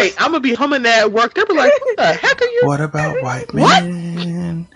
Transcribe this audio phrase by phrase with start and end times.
[0.00, 1.34] Right, I'm gonna be humming that at work.
[1.34, 3.84] They'll be like, "What the heck are you?" What about white What?
[3.84, 4.66] men?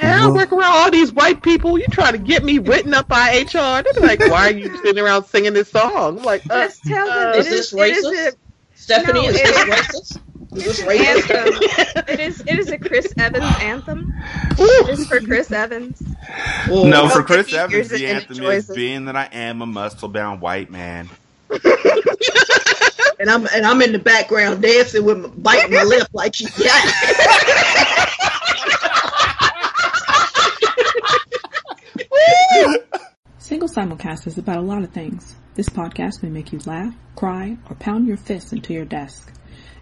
[0.00, 1.78] And I work around all these white people.
[1.78, 3.82] You trying to get me written up by HR?
[3.82, 6.82] They'll be like, "Why are you sitting around singing this song?" I'm like, uh, Just
[6.84, 8.28] tell uh, them Is it this is, racist?
[8.28, 8.32] a
[8.74, 10.18] Stephanie, No, is this is- racist?
[10.54, 11.30] Is this it's an racist?
[11.34, 12.04] anthem.
[12.08, 14.12] it is it is a Chris Evans anthem.
[14.58, 16.02] Just for Chris Evans.
[16.68, 18.76] Well, No, for Chris Evans, hears the anthem is it.
[18.76, 21.08] being that I am a muscle bound white man.
[23.18, 26.80] and I'm and I'm in the background dancing with my, biting my lip like yeah.
[33.38, 35.36] Single Simulcast is about a lot of things.
[35.54, 39.30] This podcast may make you laugh, cry, or pound your fists into your desk.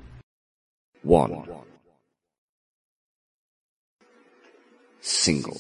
[1.02, 1.47] One.
[5.01, 5.57] Single.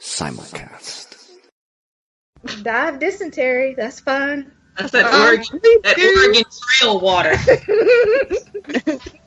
[0.00, 1.16] Simulcast.
[2.62, 3.74] Dive dysentery.
[3.74, 4.50] That's fine.
[4.76, 6.44] That's that Oregon, that Oregon
[6.78, 7.36] Trail water.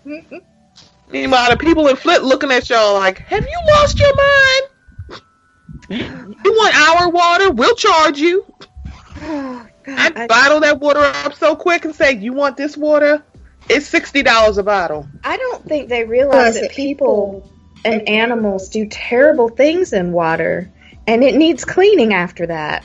[1.11, 5.21] Meanwhile, the people in Flint looking at y'all like, "Have you lost your mind?
[5.89, 7.51] You want our water?
[7.51, 8.45] We'll charge you."
[9.17, 12.75] Oh, I God, I, bottle that water up so quick and say, "You want this
[12.75, 13.23] water?
[13.69, 17.51] It's sixty dollars a bottle." I don't think they realize that people
[17.83, 20.71] and animals do terrible things in water,
[21.07, 22.83] and it needs cleaning after that.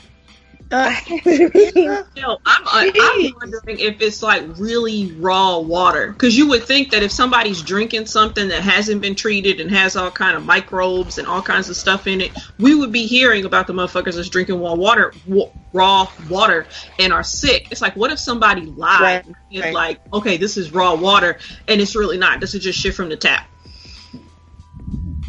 [0.71, 0.95] Uh,
[1.27, 6.93] you know, I'm, I'm wondering if it's like really raw water because you would think
[6.93, 11.19] that if somebody's drinking something that hasn't been treated and has all kind of microbes
[11.19, 14.29] and all kinds of stuff in it, we would be hearing about the motherfuckers that's
[14.29, 16.67] drinking raw water, wa- raw water,
[17.01, 17.67] and are sick.
[17.73, 19.01] It's like, what if somebody lied?
[19.01, 19.75] Right, and It's right.
[19.75, 22.41] like, okay, this is raw water, and it's really not.
[22.41, 23.45] This is just shit from the tap.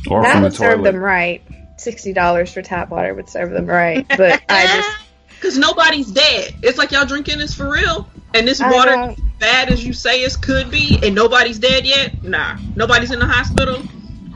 [0.07, 1.43] Or that from the would serve them right.
[1.77, 4.89] Sixty dollars for tap water would serve them right, but I just
[5.41, 6.53] Because nobody's dead.
[6.61, 10.21] It's like y'all drinking this for real, and this I water bad as you say
[10.21, 12.23] it could be, and nobody's dead yet.
[12.23, 13.81] Nah, nobody's in the hospital.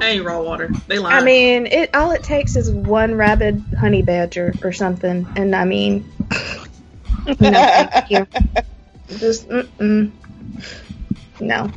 [0.01, 0.73] Ain't raw water.
[0.87, 1.21] They lying.
[1.21, 5.63] I mean, it all it takes is one rabid honey badger or something, and I
[5.63, 6.11] mean,
[7.27, 8.27] no, thank you.
[9.19, 10.11] Just mm-mm.
[11.39, 11.71] no.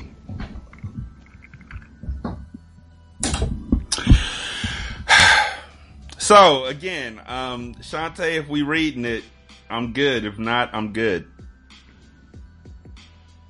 [6.29, 9.25] So again, um, Shantae, if we reading it,
[9.71, 10.27] I'm good.
[10.27, 11.27] If not, I'm good.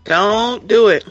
[0.04, 1.04] Don't do it.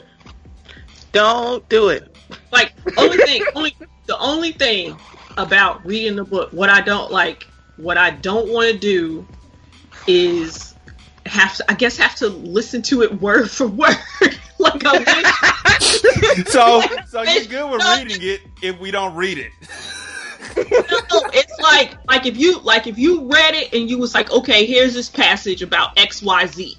[1.11, 2.16] Don't do it.
[2.53, 3.75] like only thing, only
[4.06, 4.95] the only thing
[5.35, 7.45] about reading the book, what I don't like,
[7.75, 9.27] what I don't want to do,
[10.07, 10.73] is
[11.25, 13.97] have to, I guess, have to listen to it word for word.
[14.57, 19.51] like I wish So, so you're good with reading it if we don't read it.
[20.57, 24.31] No, it's like like if you like if you read it and you was like,
[24.31, 26.78] okay, here's this passage about X Y Z,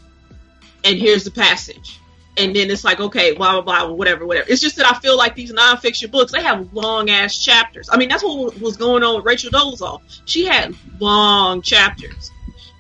[0.85, 2.01] and here's the passage,
[2.37, 4.47] and then it's like, okay, blah blah blah, whatever, whatever.
[4.49, 7.89] It's just that I feel like these nonfiction books they have long ass chapters.
[7.91, 10.01] I mean, that's what was going on with Rachel Dolezal.
[10.25, 12.31] She had long chapters,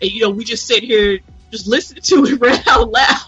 [0.03, 1.21] and you know, we just sit here
[1.51, 3.19] just listen to it read out loud.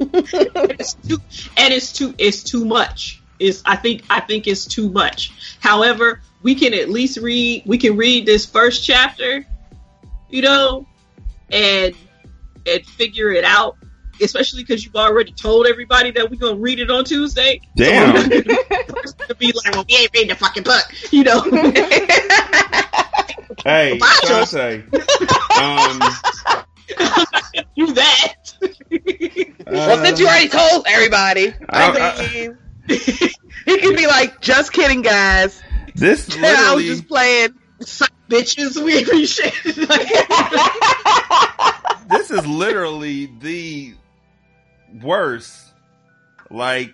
[0.00, 1.18] and it's too,
[1.56, 3.22] and it's too, it's too much.
[3.38, 5.56] It's I think I think it's too much.
[5.60, 7.62] However, we can at least read.
[7.66, 9.44] We can read this first chapter,
[10.28, 10.86] you know,
[11.50, 11.94] and
[12.66, 13.76] and figure it out.
[14.20, 17.60] Especially because you've already told everybody that we're gonna read it on Tuesday.
[17.76, 18.14] Damn.
[18.30, 20.82] to be like, well, we ain't reading the fucking book,
[21.12, 21.42] you know.
[23.64, 24.84] Hey, Bye, Shantae.
[25.58, 25.98] Um,
[27.76, 28.34] Do that.
[29.66, 34.72] well, since you already told everybody, I, I- I- mean, he could be like, "Just
[34.72, 35.60] kidding, guys.
[35.98, 36.56] This literally...
[36.56, 37.54] I was just playing."
[38.28, 39.88] Bitches, we appreciate it.
[42.10, 43.94] this is literally the
[45.02, 45.72] worst,
[46.50, 46.92] like,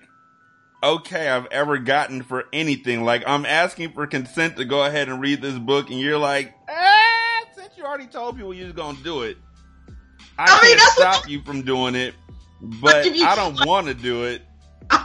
[0.82, 3.02] okay I've ever gotten for anything.
[3.02, 6.52] Like, I'm asking for consent to go ahead and read this book, and you're like,
[6.68, 9.36] ah, since you already told people you're gonna do it,
[10.38, 12.14] I, I mean, can't that's stop you from doing it,
[12.60, 14.42] but I don't want to do it.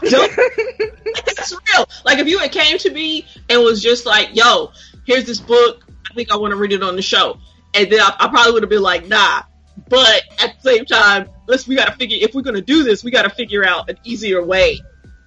[0.04, 1.90] It's real.
[2.06, 4.72] Like if you had came to me and was just like, "Yo,
[5.06, 5.86] here's this book.
[6.10, 7.38] I think I want to read it on the show,"
[7.74, 9.44] and then I, I probably would have been like, "Nah."
[9.88, 13.04] But at the same time, let's we got to figure if we're gonna do this,
[13.04, 14.80] we got to figure out an easier way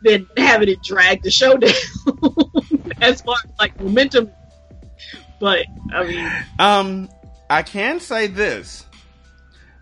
[0.02, 1.72] than having it drag the show down
[3.00, 4.31] as far as like momentum.
[5.40, 7.08] But I mean, Um,
[7.48, 8.84] I can say this.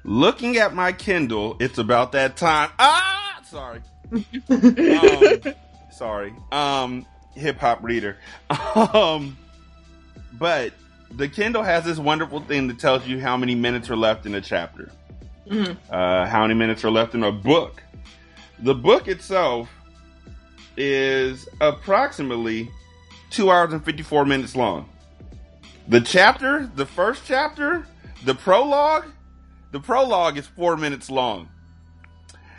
[0.05, 2.71] Looking at my Kindle, it's about that time.
[2.79, 3.81] Ah, sorry.
[4.13, 5.55] Um,
[5.93, 6.33] Sorry.
[6.53, 8.17] Um, hip hop reader.
[8.77, 9.37] Um,
[10.35, 10.73] but
[11.11, 14.35] the Kindle has this wonderful thing that tells you how many minutes are left in
[14.35, 14.91] a chapter,
[15.49, 15.77] Mhm.
[15.91, 17.83] uh, how many minutes are left in a book.
[18.61, 19.69] The book itself
[20.77, 22.71] is approximately
[23.31, 24.89] two hours and 54 minutes long.
[25.89, 27.87] The chapter, the first chapter,
[28.25, 29.07] the prologue,
[29.73, 31.49] the prologue is four minutes long.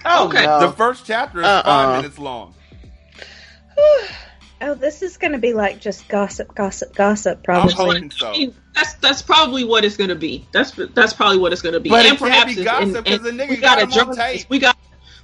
[0.05, 0.45] Oh, Okay.
[0.45, 0.59] no.
[0.61, 1.63] The first chapter is Uh-uh.
[1.63, 2.53] five minutes long.
[4.63, 7.73] Oh, this is going to be like just gossip, gossip, gossip, I'm probably.
[7.73, 8.27] hoping so.
[8.29, 10.45] I mean, that's that's probably what it's gonna be.
[10.51, 11.89] That's that's probably what it's gonna be.
[11.89, 13.81] But and it can't perhaps be gossip and- 'cause the nigga we got got a
[13.85, 14.19] him journalist.
[14.19, 14.45] tape.
[14.49, 14.77] We got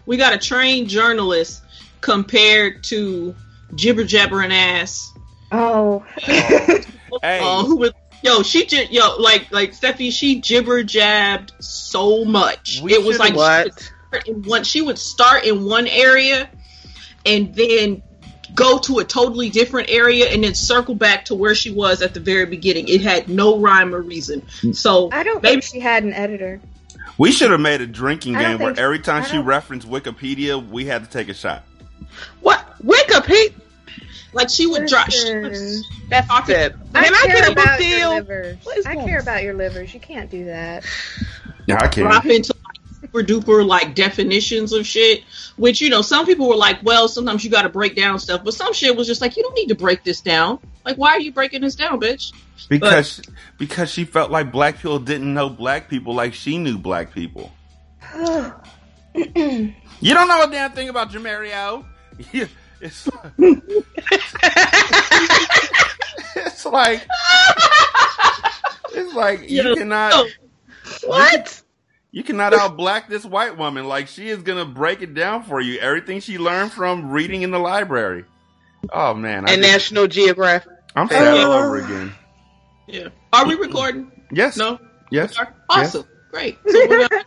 [0.08, 1.62] we got a trained journalist
[2.02, 3.36] compared to
[3.76, 5.14] jibber jabbering ass.
[5.52, 6.04] Oh.
[7.22, 7.40] Hey.
[7.42, 12.80] Uh, who would yo she just yo like like Steffi she jibber jabbed so much.
[12.84, 13.92] We it was should've- like she What?
[14.08, 16.50] Start in one she would start in one area
[17.26, 18.02] and then
[18.56, 22.14] go to a totally different area and then circle back to where she was at
[22.14, 22.88] the very beginning.
[22.88, 24.48] It had no rhyme or reason.
[24.74, 26.62] So I don't maybe think she had an editor.
[27.18, 30.86] We should have made a drinking game where think- every time she referenced Wikipedia, we
[30.86, 31.64] had to take a shot.
[32.42, 32.64] What?
[32.84, 33.54] Wikipedia?
[34.34, 35.56] like she would drop she would
[36.10, 36.76] That's Talking- it.
[36.94, 38.10] I Can I, care get a book your deal?
[38.12, 38.58] livers.
[38.86, 39.94] I going care about your livers.
[39.94, 40.86] You can't do that.
[41.66, 42.57] Yeah, I drop into like
[43.08, 45.24] super duper like definitions of shit.
[45.56, 48.54] Which, you know, some people were like, well, sometimes you gotta break down stuff, but
[48.54, 50.60] some shit was just like, you don't need to break this down.
[50.86, 52.34] Like, why are you breaking this down, bitch?
[52.70, 53.22] Because
[53.58, 57.52] because she felt like black people didn't know black people like she knew black people.
[60.00, 61.84] You don't know a damn thing about Jamario.
[62.80, 63.10] It's
[66.36, 67.08] it's like
[68.94, 70.28] it's like you Yo, cannot yo.
[71.08, 71.62] what?
[72.18, 73.88] You cannot out black this white woman.
[73.88, 75.78] Like she is gonna break it down for you.
[75.80, 78.26] Everything she learned from reading in the library.
[78.92, 80.72] Oh man, I And just- National Geographic.
[80.96, 81.44] I'm sad Yeah.
[81.44, 82.12] all over again.
[82.88, 83.10] Yeah.
[83.32, 84.12] Are we recording?
[84.32, 84.58] Yes.
[84.58, 84.80] No?
[85.12, 85.38] Yes.
[85.38, 85.54] Are?
[85.70, 86.06] Awesome.
[86.32, 86.58] Great.
[86.68, 87.24] So we're gonna-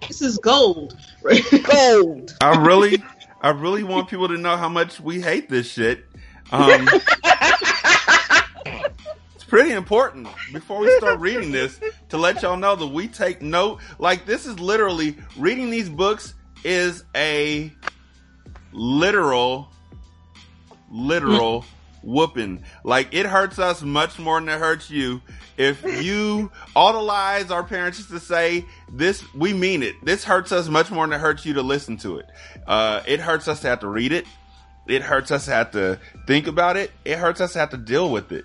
[0.08, 0.96] this is gold.
[1.70, 2.34] Gold.
[2.40, 3.00] I really,
[3.42, 6.04] I really want people to know how much we hate this shit.
[6.50, 7.04] Um, it's
[9.50, 13.80] pretty important before we start reading this to let y'all know that we take note.
[13.98, 17.72] Like this is literally reading these books is a
[18.72, 19.68] literal,
[20.88, 21.64] literal
[22.04, 22.62] whooping.
[22.84, 25.20] Like it hurts us much more than it hurts you.
[25.56, 29.96] If you all the lies our parents used to say, this we mean it.
[30.04, 32.26] This hurts us much more than it hurts you to listen to it.
[32.68, 34.26] Uh, it hurts us to have to read it.
[34.86, 35.98] It hurts us to have to
[36.28, 36.92] think about it.
[37.04, 38.44] It hurts us to have to deal with it.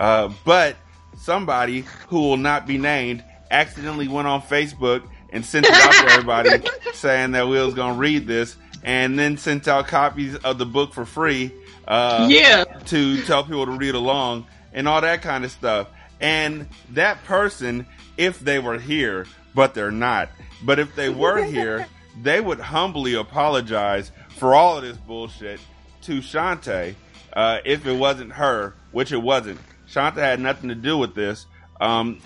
[0.00, 0.76] Uh, but
[1.18, 5.98] somebody who will not be named accidentally went on Facebook and sent it out to
[6.12, 6.50] everybody
[6.94, 10.94] saying that we was gonna read this, and then sent out copies of the book
[10.94, 11.52] for free.
[11.86, 12.62] Uh, yeah.
[12.86, 15.88] to tell people to read along and all that kind of stuff.
[16.20, 17.84] And that person,
[18.16, 20.28] if they were here, but they're not,
[20.62, 21.86] but if they were here,
[22.22, 25.58] they would humbly apologize for all of this bullshit
[26.02, 26.94] to Shantae,
[27.32, 29.58] uh, if it wasn't her, which it wasn't.
[29.90, 31.46] Shanta had nothing to do with this.
[31.80, 32.20] Um,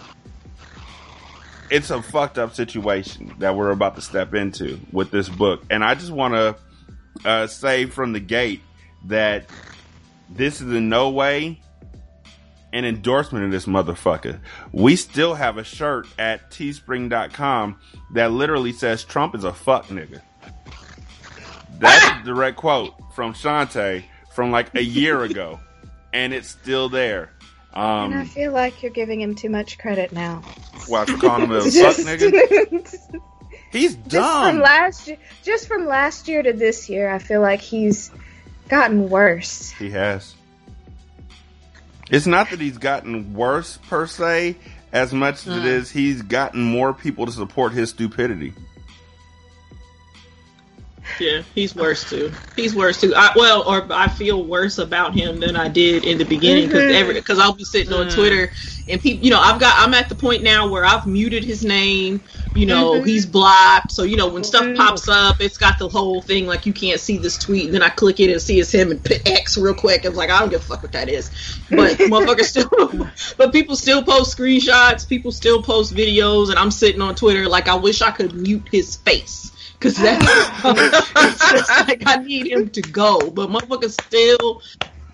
[1.70, 5.62] it's a fucked up situation that we're about to step into with this book.
[5.70, 6.56] And I just want to
[7.24, 8.60] uh, say from the gate
[9.06, 9.46] that
[10.28, 11.60] this is in no way
[12.72, 14.40] an endorsement of this motherfucker.
[14.72, 17.78] We still have a shirt at teespring.com
[18.14, 20.20] that literally says Trump is a fuck nigga.
[21.78, 25.60] That's a direct quote from Shantae from like a year ago.
[26.12, 27.30] And it's still there.
[27.74, 30.42] And I Um, feel like you're giving him too much credit now.
[30.86, 33.20] why for calling him a fuck nigga?
[33.72, 37.60] He's just from last year, just from last year to this year, I feel like
[37.60, 38.12] he's
[38.68, 39.72] gotten worse.
[39.72, 40.34] He has.
[42.08, 44.54] It's not that he's gotten worse per se,
[44.92, 48.52] as much as it is he's gotten more people to support his stupidity.
[51.18, 52.32] Yeah, he's worse too.
[52.56, 53.14] He's worse too.
[53.16, 56.84] I, well, or I feel worse about him than I did in the beginning because
[56.84, 56.94] Mhm.
[56.94, 58.50] every because I'll be sitting on Twitter
[58.88, 61.64] and people, you know, I've got I'm at the point now where I've muted his
[61.64, 62.22] name.
[62.52, 63.06] You know, Mhm.
[63.06, 63.90] he's blocked.
[63.92, 64.76] So you know, when stuff Mhm.
[64.76, 67.66] pops up, it's got the whole thing like you can't see this tweet.
[67.66, 70.04] And then I click it and see it's him and put X real quick.
[70.04, 71.30] I'm like, I don't give a fuck what that is.
[71.70, 72.68] But motherfuckers still,
[73.36, 75.08] but people still post screenshots.
[75.08, 78.68] People still post videos, and I'm sitting on Twitter like I wish I could mute
[78.70, 79.52] his face.
[79.84, 80.24] Cause that's
[80.64, 84.62] it's just like I need him to go, but motherfuckers still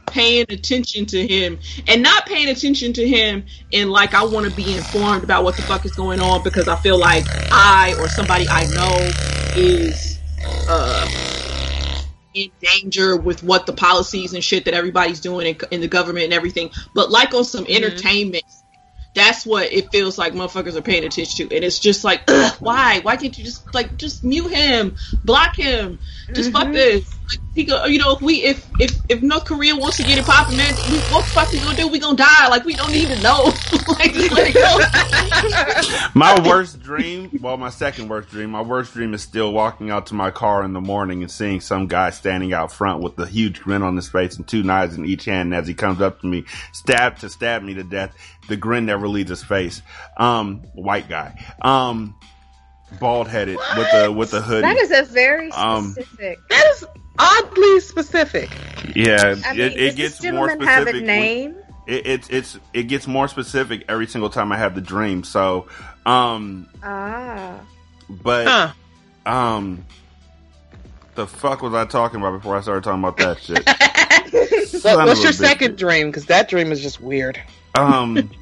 [0.07, 1.59] paying attention to him
[1.89, 5.57] and not paying attention to him in like I want to be informed about what
[5.57, 9.19] the fuck is going on because I feel like I or somebody I know
[9.57, 10.23] is
[10.69, 11.09] uh
[12.35, 16.27] in danger with what the policies and shit that everybody's doing in, in the government
[16.27, 16.71] and everything.
[16.95, 18.45] But like on some entertainment,
[19.15, 21.57] that's what it feels like motherfuckers are paying attention to.
[21.57, 22.29] And it's just like,
[22.61, 23.01] why?
[23.01, 25.99] Why can't you just like just mute him, block him,
[26.33, 26.73] just fuck mm-hmm.
[26.73, 27.17] this?
[27.31, 30.19] Like, he go, you know, if we if if if North Korea wants to get
[30.19, 31.89] it popping, man, we, what the fuck we gonna do?
[31.89, 32.49] We gonna die?
[32.49, 33.45] Like we don't even know.
[33.89, 36.11] like, just let it go.
[36.15, 40.07] My worst dream, well, my second worst dream, my worst dream is still walking out
[40.07, 43.27] to my car in the morning and seeing some guy standing out front with a
[43.27, 45.53] huge grin on his face and two knives in each hand.
[45.53, 48.15] And as he comes up to me, stab to stab me to death,
[48.49, 49.83] the grin never leaves his face.
[50.17, 51.39] Um, white guy.
[51.63, 52.15] Um,
[52.99, 54.63] bald headed with the with a hoodie.
[54.63, 55.95] That is a very Um.
[55.95, 56.85] That is
[57.21, 58.51] oddly specific.
[58.97, 60.69] yeah, I mean, it, it gets more specific.
[60.69, 61.57] have a with- name?
[61.87, 65.25] it, it's it's it gets more specific every single time I have the dream.
[65.25, 65.67] So,
[66.07, 67.61] um, Ah.
[68.09, 68.73] but Huh.
[69.31, 69.85] um,
[71.15, 74.69] the fuck was I talking about before I started talking about that shit?
[74.81, 75.35] So, what's of a your bitch.
[75.35, 76.09] second dream?
[76.09, 77.41] Because that dream is just weird.
[77.75, 78.31] Um,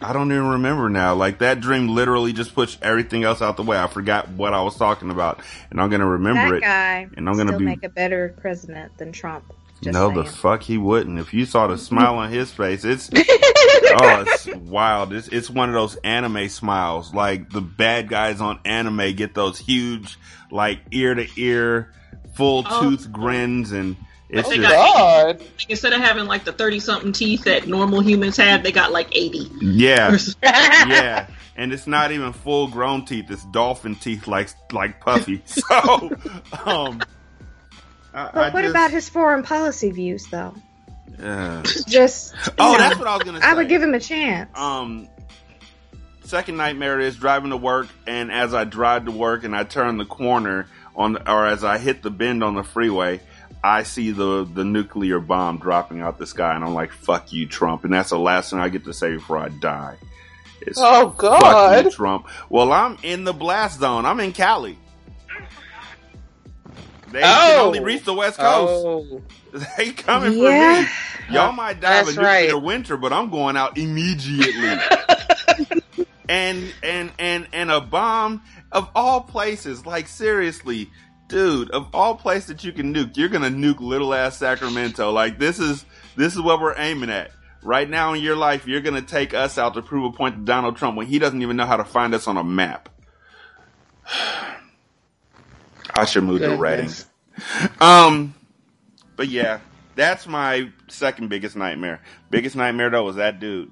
[0.00, 1.14] I don't even remember now.
[1.14, 3.78] Like that dream literally just pushed everything else out the way.
[3.78, 5.40] I forgot what I was talking about,
[5.70, 6.60] and I'm gonna remember that it.
[6.62, 9.52] guy and I'm gonna be- make a better president than Trump.
[9.84, 11.18] No, the fuck he wouldn't.
[11.20, 15.12] If you saw the smile on his face, it's oh, it's wild.
[15.12, 17.14] It's it's one of those anime smiles.
[17.14, 20.18] Like the bad guys on anime get those huge,
[20.50, 21.92] like ear to ear,
[22.34, 22.82] full Oh.
[22.90, 23.96] tooth grins, and
[24.28, 25.42] it's They just God.
[25.68, 29.08] Instead of having like the thirty something teeth that normal humans have, they got like
[29.16, 29.48] eighty.
[29.60, 31.26] yeah, yeah.
[31.56, 33.30] And it's not even full grown teeth.
[33.30, 35.42] It's dolphin teeth, like like Puffy.
[35.46, 36.10] So,
[36.64, 37.00] um,
[38.14, 40.54] I, But I what just- about his foreign policy views, though?
[41.22, 43.46] uh, Just you oh, know, that's what I was gonna say.
[43.46, 44.50] I would give him a chance.
[44.56, 45.08] um
[46.24, 49.96] second nightmare is driving to work and as I drive to work and I turn
[49.96, 53.20] the corner on the, or as I hit the bend on the freeway,
[53.62, 57.46] I see the the nuclear bomb dropping out the sky and I'm like, fuck you,
[57.46, 57.84] Trump.
[57.84, 59.96] And that's the last thing I get to say before I die.
[60.60, 61.84] It's Oh fuck God.
[61.86, 62.26] you, Trump.
[62.48, 64.04] Well, I'm in the blast zone.
[64.06, 64.78] I'm in Cali.
[67.10, 67.66] They can Oh.
[67.66, 68.84] only reach the West Coast.
[68.86, 69.22] Oh.
[69.78, 70.84] They coming Yeah.
[70.84, 71.34] for me.
[71.34, 72.62] Y'all might die of a nuclear right.
[72.62, 74.78] winter, but I'm going out immediately.
[76.28, 80.90] and and and and a bomb of all places, like seriously,
[81.28, 85.12] dude, of all places that you can nuke, you're gonna nuke little ass Sacramento.
[85.12, 85.84] Like this is
[86.16, 87.30] this is what we're aiming at.
[87.62, 90.42] Right now in your life, you're gonna take us out to prove a point to
[90.42, 92.88] Donald Trump when he doesn't even know how to find us on a map.
[95.94, 96.90] I should move to Redding.
[97.80, 98.34] Um,
[99.16, 99.60] but yeah,
[99.94, 102.00] that's my second biggest nightmare.
[102.30, 103.70] Biggest nightmare though was that dude.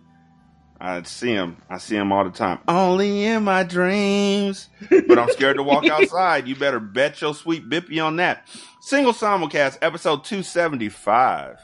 [0.80, 1.56] I see him.
[1.70, 2.58] I see him all the time.
[2.68, 4.68] Only in my dreams.
[4.90, 6.46] But I'm scared to walk outside.
[6.46, 8.46] You better bet your sweet bippy on that.
[8.80, 11.58] Single simulcast, episode 275.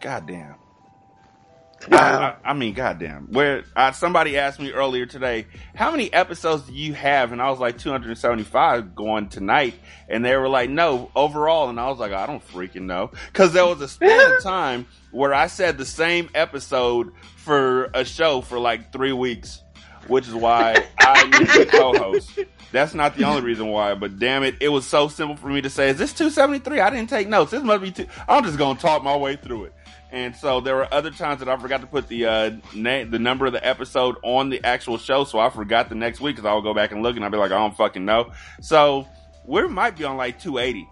[0.00, 0.56] Goddamn.
[1.90, 3.28] I, I, I mean, goddamn.
[3.30, 7.32] Where uh, somebody asked me earlier today, how many episodes do you have?
[7.32, 9.74] And I was like 275 going tonight,
[10.08, 11.68] and they were like, no, overall.
[11.68, 14.86] And I was like, I don't freaking know, because there was a span of time
[15.10, 17.12] where I said the same episode
[17.44, 19.62] for a show for like three weeks,
[20.08, 22.38] which is why I need to co-host.
[22.72, 25.60] That's not the only reason why, but damn it, it was so simple for me
[25.60, 26.80] to say, is this 273?
[26.80, 27.52] I didn't take notes.
[27.52, 28.06] This must be two.
[28.26, 29.74] I'm just gonna talk my way through it.
[30.10, 33.18] And so there were other times that I forgot to put the uh, name, the
[33.18, 36.48] number of the episode on the actual show, so I forgot the next week because
[36.48, 38.32] I would go back and look and I'd be like, I don't fucking know.
[38.60, 39.06] So
[39.44, 40.88] we might be on like 280.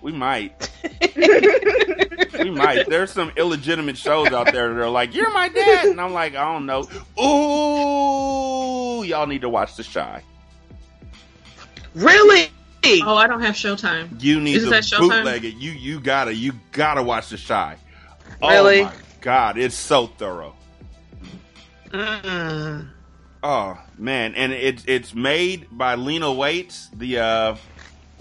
[0.00, 0.70] We might.
[2.38, 2.88] we might.
[2.88, 6.34] There's some illegitimate shows out there that are like, "You're my dad," and I'm like,
[6.34, 6.82] I don't know.
[7.20, 10.22] Ooh, y'all need to watch The Chi.
[11.94, 12.48] Really?
[13.04, 14.22] Oh, I don't have Showtime.
[14.22, 15.08] You need Isn't to that Showtime?
[15.10, 15.54] bootleg it.
[15.56, 17.76] You you gotta you gotta watch The Chi.
[18.40, 18.80] Really?
[18.80, 20.54] Oh my god, it's so thorough.
[21.90, 22.88] Mm.
[23.42, 27.56] Oh man, and it's it's made by Lena Waithe, the uh,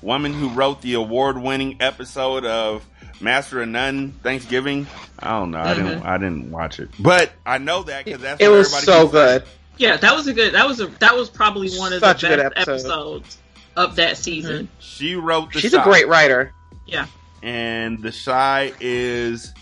[0.02, 2.86] woman who wrote the award-winning episode of
[3.20, 4.88] Master of None Thanksgiving.
[5.20, 5.60] I don't know.
[5.60, 6.08] I didn't mm-hmm.
[6.08, 9.02] I didn't watch it, but I know that because that's It what was everybody so
[9.04, 9.40] keeps saying.
[9.40, 9.48] good.
[9.78, 10.54] Yeah, that was a good.
[10.54, 10.88] That was a.
[10.88, 12.72] That was probably one of Such the best episode.
[12.72, 13.38] episodes
[13.76, 14.66] of that season.
[14.66, 14.74] Mm-hmm.
[14.80, 16.52] She wrote the She's Shy, a great writer.
[16.88, 17.08] Yeah.
[17.44, 19.54] and the Chi is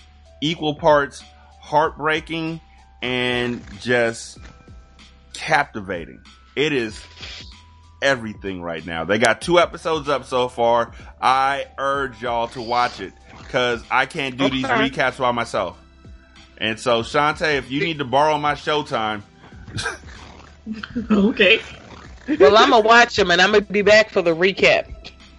[0.41, 1.23] equal parts
[1.59, 2.61] heartbreaking
[3.01, 4.37] and just
[5.33, 6.21] captivating.
[6.55, 7.01] It is
[8.01, 9.03] everything right now.
[9.05, 10.91] They got two episodes up so far.
[11.21, 13.13] I urge y'all to watch it
[13.55, 15.77] because I can't do these recaps by myself.
[16.57, 19.21] And so, Shantae, if you need to borrow my Showtime,
[21.09, 21.61] Okay.
[22.37, 24.91] Well, I'm gonna watch them, and I'm gonna be back for the recap.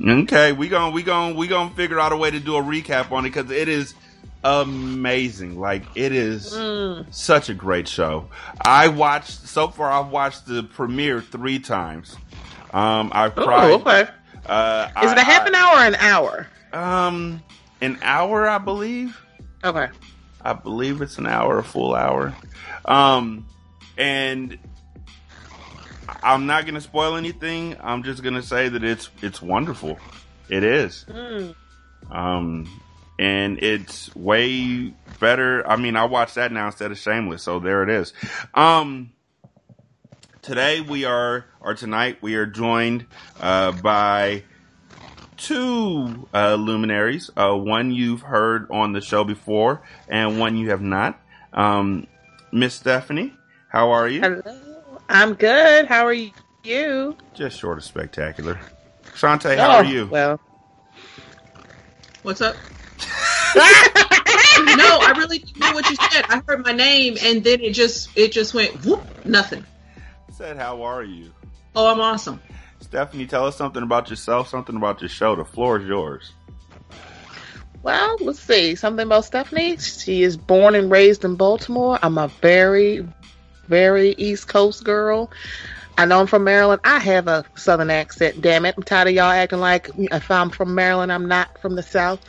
[0.02, 3.10] Okay, we gon' we gonna we gonna figure out a way to do a recap
[3.12, 3.94] on it because it is
[4.44, 5.58] amazing.
[5.60, 7.12] Like it is Mm.
[7.12, 8.28] such a great show.
[8.64, 9.90] I watched so far.
[9.90, 12.16] I've watched the premiere three times.
[12.72, 13.72] Um, I've cried.
[13.72, 14.06] Oh, okay.
[14.46, 16.46] Uh, Is it a half an hour or an hour?
[16.72, 17.42] Um,
[17.80, 19.20] an hour, I believe.
[19.64, 19.88] Okay.
[20.42, 22.34] I believe it's an hour, a full hour.
[22.84, 23.46] Um,
[23.98, 24.58] and
[26.22, 27.76] I'm not gonna spoil anything.
[27.80, 29.98] I'm just gonna say that it's it's wonderful.
[30.48, 31.04] It is.
[31.08, 31.54] Mm.
[32.10, 32.80] Um,
[33.18, 35.66] and it's way better.
[35.68, 38.12] I mean, I watched that now instead of Shameless, so there it is.
[38.54, 39.12] Um,
[40.42, 43.06] today we are, or tonight we are joined
[43.40, 44.44] uh, by
[45.36, 47.30] two uh, luminaries.
[47.36, 51.20] Uh, one you've heard on the show before, and one you have not.
[51.52, 52.06] Um,
[52.52, 53.32] Miss Stephanie,
[53.68, 54.20] how are you?
[54.20, 55.00] Hello.
[55.08, 55.86] I'm good.
[55.86, 57.16] How are you?
[57.34, 58.58] Just short of spectacular.
[59.14, 60.06] Shantae, how are Oh, you?
[60.06, 60.40] Well,
[62.22, 62.56] What's up?
[63.56, 63.62] no,
[65.00, 66.24] I really didn't know what you said.
[66.28, 69.64] I heard my name and then it just it just went whoop, nothing.
[70.32, 71.32] said, how are you?
[71.76, 72.40] Oh, I'm awesome.
[72.86, 75.34] Stephanie, tell us something about yourself, something about your show.
[75.34, 76.32] The floor is yours.
[77.82, 78.74] well, let's see.
[78.76, 79.76] Something about Stephanie.
[79.78, 81.98] She is born and raised in Baltimore.
[82.00, 83.06] I'm a very,
[83.66, 85.30] very East Coast girl.
[85.98, 86.80] I know I'm from Maryland.
[86.84, 88.40] I have a Southern accent.
[88.40, 88.74] Damn it!
[88.76, 92.20] I'm tired of y'all acting like if I'm from Maryland, I'm not from the South.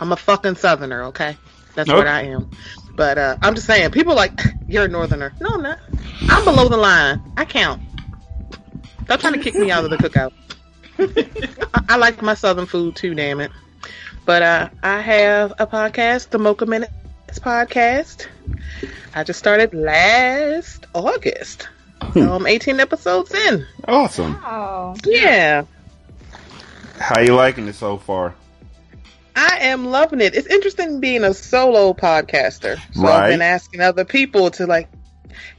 [0.00, 1.04] I'm a fucking Southerner.
[1.04, 1.36] Okay,
[1.74, 1.98] that's Nope.
[1.98, 2.50] what I am.
[2.94, 5.34] But uh, I'm just saying, people like you're a Northerner.
[5.40, 5.78] No, I'm not.
[6.28, 7.20] I'm below the line.
[7.36, 7.82] I count.
[9.12, 10.32] Stop trying to kick me out of the cookout.
[11.74, 13.14] I, I like my Southern food too.
[13.14, 13.50] Damn it.
[14.24, 16.90] But uh, I have a podcast, the Mocha Minutes
[17.32, 18.26] podcast.
[19.14, 21.68] I just started last August.
[22.14, 23.66] So I'm 18 episodes in.
[23.86, 24.40] Awesome.
[24.46, 24.96] Oh.
[25.04, 25.66] Yeah.
[26.98, 28.34] How you liking it so far?
[29.36, 30.34] I am loving it.
[30.34, 32.78] It's interesting being a solo podcaster.
[32.94, 33.24] So Right.
[33.24, 34.88] I've been asking other people to like,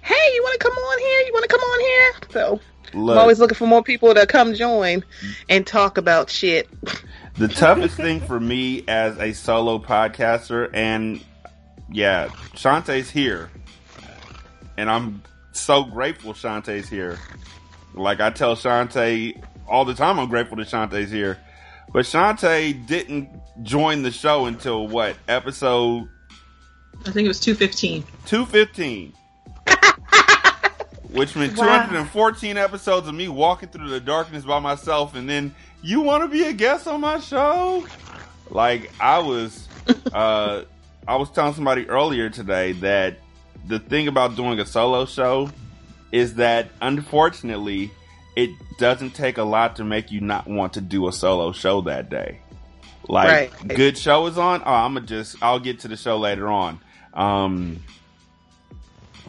[0.02, 1.20] hey, you want to come on here?
[1.28, 2.14] You want to come on here?
[2.32, 2.60] So
[2.94, 5.04] Look, I'm always looking for more people to come join
[5.50, 6.70] and talk about shit.
[7.38, 11.24] the toughest thing for me as a solo podcaster, and
[11.92, 13.50] yeah, Shantae's here,
[14.78, 17.20] and I'm so grateful Shantae's here.
[17.94, 21.40] Like I tell Shantae all the time, I'm grateful that Shantae's here.
[21.92, 23.30] But Shantae didn't
[23.62, 26.10] join the show until what episode
[27.06, 28.04] I think it was two fifteen.
[28.26, 29.14] 215.
[31.14, 31.86] Which meant Wow.
[31.86, 36.28] 214 episodes of me walking through the darkness by myself, and then you want to
[36.28, 37.86] be a guest on my show?
[38.50, 39.68] Like I was,
[40.14, 40.64] uh,
[41.08, 43.18] I was telling somebody earlier today that
[43.68, 45.50] the thing about doing a solo show
[46.12, 47.92] is that unfortunately,
[48.36, 48.50] it
[48.80, 52.10] doesn't take a lot to make you not want to do a solo show that
[52.10, 52.40] day.
[53.08, 53.68] Like Right.
[53.68, 54.64] good show is on.
[54.66, 56.80] Oh, I'm gonna just I'll get to the show later on.
[57.14, 57.84] Um,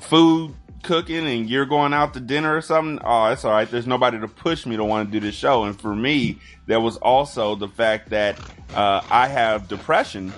[0.01, 3.05] food cooking and you're going out to dinner or something.
[3.05, 3.69] Oh, it's all right.
[3.69, 5.65] There's nobody to push me to want to do this show.
[5.65, 8.39] And for me, there was also the fact that
[8.75, 10.33] uh, I have depression.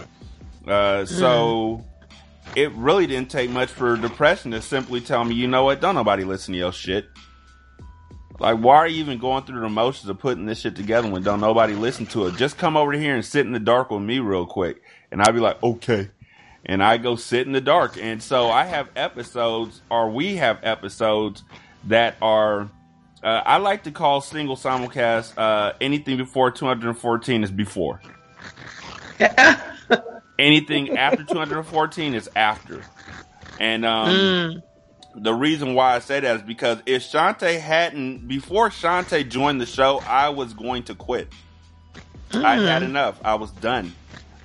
[0.67, 1.85] Uh, so
[2.55, 5.81] it really didn't take much for depression to simply tell me, you know what?
[5.81, 7.07] Don't nobody listen to your shit.
[8.39, 11.23] Like, why are you even going through the motions of putting this shit together when
[11.23, 12.37] don't nobody listen to it?
[12.37, 14.83] Just come over here and sit in the dark with me real quick.
[15.11, 16.11] And I'd be like, okay.
[16.66, 17.96] And I go sit in the dark.
[17.96, 21.44] And so I have episodes, or we have episodes
[21.85, 22.62] that are,
[23.22, 28.00] uh, I like to call single simulcast, uh, anything before 214 is before.
[30.38, 32.83] Anything after 214 is after.
[33.59, 34.62] And, um, Mm.
[35.14, 39.66] the reason why I say that is because if Shantae hadn't, before Shantae joined the
[39.66, 41.33] show, I was going to quit.
[42.35, 43.18] I had enough.
[43.24, 43.94] I was done.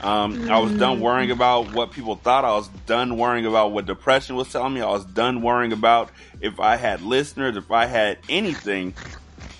[0.02, 2.44] Um, I was done worrying about what people thought.
[2.44, 4.82] I was done worrying about what depression was telling me.
[4.82, 6.10] I was done worrying about
[6.42, 8.96] if I had listeners, if I had anything.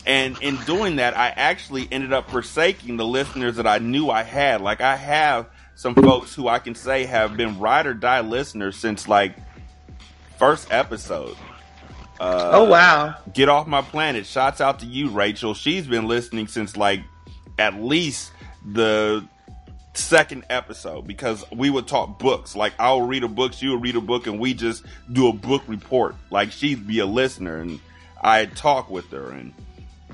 [0.06, 4.24] And in doing that, I actually ended up forsaking the listeners that I knew I
[4.24, 4.62] had.
[4.62, 8.76] Like I have some folks who I can say have been ride or die listeners
[8.78, 9.36] since like
[10.40, 11.38] first episode.
[12.20, 13.16] Uh, Oh wow.
[13.32, 14.26] Get off my planet.
[14.26, 15.54] Shots out to you, Rachel.
[15.54, 17.02] She's been listening since like
[17.60, 18.32] at least
[18.66, 19.28] the
[19.94, 22.56] second episode because we would talk books.
[22.56, 25.34] Like I'll read a book, she would read a book, and we just do a
[25.34, 26.16] book report.
[26.30, 27.80] Like she'd be a listener, and
[28.22, 29.32] I'd talk with her.
[29.32, 29.54] And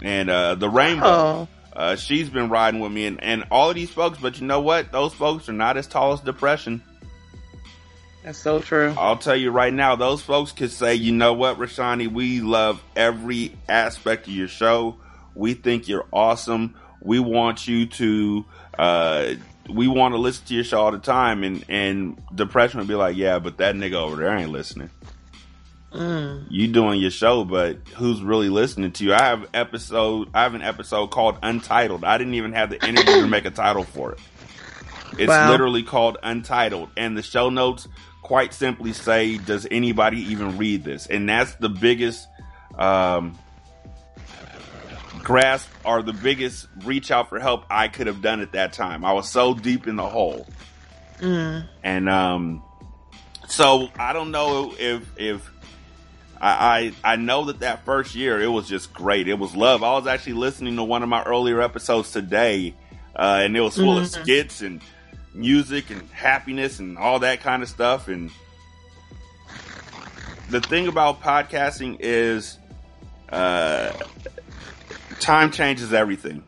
[0.01, 1.47] and uh, the Rainbow, Oh.
[1.73, 4.17] uh, she's been riding with me, and and all of these folks.
[4.19, 4.91] But you know what?
[4.91, 6.81] Those folks are not as tall as depression.
[8.23, 8.93] That's so true.
[8.97, 12.83] I'll tell you right now, those folks could say, you know what, Rashani, we love
[12.95, 14.97] every aspect of your show.
[15.33, 16.75] We think you're awesome.
[17.01, 18.45] We want you to,
[18.77, 19.33] uh,
[19.69, 21.43] we want to listen to your show all the time.
[21.43, 24.89] And, and depression would be like, yeah, but that nigga over there ain't listening.
[25.93, 26.45] Mm.
[26.49, 29.13] You doing your show, but who's really listening to you?
[29.13, 32.03] I have episode, I have an episode called Untitled.
[32.03, 34.19] I didn't even have the energy to make a title for it.
[35.17, 35.49] It's Wow.
[35.49, 37.87] literally called Untitled, and the show notes
[38.21, 42.27] quite simply say, "Does anybody even read this?" And that's the biggest
[42.77, 43.37] um,
[45.27, 49.03] grasp or the biggest reach out for help I could have done at that time.
[49.03, 50.47] I was so deep in the hole,
[51.19, 51.67] Mm.
[51.83, 52.63] and um,
[53.49, 55.51] so I don't know if if.
[56.39, 59.27] I, I I know that that first year it was just great.
[59.27, 59.83] It was love.
[59.83, 62.73] I was actually listening to one of my earlier episodes today,
[63.15, 64.21] uh, and it was full of Mhm.
[64.23, 64.79] skits and
[65.33, 68.07] music and happiness and all that kind of stuff.
[68.07, 68.29] And
[70.49, 72.57] the thing about podcasting is,
[73.29, 73.91] uh,
[75.19, 76.43] time changes everything.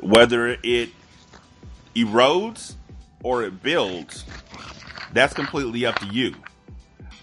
[0.00, 0.90] Whether it
[1.94, 2.74] erodes
[3.22, 4.24] or it builds,
[5.12, 6.34] that's completely up to you.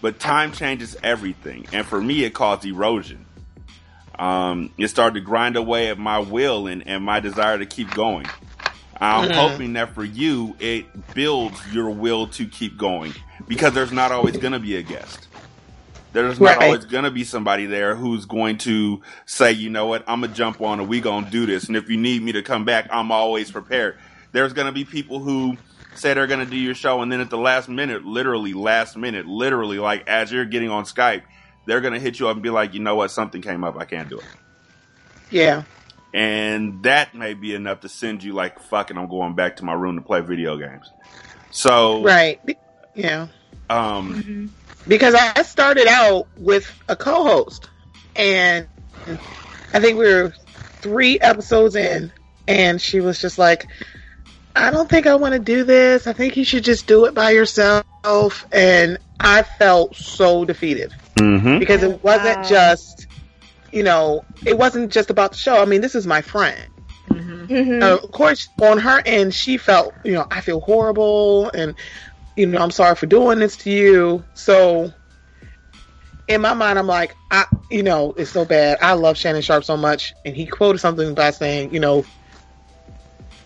[0.02, 1.66] But time changes everything.
[1.72, 3.24] And for me, it caused erosion.
[4.18, 7.90] Um, it started to grind away at my will and, and my desire to keep
[7.92, 8.26] going.
[8.98, 9.34] I'm Mhm.
[9.34, 13.14] hoping that for you, it builds your will to keep going
[13.46, 15.28] because there's not always going to be a guest.
[16.16, 16.58] There's not Right.
[16.58, 20.32] always going to be somebody there who's going to say, you know what, I'm going
[20.32, 21.68] to jump on and we going to do this.
[21.68, 23.96] And if you need me to come back, I'm always prepared.
[24.32, 25.58] There's going to be people who
[25.94, 28.98] say they're going to do your show and then at the last minute, literally last
[28.98, 31.24] minute, literally like as you're getting on Skype,
[31.66, 33.76] they're going to hit you up and be like, you know what, something came up.
[33.78, 34.26] I can't do it.
[35.30, 35.64] Yeah.
[36.14, 39.64] And that may be enough to send you like, fuck it, I'm going back to
[39.66, 40.92] my room to play video games.
[41.50, 42.40] So, Right.
[42.94, 43.28] Yeah.
[43.70, 44.24] um,
[44.88, 47.68] Because I started out with a co-host,
[48.14, 48.68] and
[49.72, 50.32] I think we were
[50.80, 52.12] three episodes in,
[52.46, 53.66] and she was just like,
[54.54, 56.06] "I don't think I want to do this.
[56.06, 57.84] I think you should just do it by yourself."
[58.52, 61.58] And I felt so defeated mhm.
[61.58, 62.42] because it wasn't Wow.
[62.42, 63.06] just,
[63.72, 65.60] you know, it wasn't just about the show.
[65.60, 66.62] I mean, this is my friend.
[67.10, 67.48] Mhm.
[67.48, 67.82] Mhm.
[67.82, 71.74] Uh, of course, on her end, she felt, you know, I feel horrible and,
[72.36, 74.24] you know, I'm sorry for doing this to you.
[74.34, 74.92] So,
[76.28, 78.78] in my mind, I'm like, I, you know, it's so bad.
[78.82, 80.14] I love Shannon Sharpe so much.
[80.24, 82.04] And he quoted something by saying, you know,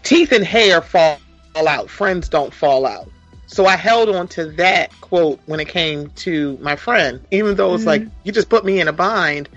[0.02, 1.18] teeth and hair fall
[1.56, 3.08] out, friends don't fall out.
[3.46, 7.74] So I held on to that quote when it came to my friend, even though
[7.74, 7.88] it's Mhm.
[7.88, 9.48] like, you just put me in a bind.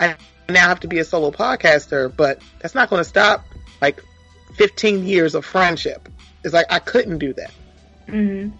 [0.00, 0.16] I
[0.48, 3.44] now have to be a solo podcaster, but that's not going to stop
[3.80, 4.00] like
[4.54, 6.08] 15 years of friendship.
[6.44, 7.50] It's like I couldn't do that.
[8.08, 8.52] Mhm.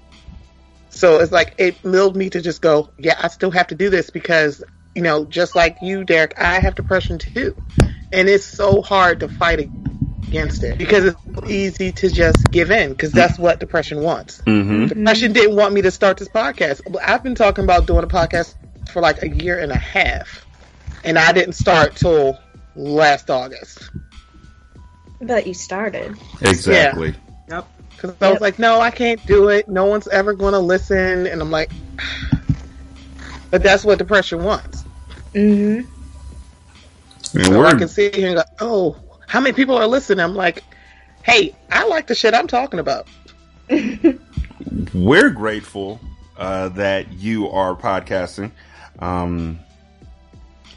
[0.93, 3.89] So it's like it milled me to just go, yeah, I still have to do
[3.91, 4.63] this because,
[4.95, 7.57] you know, just like you, Derek, I have depression too.
[8.13, 9.71] And it's so hard to fight
[10.29, 14.43] against it because it's so easy to just give in because that's what depression wants.
[14.47, 14.91] Mhm.
[14.91, 16.83] Depression didn't want me to start this podcast.
[17.03, 18.55] I've been talking about doing a podcast
[18.91, 20.45] for like a year and a half,
[21.05, 22.39] and I didn't start till
[22.77, 23.91] last August.
[25.23, 26.17] But you started.
[26.43, 27.15] Exactly.
[27.49, 27.67] Yep.
[28.03, 28.41] Because I was Yep.
[28.41, 29.69] like, no, I can't do it.
[29.69, 31.27] No one's ever going to listen.
[31.27, 31.71] And I'm like,
[33.51, 34.83] but that's what depression wants.
[35.35, 35.89] Mm-hmm.
[37.39, 38.97] And So I can sit here and go, oh,
[39.29, 40.19] how many people are listening?
[40.19, 40.65] I'm like,
[41.23, 43.07] hey, I like the shit I'm talking about.
[44.95, 46.01] we're grateful
[46.37, 48.51] uh, that you are podcasting.
[48.99, 49.61] Um,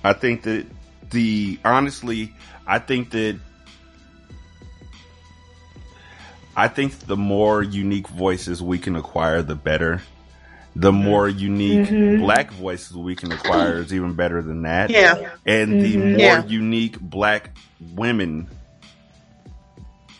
[0.03, 0.67] I think that
[1.09, 2.33] the honestly,
[2.67, 3.39] I think that
[6.55, 10.01] I think the more unique voices we can acquire, the better.
[10.77, 12.19] The more unique Mhm.
[12.19, 14.89] black voices we can acquire is even better than that.
[14.89, 15.15] Yeah.
[15.45, 16.11] And the Mhm.
[16.13, 16.45] more Yeah.
[16.45, 17.57] unique black
[17.93, 18.47] women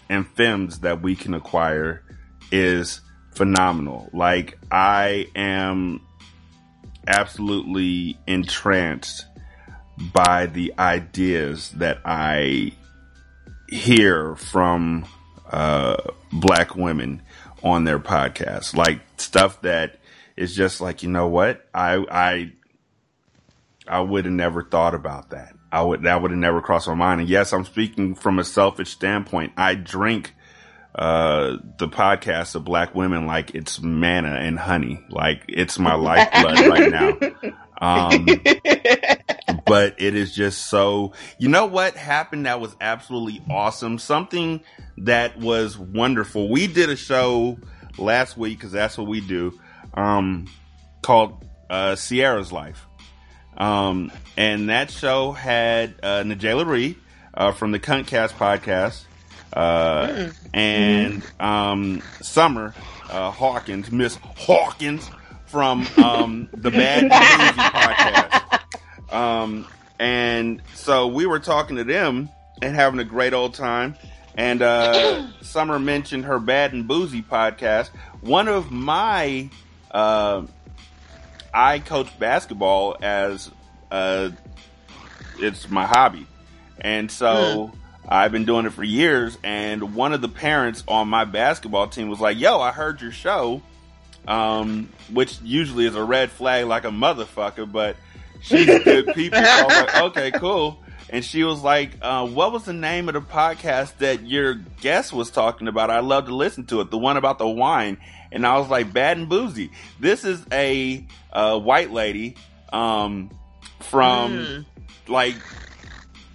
[0.09, 2.03] and femmes that we can acquire
[2.51, 3.01] is
[3.33, 4.09] phenomenal.
[4.13, 5.99] Like I am
[7.07, 9.25] absolutely entranced
[10.13, 12.71] by the ideas that I
[13.67, 15.05] hear from
[15.51, 15.97] uh,
[16.31, 17.21] black women
[17.63, 19.97] on their podcast, like stuff that
[20.35, 22.51] is just like you know what I I
[23.87, 25.53] I would have never thought about that.
[25.71, 27.21] I would that would have never crossed my mind.
[27.21, 29.53] And yes, I'm speaking from a selfish standpoint.
[29.57, 30.33] I drink
[30.93, 35.03] uh the podcast of black women like it's manna and honey.
[35.09, 37.53] Like it's my lifeblood right now.
[37.79, 38.27] Um
[39.65, 43.97] but it is just so you know what happened that was absolutely awesome?
[43.99, 44.61] Something
[44.99, 46.49] that was wonderful.
[46.49, 47.57] We did a show
[47.97, 49.59] last week because that's what we do
[49.93, 50.47] um
[51.01, 52.85] called uh sierra's life.
[53.57, 56.97] Um and that show had uh najela Ree,
[57.35, 59.03] uh, from the Cuntcast podcast,
[59.53, 62.73] uh, and um, Summer
[63.09, 65.09] uh, Hawkins, Miss Hawkins
[65.45, 68.59] from um, the Bad Bougie podcast.
[69.11, 69.67] Um,
[69.99, 72.29] and so we were talking to them
[72.61, 73.95] and having a great old time.
[74.35, 77.89] And uh, Summer mentioned her Bad and Boozy podcast.
[78.21, 79.49] One of my,
[79.91, 80.43] uh,
[81.53, 83.49] I coach basketball as
[83.91, 84.31] uh,
[85.39, 86.27] it's my hobby,
[86.79, 87.71] and so
[88.07, 89.37] I've been doing it for years.
[89.43, 93.11] And one of the parents on my basketball team was like, "Yo, I heard your
[93.11, 93.61] show,"
[94.27, 97.95] um, which usually is a red flag, like a motherfucker, but
[98.45, 99.39] she's good people.
[99.39, 100.79] So I was like, "Okay, cool."
[101.09, 105.13] And she was like, uh, "What was the name of the podcast that your guest
[105.13, 105.89] was talking about?
[105.91, 106.89] I love to listen to it.
[106.91, 107.97] The one about the wine."
[108.31, 112.35] And I was like, "Bad and boozy." This is a uh, white lady
[112.73, 113.29] um,
[113.81, 114.65] from Mm.
[115.07, 115.35] like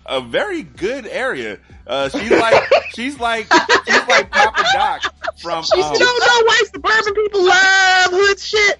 [0.06, 1.58] a very good area.
[1.86, 2.62] Uh, she's like
[2.94, 3.46] she's like
[3.86, 5.02] she's like Papa Doc
[5.42, 5.64] from.
[5.64, 8.78] She um, don't know white suburban people love hood shit.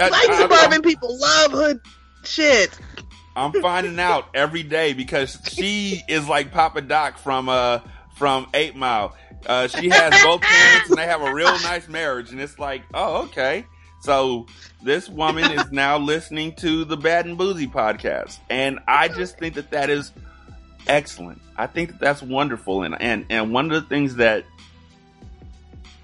[0.00, 1.80] I- White I- suburban people love hood
[2.28, 2.78] shit.
[3.36, 7.80] I'm finding out every day because she is like Papa Doc from uh
[8.16, 9.16] from Eight Mile.
[9.46, 12.82] Uh, she has both parents and they have a real nice marriage, and it's like,
[12.92, 13.64] oh, okay.
[14.00, 14.46] So
[14.82, 19.54] this woman is now listening to the Bad and Boozy podcast, and I just think
[19.54, 20.12] that that is
[20.88, 21.40] excellent.
[21.56, 24.44] I think that that's wonderful, and and and one of the things that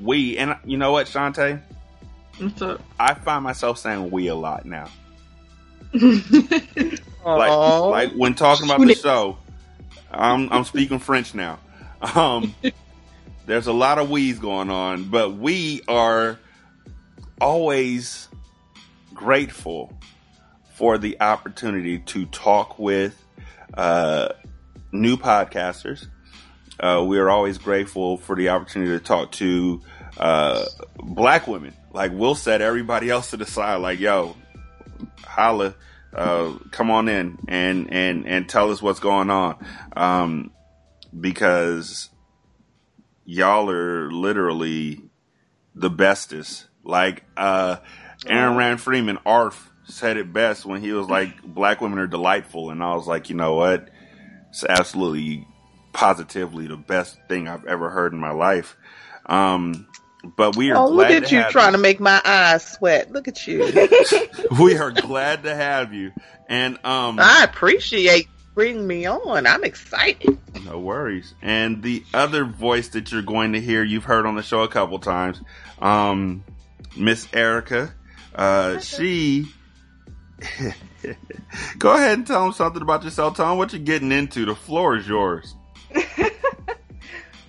[0.01, 1.61] we and you know what, Shantae,
[2.39, 2.81] What's up?
[2.99, 4.89] I find myself saying we a lot now.
[7.25, 7.51] Like
[7.91, 9.39] like when talking about the show
[10.11, 11.59] i'm i'm speaking french now.
[12.15, 12.55] Um
[13.47, 16.39] there's a lot of we's going on but we are
[17.41, 18.29] always
[19.15, 19.93] grateful
[20.75, 23.19] for the opportunity to talk with
[23.75, 24.29] uh
[24.93, 26.07] new podcasters.
[26.79, 29.81] Uh we are always grateful for the opportunity to talk to
[30.19, 30.65] uh
[30.97, 31.75] black women.
[31.93, 34.37] Like we'll set everybody else to the side like yo
[35.25, 35.75] holla
[36.15, 39.65] uh, come on in and and and tell us what's going on.
[39.97, 40.53] Um,
[41.19, 42.11] because
[43.25, 45.03] y'all are literally
[45.75, 46.67] the bestest.
[46.85, 47.77] Like uh
[48.27, 52.71] aaron rand freeman arf said it best when he was like black women are delightful.
[52.71, 53.89] And i was like you know what?
[54.51, 55.47] It's absolutely
[55.93, 58.77] positively the best thing i've ever heard in my life.
[59.27, 59.89] Um
[60.37, 63.13] but we are Oh, look at to you have trying to make my eyes sweat.
[63.13, 63.61] Look at you.
[64.61, 66.13] we are glad to have you
[66.49, 69.47] and um I appreciate bring me on.
[69.47, 70.39] I'm excited.
[70.65, 71.35] No worries.
[71.43, 74.69] And the other voice that you're going to hear, you've heard on the show a
[74.69, 75.41] couple times,
[75.81, 76.45] um,
[76.97, 77.93] Miss Ereika.
[78.35, 79.47] Uh, she.
[81.79, 83.37] Go ahead and tell them something about yourself.
[83.37, 84.45] Tell them what you're getting into.
[84.47, 85.55] The floor is yours.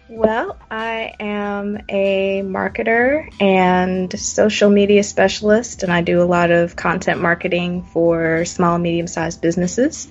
[0.07, 6.75] Well, I am a marketer and social media specialist, and I do a lot of
[6.75, 10.07] content marketing for small and medium sized businesses.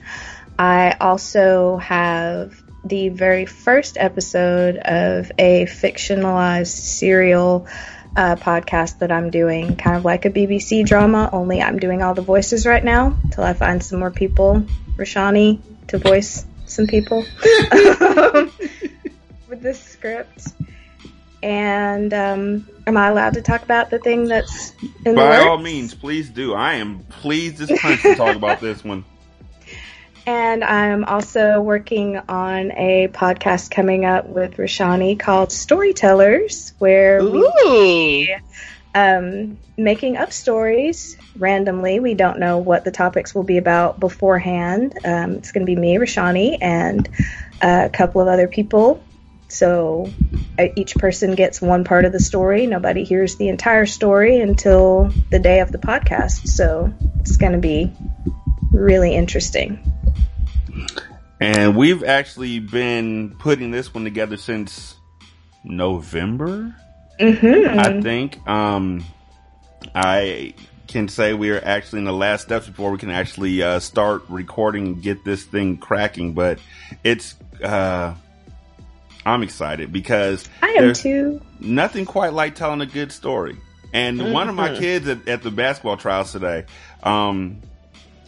[0.58, 7.68] I also have the very first episode of a fictionalized serial
[8.16, 12.14] uh, podcast that I'm doing, kind of like a BBC drama, only I'm doing all
[12.14, 17.24] the voices right now till I find some more people, Rashani, to voice some people
[19.64, 20.48] this script.
[21.42, 24.72] And um, am I allowed to talk about the thing that's
[25.04, 26.54] in the By all means, please do.
[26.54, 29.04] I am pleased as punch to talk about this one.
[30.26, 38.32] And I'm also working on a podcast coming up with Rashani called Storytellers, where we
[38.32, 38.98] Ooh.
[38.98, 42.00] um, making up stories randomly.
[42.00, 44.96] We don't know what the topics will be about beforehand.
[45.04, 47.06] Um, it's going to be me, Rashani, and
[47.60, 49.02] a couple of other people.
[49.48, 50.10] So
[50.76, 52.66] each person gets one part of the story.
[52.66, 56.48] Nobody hears the entire story until the day of the podcast.
[56.48, 57.92] So it's going to be
[58.72, 59.92] really interesting.
[61.40, 64.96] And we've actually been putting this one together since
[65.62, 66.74] November.
[67.20, 69.04] hmm I think um,
[69.94, 70.54] I
[70.86, 74.24] can say we are actually in the last steps before we can actually uh, start
[74.28, 76.32] recording and get this thing cracking.
[76.32, 76.58] But
[77.02, 78.14] it's uh,
[79.26, 81.40] I'm excited because I am there's too.
[81.60, 83.56] nothing quite like telling a good story.
[83.92, 84.78] And one of my Mhm.
[84.78, 86.64] kids at, at the basketball trials today,
[87.02, 87.60] um,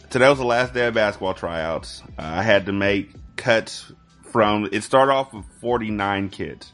[0.09, 2.01] today was the last day of basketball tryouts.
[2.17, 3.91] Uh, I had to make cuts
[4.31, 6.71] from, it started off with 49 kids,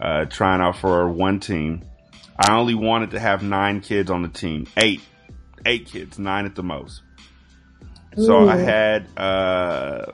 [0.00, 1.84] uh, trying out for one team.
[2.38, 5.00] I only wanted to have nine kids on the team, eight,
[5.64, 7.02] eight kids, nine at the most.
[8.16, 8.48] So Ooh.
[8.48, 10.06] I had, uh,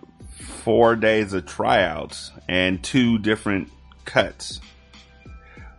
[0.68, 3.70] four days of tryouts and two different
[4.04, 4.60] cuts,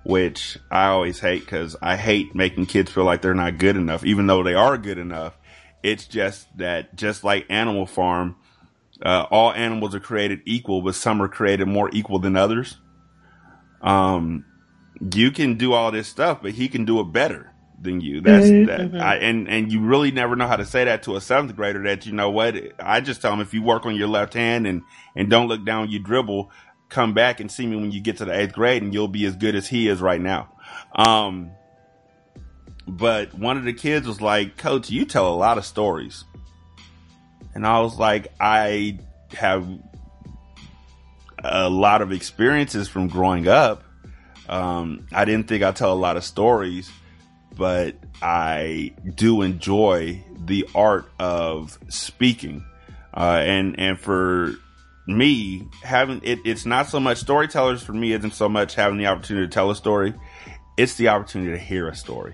[0.03, 4.03] which I always hate because I hate making kids feel like they're not good enough,
[4.03, 5.37] even though they are good enough.
[5.83, 8.37] It's just that, just like Animal Farm,
[9.05, 12.75] uh, all animals are created equal, but some are created more equal than others.
[13.83, 14.43] Um,
[15.13, 17.48] you can do all this stuff, but he can do it better
[17.81, 18.21] than you.
[18.21, 19.01] That's Mhm, that.
[19.01, 21.83] I, and and you really never know how to say that to a seventh grader.
[21.83, 22.55] That you know what?
[22.79, 24.81] I just tell them if you work on your left hand and
[25.15, 26.51] and don't look down you dribble,
[26.89, 29.25] come back and see me when you get to the eighth grade, and you'll be
[29.25, 30.49] as good as he is right now.
[30.95, 31.51] Um,
[32.87, 36.25] but one of the kids was like, "Coach, you tell a lot of stories,"
[37.53, 38.99] and I was like, "I
[39.33, 39.67] have."
[41.41, 43.83] A lot of experiences from growing up.
[44.49, 46.91] Um, I didn't think I tell a lot of stories,
[47.59, 47.93] but
[48.23, 52.63] I do enjoy the art of speaking.
[53.13, 54.53] Uh, and, and for
[55.05, 59.07] me, having it, it's not so much storytellers for me isn't so much having the
[59.07, 60.13] opportunity to tell a story.
[60.77, 62.33] It's the opportunity to hear a story.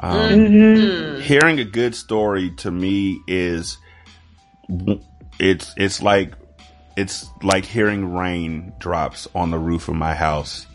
[0.00, 0.76] Um, Mhm.
[0.76, 1.20] Mm.
[1.22, 3.78] hearing a good story to me is
[5.38, 6.32] it's it's like
[6.96, 10.66] it's like hearing rain drops on the roof of my house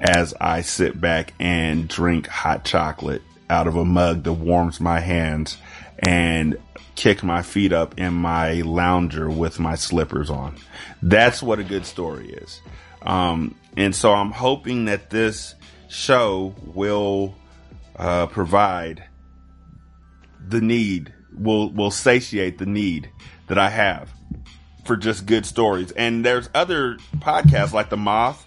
[0.00, 5.00] as I sit back and drink hot chocolate out of a mug that warms my
[5.00, 5.56] hands
[5.98, 6.56] and
[6.94, 10.56] kick my feet up in my lounger with my slippers on.
[11.02, 12.60] That's what a good story is.
[13.02, 15.54] Um, and so I'm hoping that this
[15.88, 17.34] show will
[17.96, 19.04] uh, provide
[20.46, 23.10] the need will will satiate the need
[23.48, 24.10] that I have
[24.84, 25.90] for just good stories.
[25.92, 28.44] And there's other podcasts like The Moth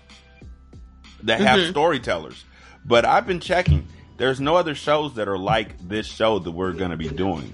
[1.24, 1.70] that have Mhm.
[1.70, 2.44] storytellers.
[2.84, 3.88] But I've been checking.
[4.22, 7.52] There's no other shows that are like this show that we're going to be doing.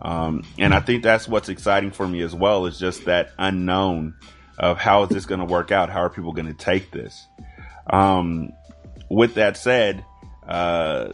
[0.00, 4.14] Um, and I think that's what's exciting for me as well is just that unknown
[4.58, 5.90] of how is this going to work out?
[5.90, 7.24] How are people going to take this?
[7.88, 8.50] Um,
[9.10, 10.04] with that said,
[10.44, 11.12] uh,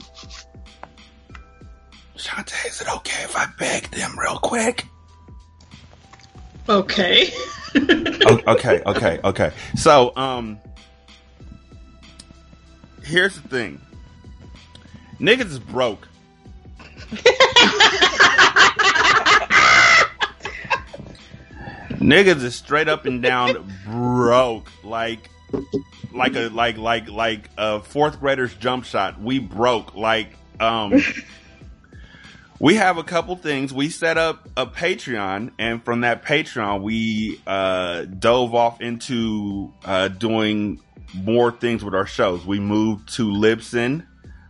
[2.16, 4.87] Shantae, is it okay if I beg them real quick?
[6.66, 7.29] Okay.
[7.77, 9.53] O- okay, okay, okay.
[9.77, 10.59] So, um,
[13.05, 13.83] here's the thing.
[15.21, 16.07] Niggas is broke.
[21.99, 24.71] Niggas is straight up and down broke.
[24.85, 25.29] Like,
[26.15, 29.21] like a, like, like, like a fourth grader's jump shot.
[29.21, 29.95] We broke.
[29.95, 30.29] Like,
[30.61, 31.03] um,
[32.61, 33.73] we have a couple things.
[33.73, 40.09] We set up a Patreon, and from that Patreon, we uh, dove off into uh,
[40.09, 40.81] doing
[41.15, 42.45] more things with our shows.
[42.47, 44.07] We moved to Libsyn,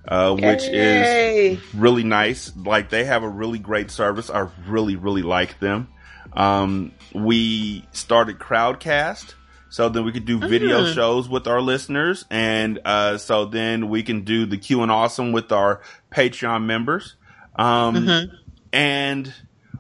[0.09, 2.51] uh, which is really nice.
[2.57, 4.31] Like they have a really great service.
[4.31, 5.89] I really, really like them.
[6.33, 9.35] Um, we started Crowdcast.
[9.71, 10.95] So then we could do video Mhm.
[10.95, 12.25] shows with our listeners.
[12.31, 17.17] And, uh, so then we can do the Q and awesome with our Patreon members.
[17.55, 18.31] Um, Mhm.
[18.73, 19.35] and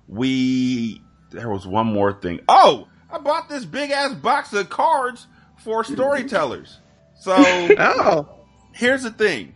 [0.06, 2.40] we, there was one more thing.
[2.48, 6.78] Oh, I bought this big ass box of cards for storytellers.
[7.20, 7.34] So
[7.78, 8.28] Oh.
[8.72, 9.54] here's the thing.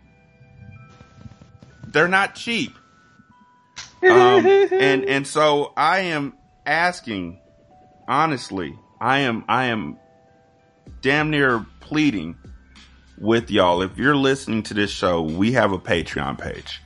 [1.93, 2.77] They're not cheap.
[4.03, 6.33] Um, and, and so I am
[6.65, 7.39] asking,
[8.05, 9.97] honestly, I am, I am
[11.01, 12.35] damn near pleading
[13.17, 13.81] with y'all.
[13.81, 16.81] If you're listening to this show, we have a Patreon page.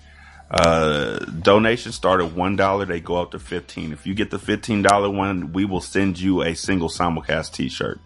[0.49, 2.85] Uh, donations start at one dollar.
[2.85, 3.91] They go up to fifteen.
[3.91, 7.99] If you get the fifteen dollar one, we will send you a single simulcast T-shirt.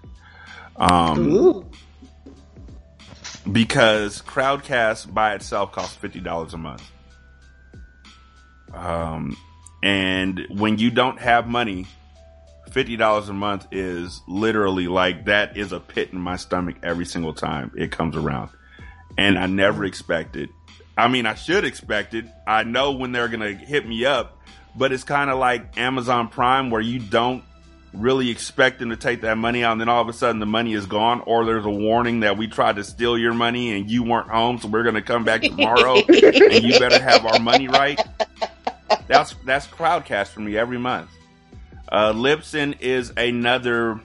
[0.76, 1.70] Um, Ooh.
[3.50, 6.84] Because Crowdcast by itself costs fifty dollars a month.
[8.74, 9.38] Um,
[9.84, 11.88] and when you don't have money,
[12.72, 17.06] fifty dollars a month is literally like that is a pit in my stomach every
[17.06, 18.50] single time it comes around,
[19.18, 20.50] and I never expected.
[20.98, 22.26] I mean, I should expect it.
[22.46, 24.38] I know when they're gonna hit me up,
[24.76, 27.44] but it's kind of like Amazon Prime where you don't
[27.94, 30.46] really expect them to take that money out and then all of a sudden the
[30.46, 33.92] money is gone or there's a warning that we tried to steal your money and
[33.92, 37.40] you weren't home so we're going to come back tomorrow and you better have our
[37.40, 38.00] money right.
[39.08, 41.10] That's that's crowdcast for me every month.
[41.90, 44.00] Uh Libsyn is another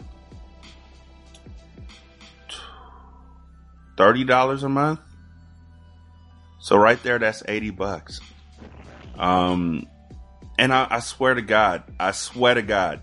[3.97, 5.01] $30 a month.
[6.59, 8.20] So right there that's 80 bucks.
[9.16, 9.87] Um
[10.59, 13.03] and I, I swear to god i swear to god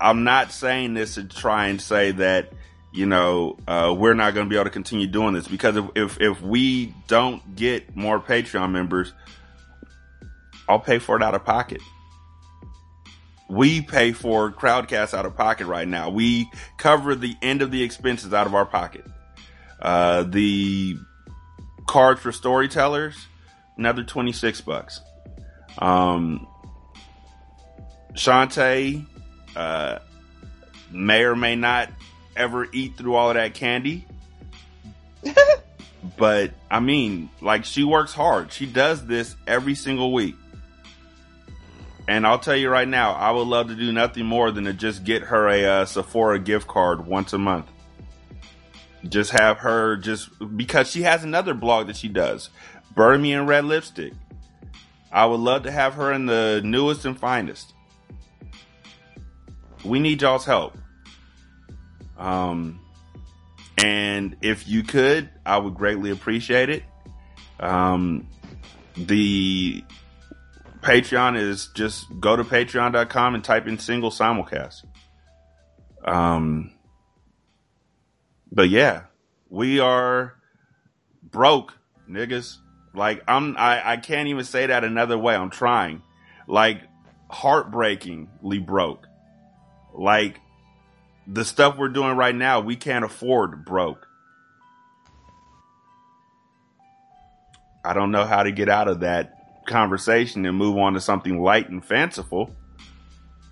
[0.00, 2.52] I'm not saying this to try and say that
[2.92, 5.84] you know uh, we're not going to be able to continue doing this because if,
[5.94, 9.12] if if we don't get more Patreon members,
[10.68, 11.80] I'll pay for it out of pocket.
[13.48, 16.10] we pay for Crowdcast out of pocket right now.
[16.10, 19.04] We cover the end of the expenses out of our pocket.
[19.80, 20.96] Uh, the
[21.86, 23.16] cards for storytellers,
[23.76, 25.00] another 26 bucks.
[25.78, 26.46] Um,
[28.14, 29.06] Shantae,
[29.56, 29.98] uh,
[30.90, 31.90] may or may not
[32.36, 34.06] ever eat through all of that candy.
[36.16, 38.52] but I mean, like she works hard.
[38.52, 40.36] She does this every single week.
[42.08, 44.72] And I'll tell you right now, I would love to do nothing more than to
[44.72, 47.66] just get her a uh, Sephora gift card once a month.
[49.08, 52.50] Just have her just because she has another blog that she does,
[52.94, 54.12] Bury Me in Red Lipstick.
[55.10, 57.72] I would love to have her in the newest and finest.
[59.86, 60.76] We need y'all's help.
[62.18, 62.80] Um,
[63.78, 66.82] and if you could, I would greatly appreciate it.
[67.60, 68.28] Um,
[68.96, 69.84] the
[70.80, 74.84] Patreon is just go to patreon.com and type in single simulcast.
[76.04, 76.72] Um,
[78.50, 79.02] but yeah,
[79.50, 80.34] we are
[81.22, 81.74] broke,
[82.08, 82.56] niggas.
[82.94, 85.34] Like I'm, I, I can't even say that another way.
[85.34, 86.02] I'm trying.
[86.46, 86.82] Like
[87.28, 89.05] heartbreakingly broke.
[89.96, 90.40] Like
[91.26, 94.06] the stuff we're doing right now, we can't afford broke.
[97.84, 101.40] I don't know how to get out of that conversation and move on to something
[101.40, 102.50] light and fanciful,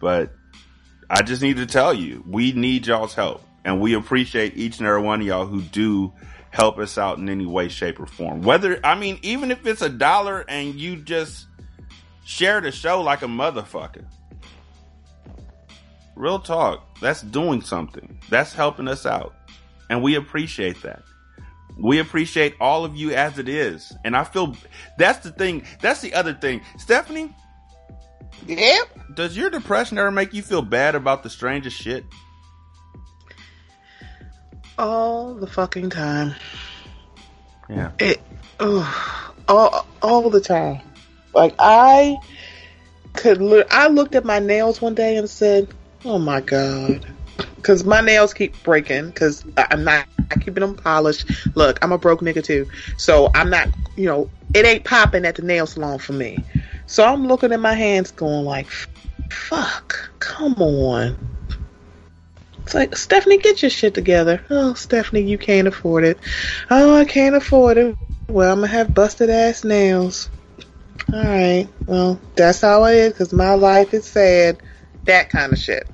[0.00, 0.32] but
[1.08, 4.86] I just need to tell you, we need y'all's help and we appreciate each and
[4.86, 6.12] every one of y'all who do
[6.50, 8.42] help us out in any way, shape or form.
[8.42, 11.46] Whether, I mean, even if it's a dollar and you just
[12.24, 14.04] share the show like a motherfucker.
[16.16, 16.98] Real talk.
[17.00, 18.20] That's doing something.
[18.28, 19.34] That's helping us out.
[19.90, 21.02] And we appreciate that.
[21.76, 23.92] We appreciate all of you as it is.
[24.04, 24.56] And I feel
[24.96, 25.64] that's the thing.
[25.80, 26.60] That's the other thing.
[26.78, 27.34] Stephanie?
[28.46, 29.14] Yep.
[29.14, 32.04] Does your depression ever make you feel bad about the strangest shit?
[34.78, 36.34] All the fucking time.
[37.68, 37.92] Yeah.
[37.98, 38.20] It,
[38.60, 40.80] oh, all, all the time.
[41.34, 42.16] Like I
[43.14, 45.68] could, look, I looked at my nails one day and said,
[46.04, 47.06] "Oh my god,"
[47.56, 49.08] because my nails keep breaking.
[49.08, 50.06] Because I'm not
[50.40, 51.26] keeping them polished.
[51.54, 53.68] Look, I'm a broke nigga too, so I'm not.
[53.96, 56.42] You know, it ain't popping at the nail salon for me.
[56.86, 58.66] So I'm looking at my hands, going like,
[59.30, 61.16] "Fuck, come on."
[62.64, 64.42] It's like, Stephanie, get your shit together.
[64.48, 66.18] Oh, Stephanie, you can't afford it.
[66.70, 67.94] Oh, I can't afford it.
[68.30, 70.30] Well, I'm gonna have busted ass nails.
[71.12, 74.62] Alright, well, that's how it is because my life is sad.
[75.04, 75.86] That kind of shit.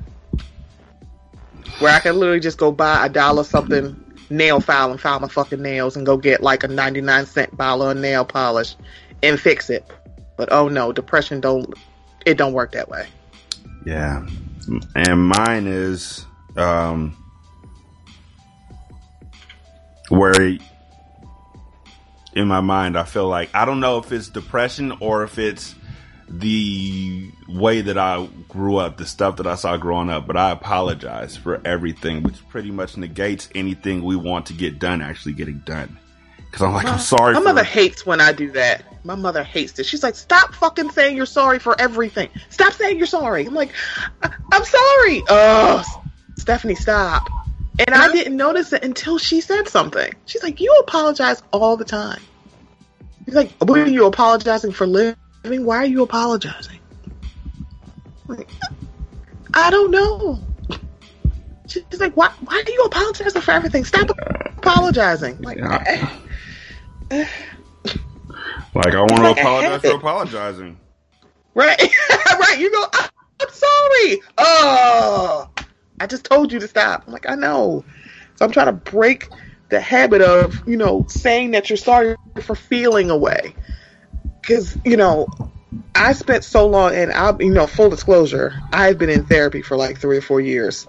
[1.81, 5.29] Where I can literally just go buy a dollar something nail file and file my
[5.29, 8.77] fucking nails and go get like a 99 cent bottle of nail polish
[9.23, 9.85] and fix it.
[10.37, 11.75] But oh no, depression don't,
[12.25, 13.09] it don't work that way.
[13.85, 14.27] Yeah.
[14.95, 16.25] And mine is
[16.57, 17.17] um,
[20.09, 20.59] where
[22.35, 25.75] in my mind I feel like I don't know if it's depression or if it's
[26.31, 30.53] the way that I grew up, the stuff that I saw growing up, but I
[30.53, 35.59] apologize for everything, which pretty much negates anything we want to get done actually getting
[35.59, 35.99] done.
[36.53, 37.35] Cause I'm like, I'm sorry.
[37.35, 38.85] My for- mother hates when I do that.
[39.05, 39.87] My mother hates it.
[39.87, 42.29] She's like, stop fucking saying you're sorry for everything.
[42.49, 43.47] Stop saying you're sorry.
[43.47, 43.73] I'm like,
[44.23, 45.23] I- I'm sorry.
[45.29, 45.85] Oh,
[46.37, 47.29] Stephanie, stop.
[47.79, 50.13] And I didn't notice it until she said something.
[50.27, 52.21] She's like, you apologize all the time.
[53.25, 55.17] She's like, what are you apologizing for living?
[55.45, 56.79] I mean, why are you apologizing?
[58.29, 58.49] Like,
[59.55, 60.41] I don't know.
[61.67, 63.85] She's like, why, why are you apologizing for everything?
[63.85, 64.11] Stop
[64.59, 65.39] apologizing.
[65.41, 66.09] Like, eh.
[68.75, 70.79] like I want to Like apologize for apologizing.
[71.55, 71.81] Right,
[72.11, 72.57] right.
[72.59, 72.87] You go.
[72.95, 73.11] "Ah,
[73.43, 74.23] I'm sorry.
[74.39, 75.49] Oh,
[76.01, 77.05] I just told you to stop.
[77.07, 77.85] I'm like, I know.
[78.37, 79.29] So I'm trying to break
[79.71, 83.55] the habit of, you know, saying that you're sorry for feeling away.
[84.41, 85.29] Because you know,
[85.95, 89.77] I spent so long, and I'll, you know, full disclosure, I've been in therapy for
[89.77, 90.87] like three or four years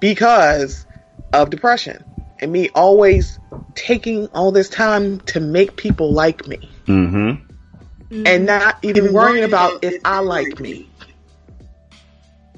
[0.00, 0.86] because
[1.32, 2.04] of depression
[2.40, 3.38] and me always
[3.74, 8.26] taking all this time to make people like me Mm-hmm.
[8.26, 10.88] and not even worrying about if I like me.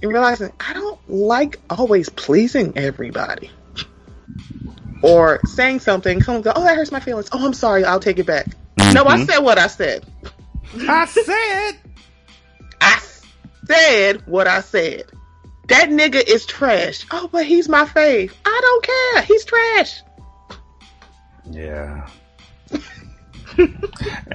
[0.00, 3.50] And realizing I don't like always pleasing everybody.
[5.02, 7.28] Or saying something, someone go, oh, that hurts my feelings.
[7.32, 8.46] Oh, I'm sorry, I'll take it back.
[8.92, 9.26] No, I Mhm.
[9.26, 10.04] said what I said.
[10.88, 11.72] I said.
[12.80, 13.00] I
[13.66, 15.04] said what I said.
[15.68, 17.04] That nigga is trash.
[17.10, 18.32] Oh, but he's my fave.
[18.44, 19.22] I don't care.
[19.22, 20.02] He's trash.
[21.50, 22.06] Yeah.
[23.58, 23.66] I,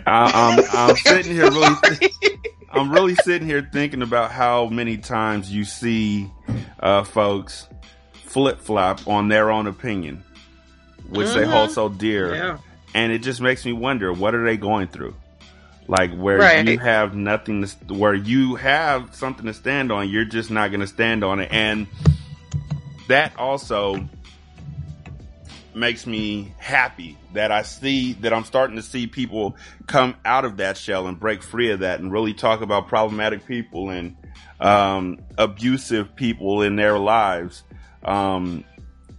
[0.05, 1.75] I'm I'm sitting here really.
[2.71, 6.29] I'm really sitting here thinking about how many times you see
[6.79, 7.67] uh, folks
[8.25, 10.23] flip flop on their own opinion,
[11.09, 12.57] which they hold so dear, Yeah.
[12.93, 15.15] and it just makes me wonder what are they going through.
[15.87, 16.67] Like where Right.
[16.67, 20.81] you have nothing to, where you have something to stand on, you're just not going
[20.81, 21.87] to stand on it, and
[23.07, 24.05] that also
[25.73, 29.55] makes me happy that I see that I'm starting to see people
[29.85, 33.45] come out of that shell and break free of that and really talk about problematic
[33.45, 34.15] people and
[34.59, 37.63] um, abusive people in their lives.
[38.03, 38.63] Um,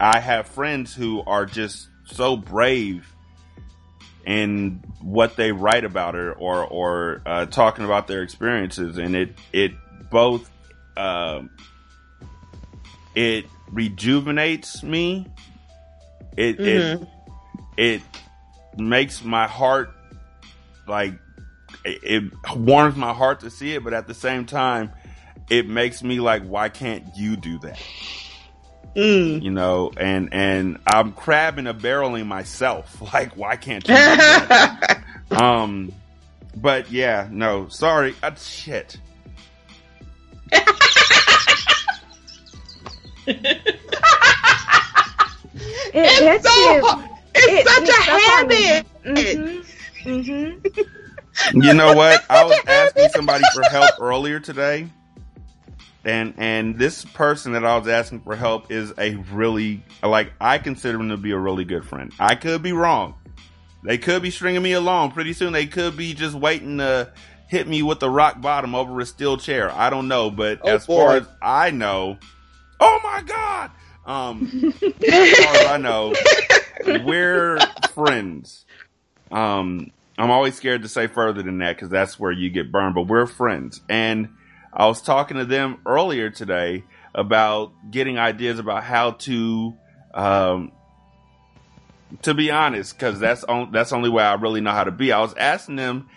[0.01, 3.13] I have friends who are just so brave
[4.25, 9.35] in what they write about or or, or uh, talking about their experiences, and it
[9.53, 9.73] it
[10.11, 10.51] both
[10.97, 11.51] um
[13.15, 15.27] it rejuvenates me.
[16.37, 16.99] It it
[17.77, 18.03] it
[18.77, 19.91] makes my heart
[20.87, 21.15] like
[21.85, 24.93] it, it warms my heart to see it, but at the same time,
[25.51, 27.81] it makes me like, why can't you do that?
[28.99, 29.43] Mm.
[29.45, 33.01] You know, and and I'm crabbing a barreling myself.
[33.13, 33.97] Like, why can't you?
[35.37, 35.93] Um,
[36.57, 38.97] but yeah, no, sorry, uh, shit.
[43.27, 43.37] It
[45.95, 46.83] it's hits so you.
[47.35, 48.59] It's It such sneaks a up on you.
[48.59, 48.87] habit.
[49.05, 49.65] Mhm.
[50.05, 51.65] Mhm.
[51.65, 52.25] You know what?
[52.29, 54.89] I was asking somebody for help earlier today,
[56.09, 60.57] and and this person that I was asking for help is a really like I
[60.59, 62.13] consider him to be a really good friend.
[62.19, 63.15] I could be wrong.
[63.85, 65.13] They could be stringing me along.
[65.13, 67.13] Pretty soon, they could be just waiting to
[67.47, 69.71] hit me with the rock bottom over a steel chair.
[69.71, 72.19] I don't know, but Oh, as far as I know,
[72.81, 73.71] oh my god.
[74.07, 76.15] Um, as far as I know,
[77.05, 77.59] we're
[77.93, 78.65] friends.
[79.31, 82.95] Um, I'm always scared to say further than that because that's where you get burned,
[82.95, 83.83] but we're friends.
[83.91, 84.31] And
[84.73, 89.75] I was talking to them earlier today about getting ideas about how to,
[90.15, 90.73] um,
[92.23, 94.93] to be honest, because that's on, that's the only way I really know how to
[94.93, 95.13] be.
[95.13, 96.09] I was asking them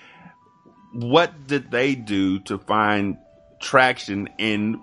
[0.93, 3.17] what did they do to find
[3.59, 4.81] traction in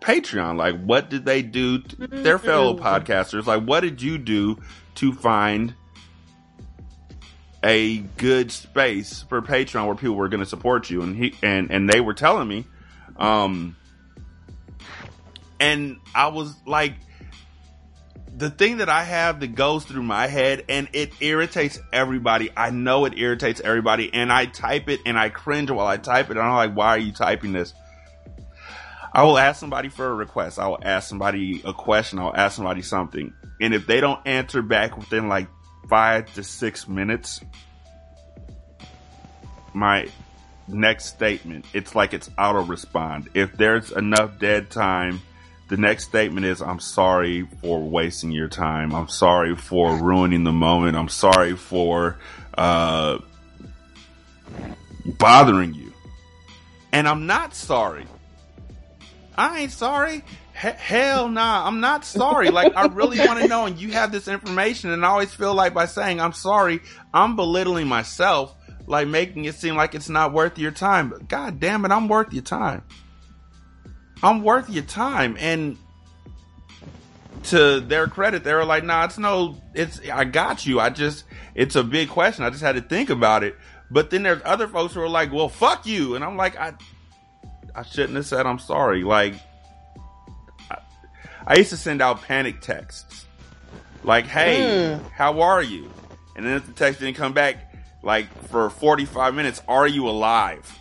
[0.00, 0.56] Patreon?
[0.56, 1.78] Like, what did they do?
[1.80, 4.58] To, their fellow podcasters, like, what did you do
[4.96, 5.74] to find
[7.62, 11.02] a good space for Patreon where people were going to support you?
[11.02, 12.66] And he and and they were telling me,
[13.20, 13.76] um,
[15.60, 16.94] and I was like,
[18.34, 22.50] the thing that I have that goes through my head and it irritates everybody.
[22.56, 26.30] I know it irritates everybody, and I type it and I cringe while I type
[26.30, 26.38] it.
[26.38, 27.74] And I'm like, why are you typing this?
[29.12, 30.58] I will ask somebody for a request.
[30.58, 32.18] I will ask somebody a question.
[32.18, 33.34] I'll ask somebody something.
[33.60, 35.48] And if they don't answer back within like
[35.88, 37.40] five to six minutes,
[39.74, 40.08] my
[40.72, 43.28] next statement, it's like it's auto respond.
[43.34, 45.20] If there's enough dead time,
[45.68, 48.94] the next statement is, I'm sorry for wasting your time.
[48.94, 50.96] I'm sorry for ruining the moment.
[50.96, 52.16] I'm sorry for,
[52.58, 53.18] uh,
[55.04, 55.92] bothering you.
[56.92, 58.06] And I'm not sorry.
[59.36, 60.24] I ain't sorry.
[60.60, 62.50] He- hell nah, I'm not sorry.
[62.50, 65.54] Like, I really want to know, and you have this information, and I always feel
[65.54, 66.80] like by saying I'm sorry,
[67.14, 68.54] I'm belittling myself,
[68.90, 71.08] like making it seem like it's not worth your time.
[71.10, 72.82] But god damn it, I'm worth your time.
[74.22, 75.36] I'm worth your time.
[75.38, 75.78] And
[77.44, 80.80] to their credit, they were like, nah, it's no, it's, I got you.
[80.80, 81.24] I just,
[81.54, 82.44] it's a big question.
[82.44, 83.56] I just had to think about it.
[83.92, 86.16] But then there's other folks who are like, well, fuck you.
[86.16, 86.74] And I'm like, I,
[87.74, 89.04] I shouldn't have said I'm sorry.
[89.04, 89.34] Like,
[90.68, 90.78] I,
[91.46, 93.24] I used to send out panic texts.
[94.02, 95.04] Like, hey, hmm.
[95.14, 95.90] how are you?
[96.34, 97.69] And then if the text didn't come back,
[98.02, 100.78] like, for 45 minutes, are you alive?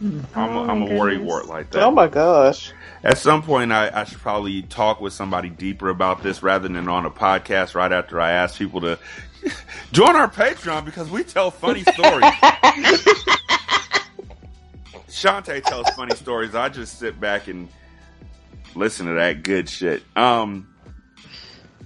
[0.00, 1.82] I'm a, Oh I'm a worry wart like that.
[1.82, 2.72] Oh my gosh.
[3.02, 6.88] At some point, I, I should probably talk with somebody deeper about this rather than
[6.88, 8.98] on a podcast right after I ask people to
[9.92, 12.24] join our Patreon because we tell funny stories.
[15.08, 16.54] Shante tells funny stories.
[16.54, 17.68] I just sit back and
[18.74, 20.02] listen to that good shit.
[20.16, 20.68] Um,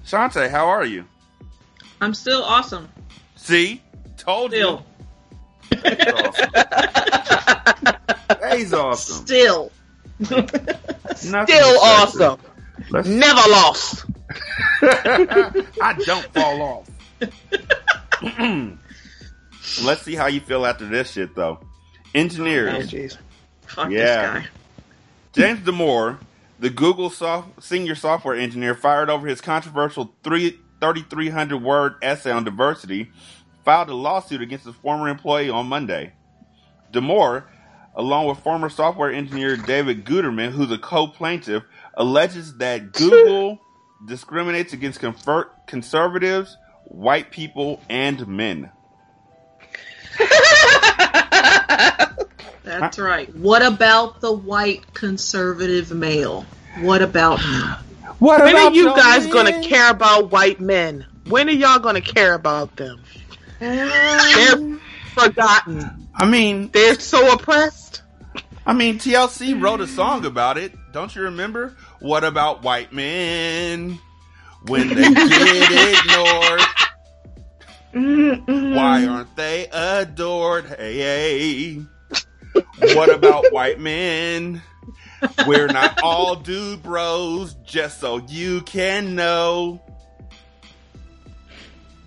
[0.05, 1.07] Shantae, how are you?
[2.03, 2.89] I'm still awesome.
[3.37, 3.81] See?
[4.19, 4.85] Told Still.
[5.71, 5.79] you.
[5.83, 6.51] That's awesome.
[8.59, 9.25] He's awesome.
[9.27, 9.71] Still.
[10.23, 10.39] Still
[11.09, 11.81] excessive.
[11.83, 12.39] awesome.
[12.91, 14.05] Let's Never lost.
[14.83, 16.91] I don't fall off.
[19.85, 21.59] Let's see how you feel after this shit, though.
[21.63, 21.67] Oh,
[22.15, 22.91] Engineers.
[22.91, 23.17] jeez.
[23.67, 24.41] Fuck Yeah.
[24.41, 24.49] this guy.
[25.33, 26.19] James Damore,
[26.59, 32.43] the Google soft, senior software engineer, fired over his controversial three, 3,300 word essay on
[32.43, 33.13] diversity,
[33.65, 36.13] filed a lawsuit against his former employee on Monday.
[36.93, 37.45] Damore,
[37.95, 41.63] along with former software engineer David Gudeman, who's a co-plaintiff,
[41.95, 43.61] alleges that Google
[44.05, 46.57] discriminates against confer- conservatives,
[46.87, 48.73] white people, and men.
[52.65, 53.33] That's right.
[53.37, 56.45] What about the white conservative male?
[56.81, 57.92] What about him?
[58.23, 61.05] What when are you guys gonna care about white men?
[61.27, 63.03] When are y'all gonna care about them?
[63.59, 64.79] They're
[65.13, 66.09] forgotten.
[66.15, 68.03] I mean, They're so oppressed.
[68.65, 70.73] I mean, TLC wrote a song about it.
[70.93, 71.75] Don't you remember?
[71.99, 73.99] What about white men
[74.69, 76.05] when they get
[77.93, 78.47] ignored?
[78.73, 80.67] Why aren't they adored?
[80.67, 81.83] Hey, hey.
[82.95, 84.63] What about white men?
[85.47, 89.81] We're not all dude bros, just so you can know.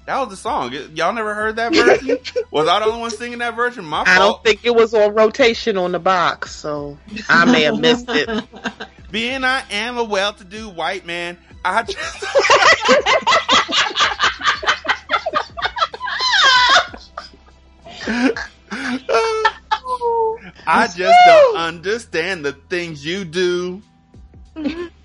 [0.06, 0.72] That was the song.
[0.94, 2.20] Y'all never heard that version?
[2.52, 3.84] was I the only one singing that version?
[3.86, 4.08] My fault.
[4.08, 6.98] I don't think it was on rotation on the box, so
[7.28, 8.30] I may have missed it.
[9.12, 12.26] Being I am a well-to-do white man, I just.
[18.78, 19.44] Uh,
[20.68, 23.82] I just don't understand the things you do.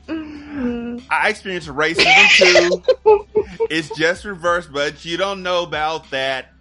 [0.08, 3.26] I experience racism too.
[3.70, 6.52] It's just reversed, but you don't know about that.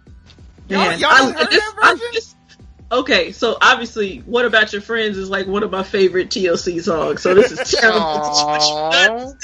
[0.68, 2.06] Y'all, Man, y'all I'm- heard this- that version?
[2.12, 2.36] just-
[2.92, 7.22] okay, so obviously, "What About Your Friends" is like one of my favorite TLC songs.
[7.22, 8.00] So this is terrible.
[8.00, 9.34] Aww.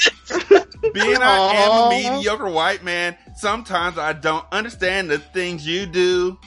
[0.93, 1.89] Being I am a Aw.
[1.89, 6.37] mediocre white man, sometimes I don't understand the things you do.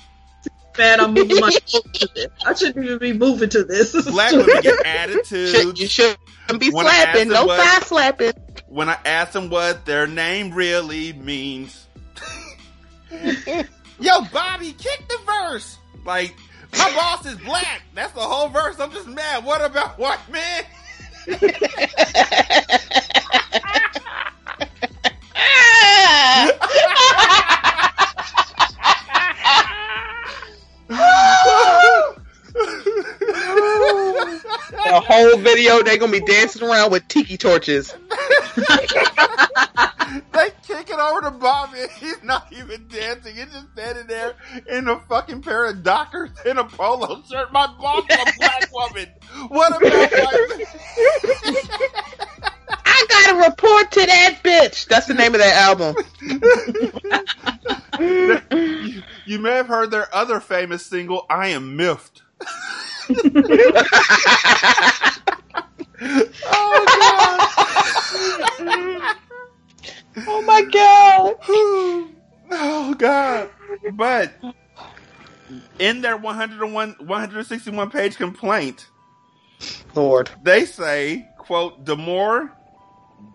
[0.80, 2.26] Man, I'm moving my to this.
[2.46, 3.92] I shouldn't even be moving to this.
[3.92, 5.78] This Black women get Should, attitudes.
[5.80, 6.18] you shouldn't
[6.58, 7.28] be When slapping.
[7.28, 8.32] No what- thigh slapping.
[8.66, 11.86] when I ask them what their name really means.
[14.00, 15.76] Yo, Bobby, kick the verse.
[16.06, 16.34] Like,
[16.78, 17.82] my boss is black.
[17.94, 18.80] That's the whole verse.
[18.80, 19.44] I'm just mad.
[19.44, 20.64] What about white men?
[34.90, 37.94] The whole video, they're gonna be dancing around with tiki torches.
[38.56, 41.82] they kick it over to Bobby.
[41.82, 43.36] and He's not even dancing.
[43.36, 44.34] He's just standing there
[44.68, 47.52] in a fucking pair of Dockers and a polo shirt.
[47.52, 49.06] My boss a black woman.
[49.48, 50.66] What about white men?
[52.42, 52.50] I
[53.10, 54.86] gotta report to that bitch.
[54.86, 55.94] That's the name of that album.
[59.24, 62.22] you, may have heard their other famous single, I Am Miffed.
[66.52, 67.40] oh God.
[70.26, 71.34] oh, my god.
[72.52, 73.50] oh God.
[73.92, 74.32] But
[75.78, 78.88] in their 101, 161 page complaint,
[79.94, 80.30] Lord.
[80.42, 82.50] they say, quote, Damore,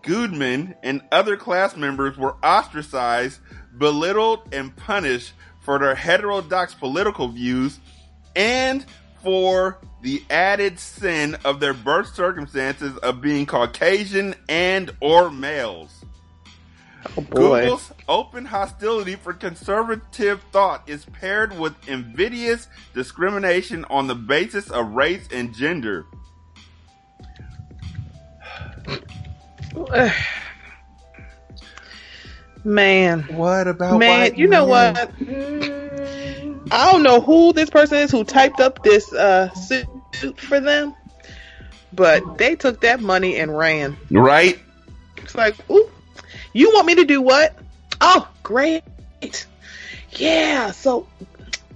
[0.02, 3.40] Gudeman, and other class members were ostracized,
[3.76, 7.80] belittled, and punished for their heterodox political views
[8.36, 8.84] and
[9.22, 16.04] for the added sin of their birth circumstances of being Caucasian and or males.
[17.16, 17.22] Oh.
[17.22, 24.92] Google's open hostility for conservative thought is paired with invidious discrimination on the basis of
[24.92, 26.06] race and gender.
[32.64, 33.22] Man.
[33.22, 35.10] What about Man, you know what?
[36.70, 40.94] I don't know who this person is who typed up this uh, suit for them,
[41.92, 43.96] but they took that money and ran.
[44.10, 44.58] Right?
[45.18, 45.88] It's like, ooh,
[46.52, 47.54] you want me to do what?
[48.00, 48.82] Oh, great.
[50.10, 51.06] Yeah, so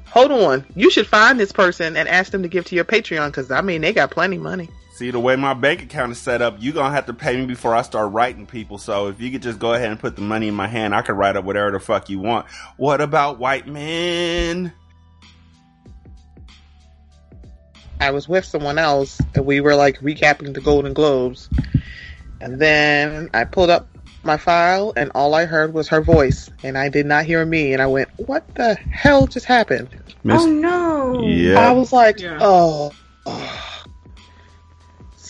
[0.07, 0.66] hold on.
[0.74, 3.61] You should find this person and ask them to give to your Patreon because, I
[3.61, 4.70] mean, they got plenty money.
[5.01, 7.34] See, the way my bank account is set up, you're going to have to pay
[7.34, 8.76] me before I start writing people.
[8.76, 11.01] So if you could just go ahead and put the money in my hand, I
[11.01, 12.44] could write up whatever the fuck you want.
[12.76, 14.74] What about white men?
[17.98, 21.48] I was with someone else and we were like recapping the Golden Globes.
[22.42, 23.88] And then I pulled up
[24.22, 27.72] my file and all I heard was her voice and I did not hear me
[27.72, 29.88] and I went, what the hell just happened?
[30.24, 31.22] Miss- Oh no.
[31.26, 31.59] Yeah.
[31.59, 32.36] I was like, Yeah.
[32.38, 32.92] oh.
[33.24, 33.70] oh.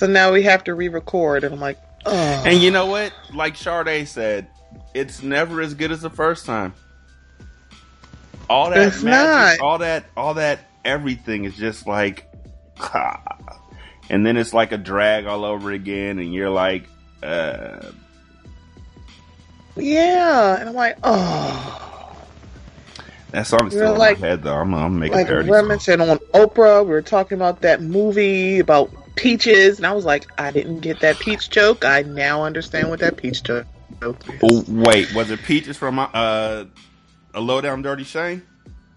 [0.00, 1.76] So now we have to re-record and I'm like,
[2.06, 2.42] oh.
[2.46, 3.12] And you know what?
[3.34, 4.46] Like Sade said,
[4.94, 6.72] it's never as good as the first time.
[8.48, 9.66] All that It's magic, not.
[9.66, 12.26] all that, all that, everything is just like,
[12.78, 13.20] ah.
[14.08, 16.88] and then it's like a drag all over again, and you're like,
[17.22, 17.90] uh,
[19.76, 20.60] yeah.
[20.60, 22.16] And I'm like, oh.
[23.32, 24.56] That song is You're still like- in my head though.
[24.56, 26.00] I'm, I'm making Like song.
[26.00, 30.50] on Oprah, we were talking about that movie about peaches, and I was like, I
[30.50, 31.84] didn't get that peach joke.
[31.84, 33.66] I now understand what that peach joke
[34.02, 34.40] is.
[34.42, 36.64] Oh, wait, was it Peaches from uh,
[37.34, 38.46] a low down dirty Shame?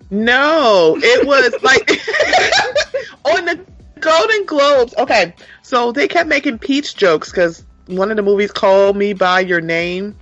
[0.10, 1.90] No, it was like
[3.26, 3.66] on the
[4.00, 4.94] Golden Globes.
[4.98, 9.40] Okay, so they kept making peach jokes because one of the movies called Me by
[9.40, 10.16] Your Name.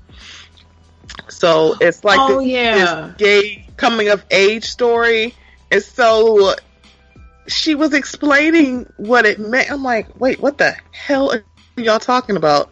[1.28, 2.76] So it's like Oh, this, yeah.
[2.76, 5.36] this gay coming of age story,
[5.70, 6.56] and so
[7.48, 9.72] she was explaining what it meant.
[9.72, 11.44] I'm like, wait, what the hell are
[11.78, 12.70] y'all talking about?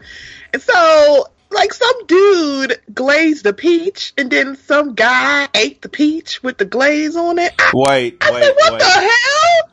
[0.53, 6.41] And so, like, some dude glazed a peach, and then some guy ate the peach
[6.43, 7.53] with the glaze on it.
[7.59, 8.79] I, Wait, I wait, said, what wait.
[8.79, 9.69] the hell?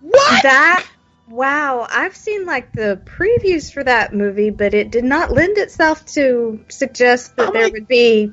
[0.00, 0.42] What?
[0.42, 0.86] That
[1.28, 6.06] wow, I've seen like the previews for that movie, but it did not lend itself
[6.14, 8.32] to suggest that I'm there like- would be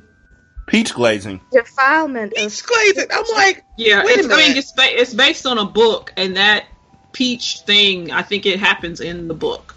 [0.68, 1.42] Peach glazing.
[1.52, 3.08] defilement of peach glazing.
[3.12, 6.12] I'm like, Yeah, Wait a it's, I mean, it's ba- it's based on a book,
[6.18, 6.66] and that
[7.12, 9.76] peach thing, I think it happens in the book.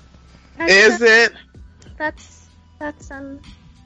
[0.61, 1.33] is it?
[1.97, 2.47] That's
[2.79, 3.41] that's um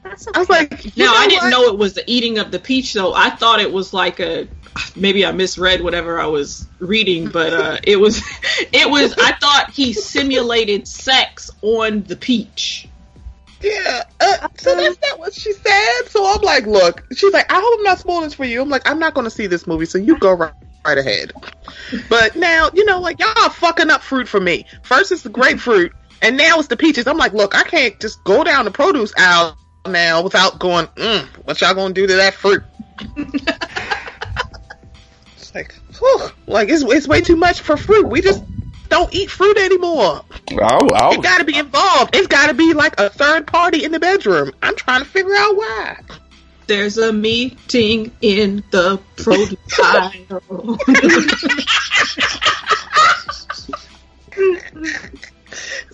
[0.05, 0.37] that's okay.
[0.37, 1.51] I was like, you Now, I didn't what?
[1.51, 3.13] know it was the eating of the peach, though.
[3.15, 4.49] I thought it was like a
[4.97, 8.19] maybe I misread whatever I was reading, but uh, it was
[8.73, 9.15] it was.
[9.19, 12.89] I thought he simulated sex on the peach.
[13.63, 14.03] Yeah.
[14.21, 16.03] Uh, so that's not what she said.
[16.09, 17.05] So I'm like, look.
[17.15, 18.61] She's like, I hope I'm not spoiling this for you.
[18.61, 20.53] I'm like, I'm not going to see this movie, so you go right,
[20.87, 21.33] right ahead.
[22.09, 24.67] But now, you know, like y'all are fucking up fruit for me.
[24.83, 27.07] First it's the grapefruit, and now it's the peaches.
[27.07, 29.57] I'm like, look, I can't just go down the produce aisle
[29.87, 32.63] now without going, mm, what y'all gonna do to that fruit?
[33.17, 33.55] it's
[35.55, 38.09] like, whew, like it's it's way too much for fruit.
[38.09, 38.43] We just
[38.93, 40.23] don't eat fruit anymore.
[40.63, 42.15] I'll, I'll, It got to be involved.
[42.15, 44.53] It's got to be like a third party in the bedroom.
[44.63, 46.01] I'm trying to figure out why.
[46.67, 50.79] There's a meeting in the produce aisle.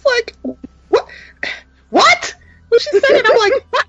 [0.04, 0.36] Like
[0.88, 1.08] what?
[1.90, 2.34] What?
[2.68, 3.87] When she said it, I'm like, what?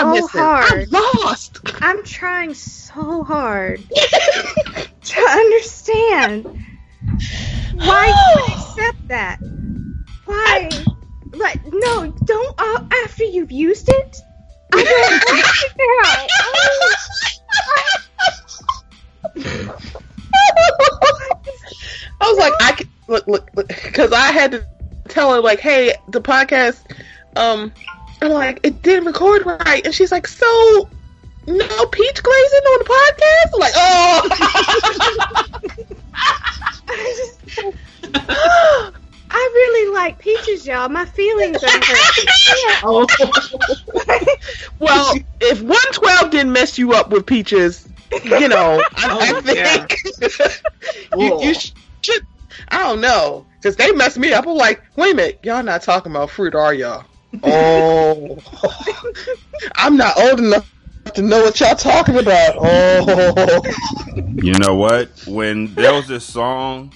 [0.00, 0.40] So I missing?
[0.40, 0.72] hard.
[0.72, 1.58] I'm lost.
[1.80, 3.80] I'm trying so hard
[5.02, 6.44] to understand
[7.74, 9.40] why you would accept that.
[10.24, 10.70] Why?
[11.32, 12.54] Like, no, don't.
[12.58, 14.16] Uh, after you've used it,
[14.72, 15.20] I don't
[15.76, 16.26] now.
[22.20, 24.66] I was like, I can look, look, because I had to
[25.08, 26.80] tell her like, hey, the podcast,
[27.36, 27.72] um,
[28.22, 30.90] I'm like, it didn't record right, and she's like, so
[31.46, 33.50] no peach glazing on the podcast?
[33.54, 34.28] I'm like, oh.
[39.32, 40.88] I really like peaches, y'all.
[40.88, 42.14] My feelings are hurt.
[42.82, 43.06] oh,
[44.78, 47.88] Well, if 112 didn't mess you up with peaches,
[48.22, 50.60] you know, I, I Oh, think
[51.16, 52.26] you, you should.
[52.68, 54.46] I don't know, because they messed me up.
[54.46, 57.09] I'm like, wait a minute, y'all not talking about fruit, are y'all?
[57.42, 58.38] Oh,
[59.76, 60.72] I'm not old enough
[61.14, 62.56] to know what y'all talking about.
[62.58, 63.62] Oh,
[64.42, 65.10] You know what?
[65.26, 66.92] When there was this song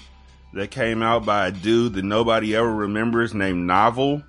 [0.53, 4.23] that came out by a dude that nobody ever remembers named Novel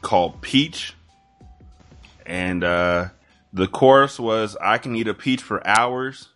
[0.00, 0.94] called Peach.
[2.26, 3.08] And uh,
[3.52, 6.28] the chorus was I can eat a peach for hours,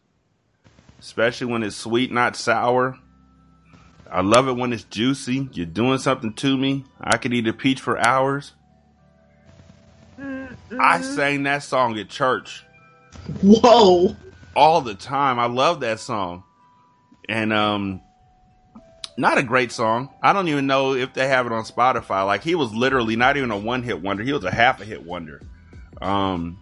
[1.01, 2.99] especially when it's sweet, not sour.
[4.11, 5.49] I love it when it's juicy.
[5.53, 6.85] You're doing something to me.
[7.01, 8.53] I could eat a peach for hours.
[10.79, 12.65] I sang that song at church
[13.43, 14.17] whoa!
[14.55, 15.39] all the time.
[15.39, 16.45] I love that song.
[17.29, 18.01] And um
[19.17, 20.11] not a great song.
[20.23, 22.25] I don't even know if they have it on Spotify.
[22.27, 24.23] Like he was literally not even a one hit wonder.
[24.23, 25.41] He was a half a hit wonder.
[26.01, 26.59] Um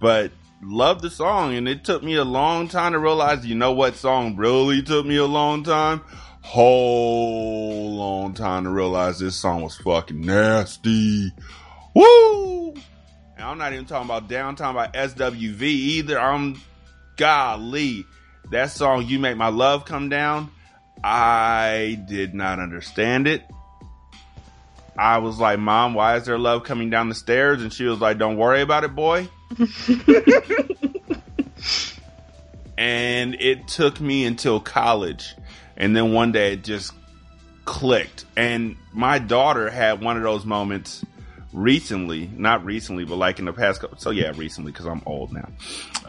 [0.00, 0.32] but
[0.62, 3.96] loved the song and it took me a long time to realize you know what
[3.96, 6.02] song really took me a long time?
[6.42, 11.32] Whole long time to realize this song was fucking nasty.
[11.94, 12.70] Woo!
[12.70, 16.18] And I'm not even talking about downtown by SWV either.
[16.18, 16.60] I'm
[17.16, 18.04] golly.
[18.50, 20.50] That song, You Make My Love Come Down,
[21.04, 23.44] I did not understand it.
[24.98, 27.62] I was like, Mom, why is there love coming down the stairs?
[27.62, 29.28] And she was like, Don't worry about it, boy.
[32.76, 35.34] and it took me until college.
[35.80, 36.92] And then one day it just
[37.64, 38.24] clicked.
[38.36, 41.04] And my daughter had one of those moments
[41.52, 45.32] recently, not recently, but like in the past couple, so yeah, recently because I'm old
[45.32, 45.48] now.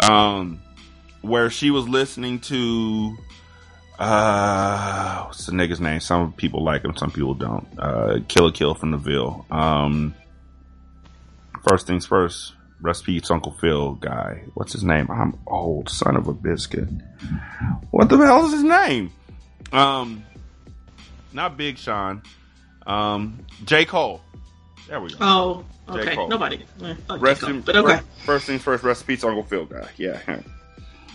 [0.08, 0.62] Um,
[1.22, 3.18] where she was listening to
[3.98, 6.00] Uh, what's the nigga's name?
[6.00, 7.68] Some people like him, some people don't.
[7.78, 9.46] Uh, Kill a Kill from the Ville.
[9.52, 10.16] Um,
[11.68, 12.54] first things first.
[12.82, 14.42] Rest peace, Uncle Phil guy.
[14.56, 15.08] What's his name?
[15.12, 16.90] I'm old, son of a biscuit.
[17.92, 19.12] What the hell is his name?
[19.72, 20.26] Um,
[21.34, 22.22] not Big Sean.
[22.86, 24.22] Um, J Cole.
[24.88, 25.18] There we go.
[25.22, 26.00] Oh, J.
[26.00, 26.16] okay.
[26.16, 26.28] Cole.
[26.28, 26.64] Nobody.
[26.84, 27.48] eh, fuck Rest J.
[27.50, 27.98] In, but okay.
[27.98, 29.88] fir- First things first, rest in Uncle Phil guy.
[29.98, 30.20] Yeah.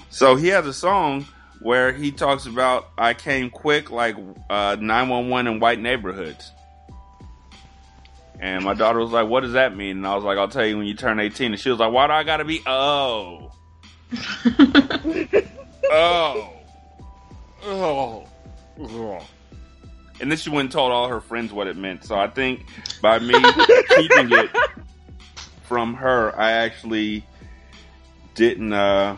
[0.09, 1.26] So he has a song
[1.61, 4.16] where he talks about I came quick like
[4.48, 6.50] uh, 911 in white neighborhoods.
[8.40, 10.64] And my daughter was like, "What does that mean?" And I was like, "I'll tell
[10.64, 13.50] you when you turn 18." And she was like, "Why do I gotta be?" Oh,
[15.90, 16.52] oh,
[17.64, 18.26] oh, oh.
[18.79, 22.05] And then she went and told all her friends what it meant.
[22.05, 22.66] So I think
[23.03, 23.35] by me
[23.97, 24.51] keeping it
[25.64, 27.27] from her, I actually
[28.35, 29.16] didn't uh,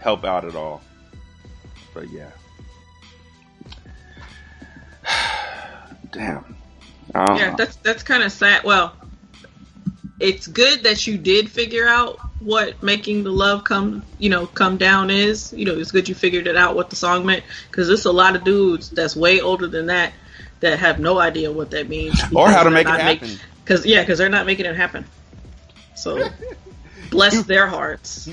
[0.00, 0.82] help out at all.
[1.92, 2.30] But yeah.
[6.10, 6.56] Damn.
[7.14, 7.56] I yeah, know.
[7.56, 8.64] that's that's kind of sad.
[8.64, 8.96] Well,
[10.18, 14.76] it's good that you did figure out what making the love come, you know, come
[14.76, 15.52] down is.
[15.52, 18.12] You know, it's good you figured it out what the song meant because there's a
[18.12, 20.12] lot of dudes that's way older than that
[20.60, 23.38] that have no idea what that means or how to make it happen.
[23.64, 25.06] Because yeah, because they're not making it happen.
[25.96, 26.28] So
[27.10, 28.28] bless their hearts.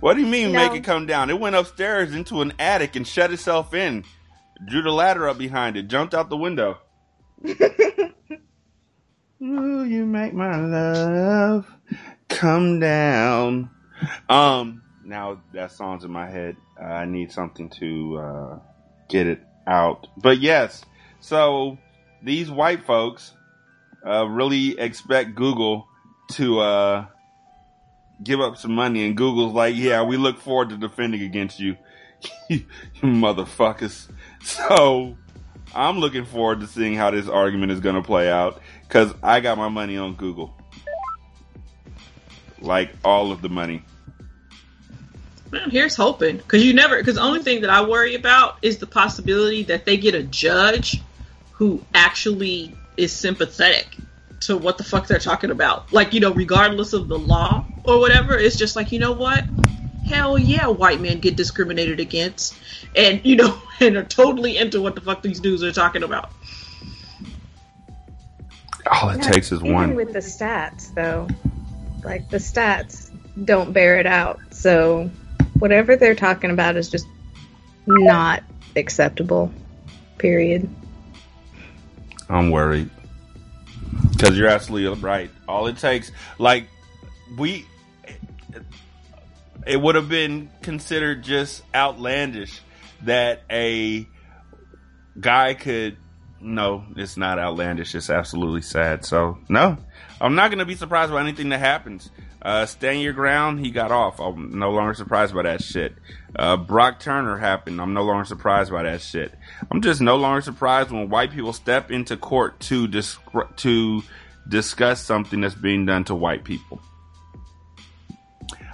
[0.00, 0.58] What do you mean No.
[0.58, 1.30] make it come down?
[1.30, 4.04] It went upstairs into an attic and shut itself in.
[4.66, 6.78] Drew the ladder up behind it, jumped out the window.
[9.40, 11.66] Will you make my love
[12.34, 13.70] come down?
[14.28, 16.56] Um, now that song's in my head.
[16.80, 18.58] Uh, I need something to uh,
[19.08, 20.08] get it out.
[20.16, 20.84] But yes,
[21.20, 21.78] so
[22.22, 23.32] these white folks
[24.06, 25.86] uh, really expect Google
[26.32, 27.06] to uh,
[28.22, 31.76] give up some money, and Google's like, "Yeah, we look forward to defending against you,
[32.48, 32.64] you
[33.02, 34.08] motherfuckers."
[34.42, 35.16] So
[35.74, 39.40] I'm looking forward to seeing how this argument is going to play out because I
[39.40, 40.54] got my money on Google,
[42.64, 43.82] like all of the money.
[45.52, 48.78] Man, here's hoping because you never because the only thing that I worry about is
[48.78, 51.00] the possibility that they get a judge
[51.52, 53.96] who actually is sympathetic
[54.40, 55.92] to what the fuck they're talking about.
[55.92, 59.44] Like you know, regardless of the law or whatever, it's just like you know what.
[60.06, 62.54] Hell yeah, white men get discriminated against,
[62.94, 66.30] and you know, and are totally into what the fuck these dudes are talking about.
[68.90, 69.94] All it Yeah, takes is even one.
[69.94, 71.26] with the stats, though,
[72.04, 73.10] like the stats
[73.42, 74.40] don't bear it out.
[74.50, 75.10] So
[75.58, 77.06] whatever they're talking about is just
[77.86, 78.42] not
[78.76, 79.52] acceptable.
[80.18, 80.68] Period.
[82.28, 82.90] I'm worried
[84.12, 85.30] because you're absolutely right.
[85.46, 86.68] All it takes, like,
[87.36, 87.66] we,
[89.66, 92.60] it would have been considered just outlandish
[93.02, 94.06] that a
[95.18, 95.96] guy could.
[96.40, 97.94] No, it's not outlandish.
[97.94, 99.04] It's absolutely sad.
[99.04, 99.78] So, no,
[100.24, 102.10] I'm not going to be surprised by anything that happens.
[102.40, 103.60] Uh, stand your ground.
[103.60, 104.18] He got off.
[104.20, 105.94] I'm no longer surprised by that shit.
[106.34, 107.78] Uh, Brock Turner happened.
[107.78, 109.34] I'm no longer surprised by that shit.
[109.70, 113.18] I'm just no longer surprised when white people step into court to dis-
[113.56, 114.02] to
[114.48, 116.80] discuss something that's being done to white people.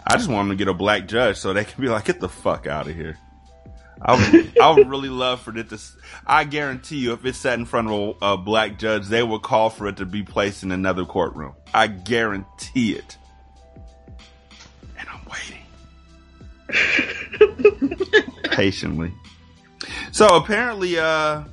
[0.06, 2.20] I just want them to get a black judge so they can be like, get
[2.20, 3.18] the fuck out of here.
[4.02, 5.78] I would, I would really love for it to.
[6.26, 9.42] I guarantee you, if it's sat in front of a, a black judge, they would
[9.42, 11.54] call for it to be placed in another courtroom.
[11.74, 13.18] I guarantee it.
[14.98, 15.20] And I'm
[16.70, 19.12] waiting patiently.
[20.12, 21.44] So apparently, uh,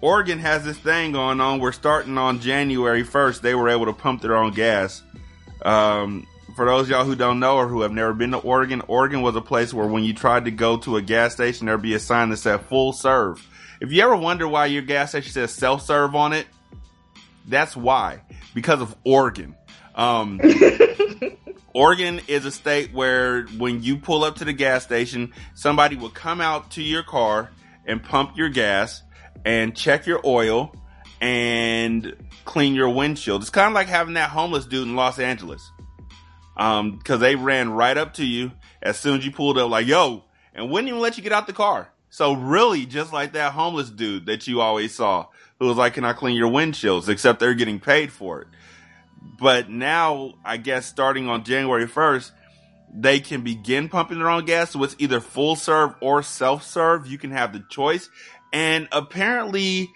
[0.00, 1.60] Oregon has this thing going on.
[1.60, 3.42] We're starting on January 1st.
[3.42, 5.02] They were able to pump their own gas.
[5.62, 8.82] Um, for those of y'all who don't know or who have never been to Oregon,
[8.88, 11.82] Oregon was a place where when you tried to go to a gas station, there'd
[11.82, 13.46] be a sign that said full serve.
[13.80, 16.46] If you ever wonder why your gas station says self serve on it,
[17.46, 18.20] that's why.
[18.54, 19.54] Because of Oregon.
[19.94, 20.40] Um,
[21.74, 26.10] Oregon is a state where when you pull up to the gas station, somebody will
[26.10, 27.50] come out to your car
[27.86, 29.02] and pump your gas
[29.44, 30.74] and check your oil
[31.20, 33.42] and clean your windshield.
[33.42, 35.70] It's kind of like having that homeless dude in Los Angeles.
[36.60, 38.52] Um, cause they ran right up to you
[38.82, 41.46] as soon as you pulled up, like, yo, and wouldn't even let you get out
[41.46, 41.90] the car.
[42.10, 45.28] So really, just like that homeless dude that you always saw
[45.60, 47.08] who was like, can I clean your windshields?
[47.08, 48.48] Except they're getting paid for it.
[49.38, 52.32] But now, I guess starting on January 1st,
[52.92, 54.70] they can begin pumping their own gas.
[54.70, 57.06] So it's either full serve or self serve.
[57.06, 58.08] You can have the choice.
[58.52, 59.90] And apparently,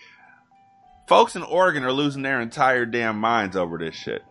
[1.09, 4.23] folks in Oregon are losing their entire damn minds over this shit.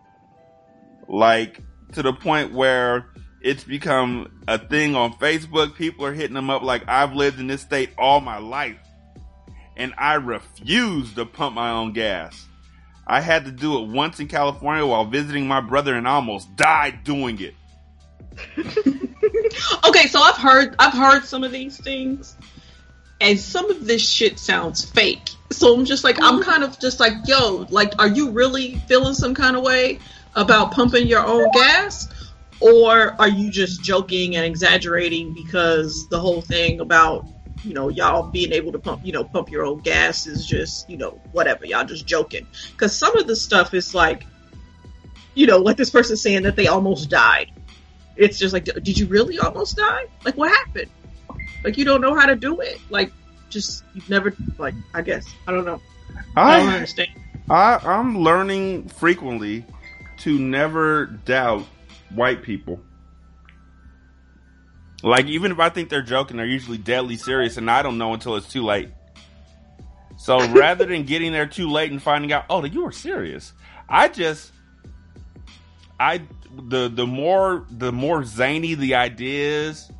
[1.08, 1.60] Like,
[1.94, 3.06] to the point where
[3.40, 5.74] It's become a thing on Facebook.
[5.76, 8.78] People are hitting them up like I've lived in this state all my life
[9.76, 12.46] and I refuse to pump my own gas.
[13.06, 16.56] I had to do it once in California while visiting my brother and I almost
[16.56, 17.54] died doing it.
[19.86, 22.36] okay, so I've heard I've heard some of these things,
[23.20, 25.30] and some of this shit sounds fake.
[25.52, 26.50] So I'm just like I'm mm-hmm.
[26.50, 30.00] kind of just like, yo, like, are you really feeling some kind of way
[30.36, 32.08] about pumping your own gas?
[32.60, 37.26] Or are you just joking and exaggerating because the whole thing about
[37.62, 40.88] you know y'all being able to pump you know pump your own gas is just
[40.88, 41.66] you know whatever.
[41.66, 42.46] Y'all just joking.
[42.72, 44.24] Because some of the stuff is like
[45.34, 47.50] you know like this person saying that they almost died.
[48.16, 50.06] It's just like did you really almost die?
[50.24, 50.90] Like what happened?
[51.64, 52.78] Like you don't know how to do it.
[52.88, 53.12] Like
[53.54, 55.80] just you've never like i guess i don't know.
[56.36, 57.10] I, I don't understand.
[57.48, 59.64] I, i'm learning frequently
[60.24, 61.64] to never doubt
[62.10, 62.80] white people
[65.04, 68.14] like even if I think they're joking, they're usually deadly serious, and I don't know
[68.14, 68.88] until it's too late.
[70.16, 73.52] So rather than getting there too late and finding out, oh, you were serious,
[73.86, 74.50] I just,
[76.00, 76.22] I
[76.68, 79.90] the the more the more zany the idea is,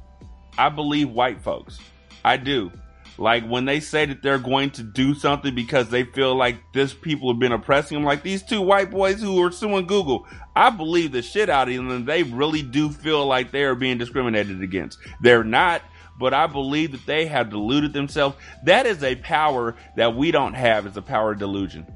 [0.57, 1.79] I believe white folks.
[2.25, 2.73] I do.
[3.17, 6.93] Like when they say that they're going to do something because they feel like this
[6.93, 10.27] people have been oppressing them, like these two white boys who are suing Google.
[10.57, 12.05] I believe the shit out of them.
[12.05, 14.99] They really do feel like they are being discriminated against.
[15.21, 15.83] They're not,
[16.19, 18.37] but I believe that they have deluded themselves.
[18.65, 20.87] That is a power that we don't have.
[20.87, 21.87] It's a power of delusion.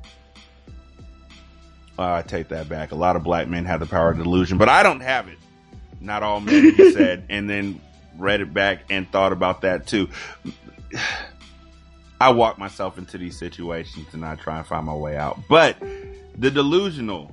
[1.99, 2.93] Uh, I take that back.
[2.93, 5.39] A lot of black men have the power of delusion, but I don't have it.
[6.01, 7.81] Not all men, he said, and then
[8.17, 10.09] read it back and thought about that too.
[12.21, 15.39] I walk myself into these situations and I try and find my way out.
[15.49, 15.77] But
[16.37, 17.33] the delusional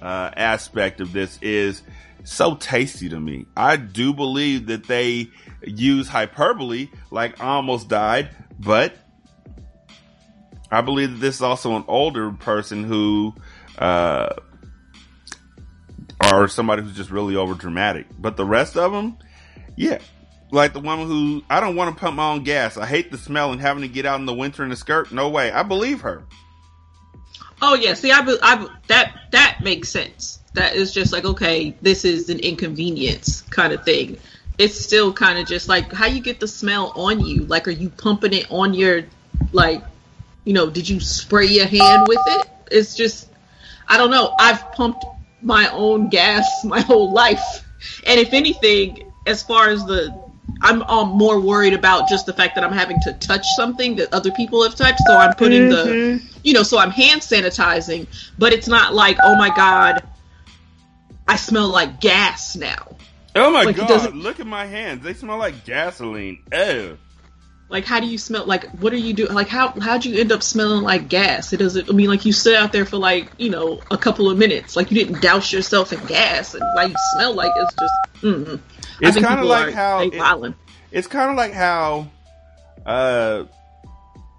[0.00, 1.82] uh, aspect of this is
[2.24, 3.46] so tasty to me.
[3.56, 5.28] I do believe that they
[5.62, 8.96] use hyperbole, like I almost died, but
[10.70, 13.34] I believe that this is also an older person who,
[13.78, 14.34] uh,
[16.32, 18.06] or somebody who's just really over dramatic.
[18.18, 19.18] But the rest of them,
[19.76, 19.98] yeah,
[20.54, 22.76] like the woman who I don't want to pump my own gas.
[22.76, 25.12] I hate the smell and having to get out in the winter in a skirt.
[25.12, 25.50] No way.
[25.50, 26.24] I believe her.
[27.60, 30.40] Oh yeah, see, I, I that that makes sense.
[30.54, 34.18] That is just like okay, this is an inconvenience kind of thing.
[34.56, 37.44] It's still kind of just like how you get the smell on you.
[37.44, 39.04] Like, are you pumping it on your
[39.52, 39.82] like,
[40.44, 42.48] you know, did you spray your hand with it?
[42.70, 43.28] It's just,
[43.88, 44.34] I don't know.
[44.38, 45.04] I've pumped
[45.42, 47.66] my own gas my whole life,
[48.06, 50.23] and if anything, as far as the
[50.60, 54.12] I'm um, more worried about just the fact that I'm having to touch something that
[54.12, 55.00] other people have touched.
[55.06, 56.16] So I'm putting mm-hmm.
[56.16, 58.06] the, you know, so I'm hand sanitizing,
[58.38, 60.02] but it's not like, oh my god,
[61.26, 62.96] I smell like gas now.
[63.36, 64.14] Oh my like, god!
[64.14, 66.42] Look at my hands; they smell like gasoline.
[66.52, 66.98] Ew.
[67.68, 68.44] Like, how do you smell?
[68.44, 69.32] Like, what are you doing?
[69.32, 71.52] Like, how how'd you end up smelling like gas?
[71.52, 71.90] It doesn't.
[71.90, 74.76] I mean, like, you sit out there for like, you know, a couple of minutes.
[74.76, 78.22] Like, you didn't douse yourself in gas, and like, you smell like it's just.
[78.22, 78.60] Mm-mm.
[79.04, 80.54] It's kind of like how it,
[80.90, 82.08] it's kind of like how
[82.86, 83.44] uh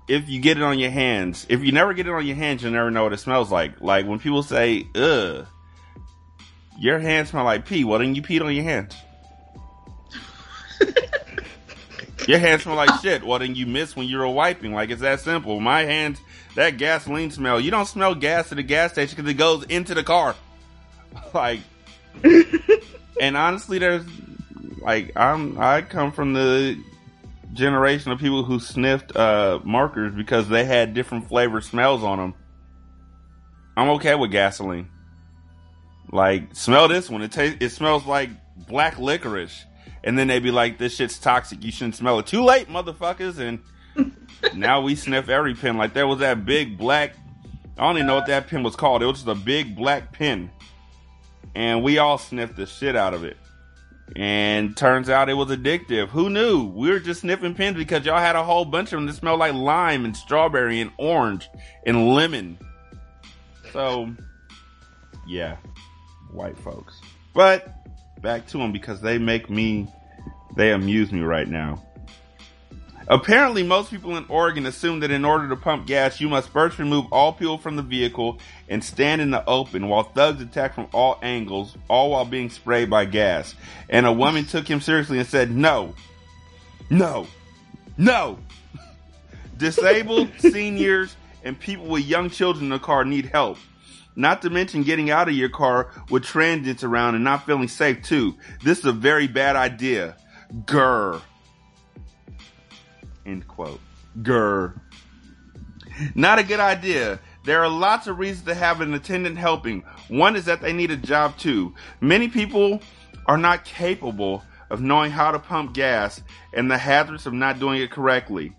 [0.08, 2.64] if you get it on your hands, if you never get it on your hands,
[2.64, 3.82] you never know what it smells like.
[3.82, 5.48] Like when people say, "Ugh,
[6.80, 8.96] your hands smell like pee," well then you peed on your hands.
[12.28, 13.24] your hands smell like shit.
[13.24, 14.74] Well then you miss when you were wiping.
[14.74, 15.60] Like it's that simple.
[15.60, 16.20] My hands,
[16.56, 17.60] that gasoline smell.
[17.60, 20.36] You don't smell gas at the gas station because it goes into the car.
[21.34, 21.62] like,
[23.20, 24.06] and honestly, there's
[24.86, 26.78] like I'm I come from the
[27.54, 32.34] generation of people who sniffed uh, markers because they had different flavor smells on them.
[33.76, 34.90] I'm okay with gasoline.
[36.12, 37.24] Like smell this one.
[37.24, 38.30] It tastes it smells like
[38.68, 39.66] black licorice.
[40.04, 41.64] And then they'd be like, "This shit's toxic.
[41.64, 43.40] You shouldn't smell it." Too late, motherfuckers.
[43.40, 44.14] And
[44.54, 45.78] now we sniff every pin.
[45.78, 47.16] Like there was that big black.
[47.76, 49.02] I don't even know what that pin was called.
[49.02, 50.52] It was just a big black pin,
[51.56, 53.36] and we all sniffed the shit out of it.
[54.16, 56.10] And turns out it was addictive.
[56.10, 56.66] Who knew?
[56.66, 59.40] We were just sniffing pins because y'all had a whole bunch of them that smelled
[59.40, 61.50] like lime and strawberry and orange
[61.86, 62.58] and lemon.
[63.74, 64.14] So,
[65.28, 65.58] yeah,
[66.32, 67.02] white folks.
[67.34, 67.76] But
[68.22, 69.88] back to them because they make me,
[70.56, 71.84] they amuse me right now.
[73.08, 76.80] Apparently, most people in Oregon assume that in order to pump gas, you must first
[76.80, 80.88] remove all fuel from the vehicle and stand in the open while thugs attack from
[80.92, 83.54] all angles, all while being sprayed by gas.
[83.90, 85.94] And a woman took him seriously and said, No,
[86.90, 87.28] no,
[87.96, 88.40] no.
[89.58, 93.60] Disabled, seniors, and people with young children in the car need help.
[94.16, 98.02] Not to mention getting out of your car with transients around and not feeling safe
[98.02, 98.36] too.
[98.64, 100.16] This is a very bad idea.
[100.64, 101.22] Grr.
[103.26, 103.80] End quote.
[104.22, 104.80] Grr.
[106.14, 107.20] Not a good idea.
[107.46, 109.84] There are lots of reasons to have an attendant helping.
[110.08, 111.74] One is that they need a job too.
[112.02, 112.82] Many people
[113.26, 116.22] are not capable of knowing how to pump gas
[116.54, 118.56] and the hazards of not doing it correctly.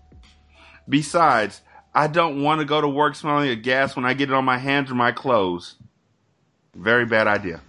[0.87, 1.61] Besides,
[1.93, 4.45] I don't want to go to work smelling of gas when I get it on
[4.45, 5.75] my hands or my clothes.
[6.73, 7.61] Very bad idea.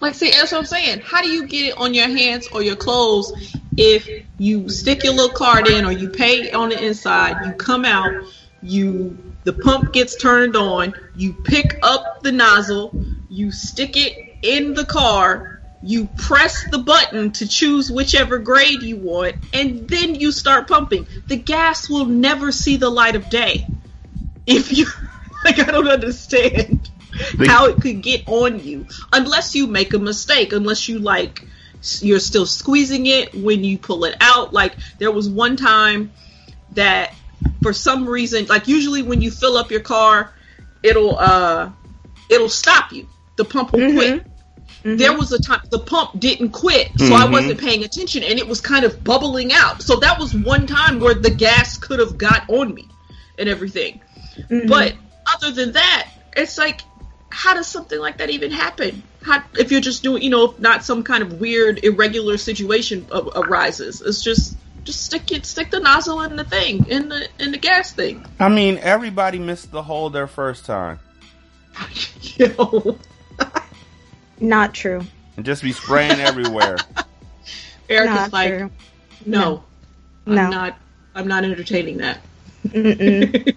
[0.00, 1.00] Like, see, that's what I'm saying.
[1.00, 3.32] How do you get it on your hands or your clothes
[3.76, 4.08] if
[4.38, 8.12] you stick your little card in or you pay on the inside, you come out,
[8.62, 12.94] you the pump gets turned on, you pick up the nozzle,
[13.28, 18.96] you stick it in the car, you press the button to choose whichever grade you
[18.96, 21.06] want, and then you start pumping.
[21.28, 23.66] The gas will never see the light of day.
[24.46, 24.86] If you
[25.44, 26.88] like I don't understand
[27.36, 31.46] The- how it could get on you unless you make a mistake, unless you like
[32.00, 34.52] you're still squeezing it when you pull it out.
[34.52, 36.12] Like there was one time
[36.74, 37.14] that
[37.62, 40.32] for some reason, like usually when you fill up your car,
[40.82, 41.70] it'll uh
[42.28, 43.08] it'll stop you.
[43.36, 43.94] The pump will Mhm.
[43.96, 44.26] quit.
[44.84, 47.32] There was a time the pump didn't quit, so I Mhm.
[47.32, 49.80] wasn't paying attention, and it was kind of bubbling out.
[49.82, 52.88] So that was one time where the gas could have got on me
[53.38, 54.00] and everything.
[54.50, 54.68] Mhm.
[54.68, 54.94] But
[55.36, 56.80] other than that, it's like,
[57.32, 59.02] how does something like that even happen?
[59.22, 63.06] How, if you're just doing, you know, if not some kind of weird, irregular situation
[63.10, 67.28] a- arises, it's just just stick it, stick the nozzle in the thing, in the
[67.38, 68.24] in the gas thing.
[68.38, 70.98] I mean, everybody missed the hole their first time.
[72.36, 72.98] Yo,
[74.38, 75.02] Not true.
[75.36, 76.76] And just be spraying everywhere.
[77.88, 78.70] Ereika's Not like, true.
[79.24, 79.64] no,
[80.26, 80.42] No.
[80.44, 80.78] I'm not,
[81.14, 82.20] I'm not entertaining that.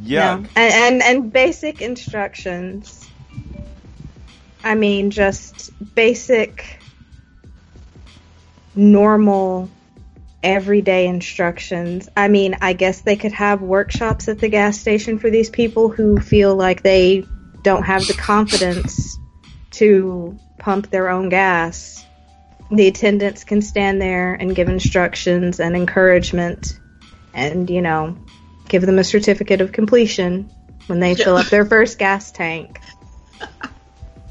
[0.00, 0.44] No.
[0.56, 3.06] And, and and basic instructions.
[4.62, 6.78] I mean, just basic,
[8.74, 9.70] normal,
[10.42, 12.08] everyday instructions.
[12.16, 15.88] I mean, I guess they could have workshops at the gas station for these people
[15.88, 17.24] who feel like they
[17.62, 19.18] don't have the confidence
[19.72, 22.04] to pump their own gas.
[22.70, 26.78] The attendants can stand there and give instructions and encouragement
[27.34, 28.16] and, you know,
[28.70, 30.48] give them a certificate of completion
[30.86, 32.80] when they fill up their first gas tank.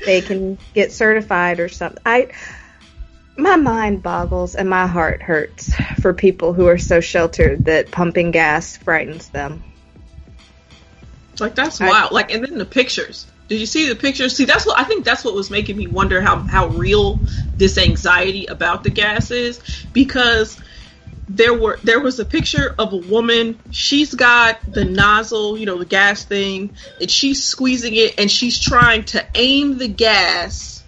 [0.05, 2.01] They can get certified or something.
[2.05, 2.31] I
[3.37, 8.31] my mind boggles and my heart hurts for people who are so sheltered that pumping
[8.31, 9.63] gas frightens them.
[11.39, 12.11] Like that's I- wild.
[12.11, 13.27] Like and then the pictures.
[13.49, 14.35] Did you see the pictures?
[14.35, 15.03] See, that's what I think.
[15.03, 17.19] That's what was making me wonder how how real
[17.57, 19.59] this anxiety about the gas is
[19.91, 20.59] because
[21.29, 23.59] there were there was a picture of a woman.
[23.71, 28.59] She's got the nozzle, you know, the gas thing, and she's squeezing it, and she's
[28.59, 30.83] trying to aim the gas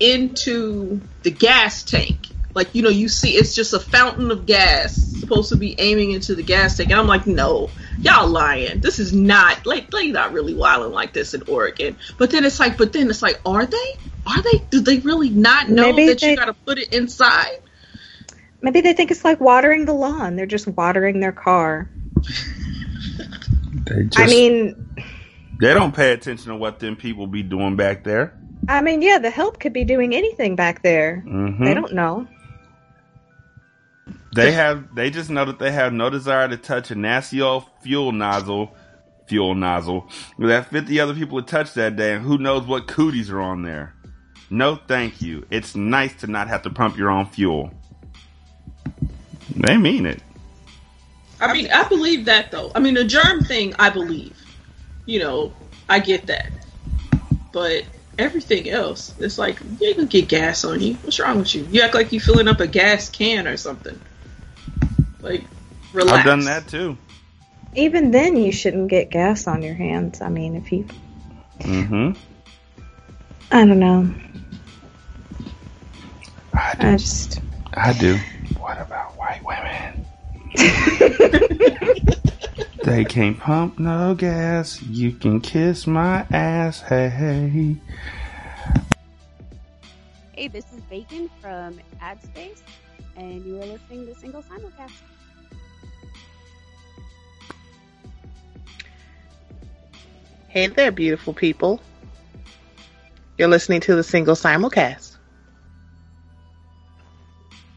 [0.00, 2.28] into the gas tank.
[2.54, 6.12] Like you know, you see, it's just a fountain of gas supposed to be aiming
[6.12, 8.80] into the gas tank, and I'm like, no, y'all lying.
[8.80, 11.96] This is not like they not really wilding like this in Oregon.
[12.18, 13.96] But then it's like, but then it's like, are they?
[14.26, 14.58] Are they?
[14.70, 17.61] Do they really not know Maybe that they- you got to put it inside?
[18.62, 20.36] Maybe they think it's like watering the lawn.
[20.36, 21.90] They're just watering their car.
[23.86, 24.76] They I mean,
[25.60, 28.38] they don't pay attention to what them people be doing back there.
[28.68, 31.20] I mean, yeah, the help could be doing anything back there.
[31.20, 32.28] hmm They don't know.
[34.34, 34.94] They have.
[34.94, 38.74] They just know that they have no desire to touch a nasty old fuel nozzle,
[39.26, 40.08] fuel nozzle.
[40.38, 43.40] We have fifty other people to touch that day, and who knows what cooties are
[43.40, 43.94] on there.
[44.50, 45.46] No, thank you.
[45.50, 47.72] It's nice to not have to pump your own fuel.
[49.56, 50.22] They mean it.
[51.40, 52.70] I mean, I believe that though.
[52.74, 54.36] I mean, the germ thing, I believe.
[55.06, 55.52] You know,
[55.88, 56.50] I get that.
[57.52, 57.84] But
[58.18, 60.94] everything else, it's like you ain't gonna get gas on you.
[60.94, 61.66] What's wrong with you?
[61.70, 64.00] You act like you're filling up a gas can or something.
[65.20, 65.44] Like,
[65.92, 66.18] relax.
[66.18, 66.96] I've done that too.
[67.74, 70.20] Even then, you shouldn't get gas on your hands.
[70.20, 70.86] I mean, if you,
[71.64, 72.18] Mm-hmm.
[73.52, 74.14] I don't know.
[76.54, 76.88] I do.
[76.88, 77.40] I just,
[77.74, 78.18] I do.
[78.58, 79.11] What about white
[79.60, 80.06] women?
[82.84, 84.82] They can't pump no gas.
[84.82, 86.80] You can kiss my ass.
[86.80, 87.76] Hey, hey.
[90.32, 92.60] Hey, this is Bacon from AdSpace,
[93.16, 94.90] and you are listening to Single Simulcast.
[100.48, 101.80] Hey there, beautiful people.
[103.38, 105.11] You're listening to the single simulcast.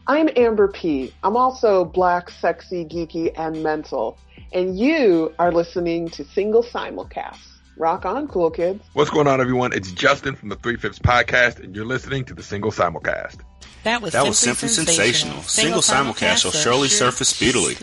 [0.08, 1.12] I'm Amber P.
[1.24, 4.18] I'm also black, sexy, geeky, and mental.
[4.52, 7.38] And you are listening to Single Simulcast.
[7.76, 8.82] Rock on, cool kids.
[8.92, 9.72] What's going on, everyone?
[9.72, 13.40] It's Justin from the Three Fifths Podcast, and you're listening to the Single Simulcast.
[13.82, 15.42] That was That simply was simply sensational.
[15.42, 15.82] sensational.
[15.82, 17.74] Single simulcast will surely surface speedily.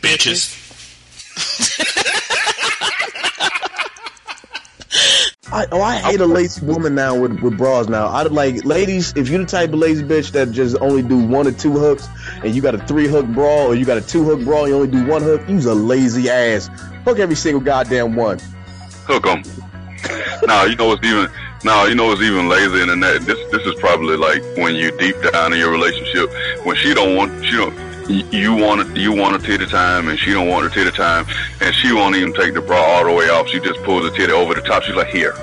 [0.00, 0.60] Bitches.
[5.54, 8.06] I, oh, I hate a lazy woman now with, with bras now.
[8.06, 9.12] I like ladies.
[9.14, 12.08] If you're the type of lazy bitch that just only do one or two hooks,
[12.42, 14.70] and you got a three hook bra or you got a two hook bra, and
[14.70, 16.68] you only do one hook, you's a lazy ass.
[17.04, 18.40] Hook every single goddamn one.
[19.06, 19.44] Hook 'em.
[20.48, 21.30] no, you know what's even
[21.62, 23.20] no, you know what's even lazier than that.
[23.20, 26.32] This this is probably like when you deep down in your relationship
[26.66, 30.32] when she don't want she don't you want you want her titty time and she
[30.32, 31.26] don't want her titty time
[31.60, 33.48] and she won't even take the bra all the way off.
[33.48, 34.82] She just pulls the titty over the top.
[34.82, 35.34] She's like here,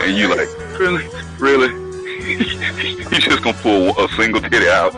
[0.00, 1.06] and you like really
[1.38, 1.88] really.
[2.28, 4.94] you just gonna pull a single titty out,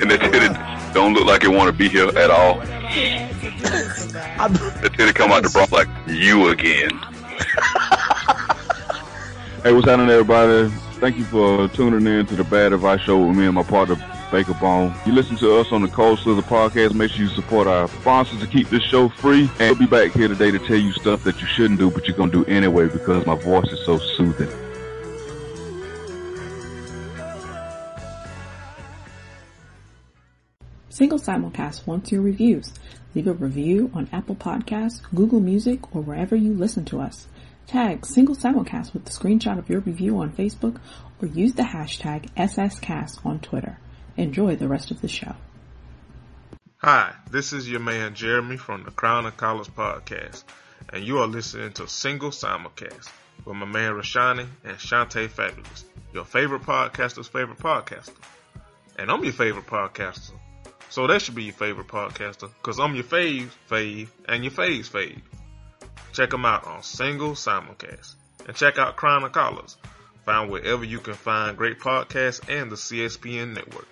[0.00, 0.48] and the titty
[0.94, 2.60] don't look like it want to be here at all.
[4.80, 6.90] the titty come out the bra like you again.
[9.62, 10.70] Hey, what's happening, everybody?
[11.00, 13.96] Thank you for tuning in to the Bad Advice Show with me and my partner,
[14.30, 14.94] Baker Bone.
[15.04, 16.94] You listen to us on the Cold Slither Podcast.
[16.94, 19.50] Make sure you support our sponsors to keep this show free.
[19.58, 22.06] And we'll be back here today to tell you stuff that you shouldn't do, but
[22.06, 24.48] you're going to do anyway because my voice is so soothing.
[30.88, 32.72] Single Simulcast wants your reviews.
[33.14, 37.26] Leave a review on Apple Podcasts, Google Music, or wherever you listen to us.
[37.66, 40.78] Tag Single Simulcast with the screenshot of your review on Facebook
[41.22, 43.78] or use the hashtag SSCast on Twitter.
[44.16, 45.34] Enjoy the rest of the show.
[46.78, 50.44] Hi, this is your man Jeremy from the Crown and Collards podcast,
[50.92, 53.10] and you are listening to Single Simulcast
[53.44, 58.16] with my man Rashanii and Shanta Fabulous, your favorite podcaster's favorite podcaster.
[58.98, 60.32] And I'm your favorite podcaster,
[60.88, 64.88] so that should be your favorite podcaster, cause I'm your fave fave and your fave's
[64.88, 65.20] fave.
[66.12, 68.14] Check them out on Single Simulcast,
[68.46, 69.76] and check out Crown and Collards,
[70.24, 73.86] found wherever you can find great podcasts and the CSPN network.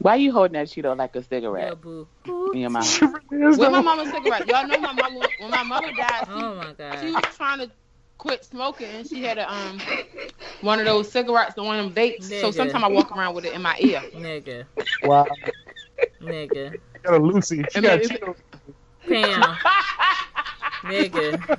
[0.00, 1.76] Why you holding that Cheeto like a cigarette?
[1.84, 3.00] In your mouth.
[3.30, 4.46] With my mama's cigarette.
[4.46, 7.00] Y'all know my mama when my mother died, she, Oh my god.
[7.00, 7.70] she was trying to
[8.16, 9.80] quit smoking and she had a um
[10.60, 12.24] one of those cigarettes, the one of them vapes.
[12.40, 14.00] So sometimes I walk around with it in my ear.
[14.14, 14.64] Nigga.
[15.02, 15.26] Wow.
[16.22, 16.78] Nigga.
[17.02, 17.64] Got a Lucy.
[17.70, 18.18] She I got mean,
[19.08, 19.42] Pam.
[20.82, 21.58] Nigga.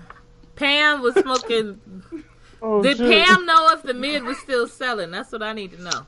[0.56, 1.80] Pam was smoking.
[2.61, 3.26] Oh, Did shit.
[3.26, 5.11] Pam know if the mid was still selling?
[5.11, 6.06] That's what I need to know.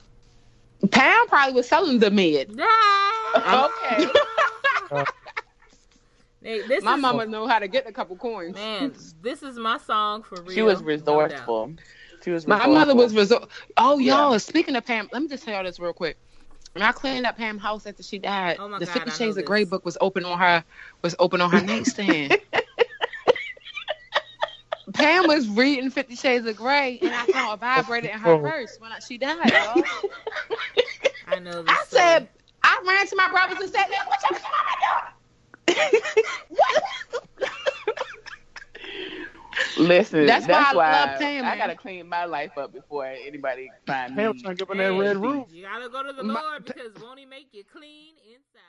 [0.90, 2.60] Pam probably was selling the mid.
[3.36, 4.08] Okay.
[6.44, 8.56] Hey, this my is, mama know how to get a couple coins.
[8.56, 10.56] Man, this is my song for real.
[10.56, 11.68] She was resourceful.
[11.68, 11.80] doubt.
[12.24, 13.48] She was My mother was resort.
[13.78, 14.32] Oh, y'all.
[14.32, 14.38] Yeah.
[14.40, 16.18] Speaking of Pam, let me just tell y'all this real quick.
[16.74, 19.38] When I cleaned up Pam's house after she died, Oh my the God, Fifty Shades
[19.38, 19.46] of.
[19.46, 20.64] Grey book was open on her
[21.04, 22.36] was open on her nightstand.
[24.94, 28.38] Pam was reading Fifty Shades of Grey, and I saw a vibrator in her Oh.
[28.38, 29.58] purse when I, she died.
[29.58, 29.86] Y'all.
[31.26, 31.80] I know this.
[31.80, 32.30] I said,
[32.64, 35.14] I ran to my brothers and said, "Man, what your mama doing?"
[39.78, 43.06] Listen, That's that's, why I why, love Pam, I gotta clean my life up before
[43.08, 44.42] anybody find Pam me.
[44.42, 45.48] trying to get up in that red roof.
[45.50, 48.62] You gotta go to the Lord because won't He make you clean inside?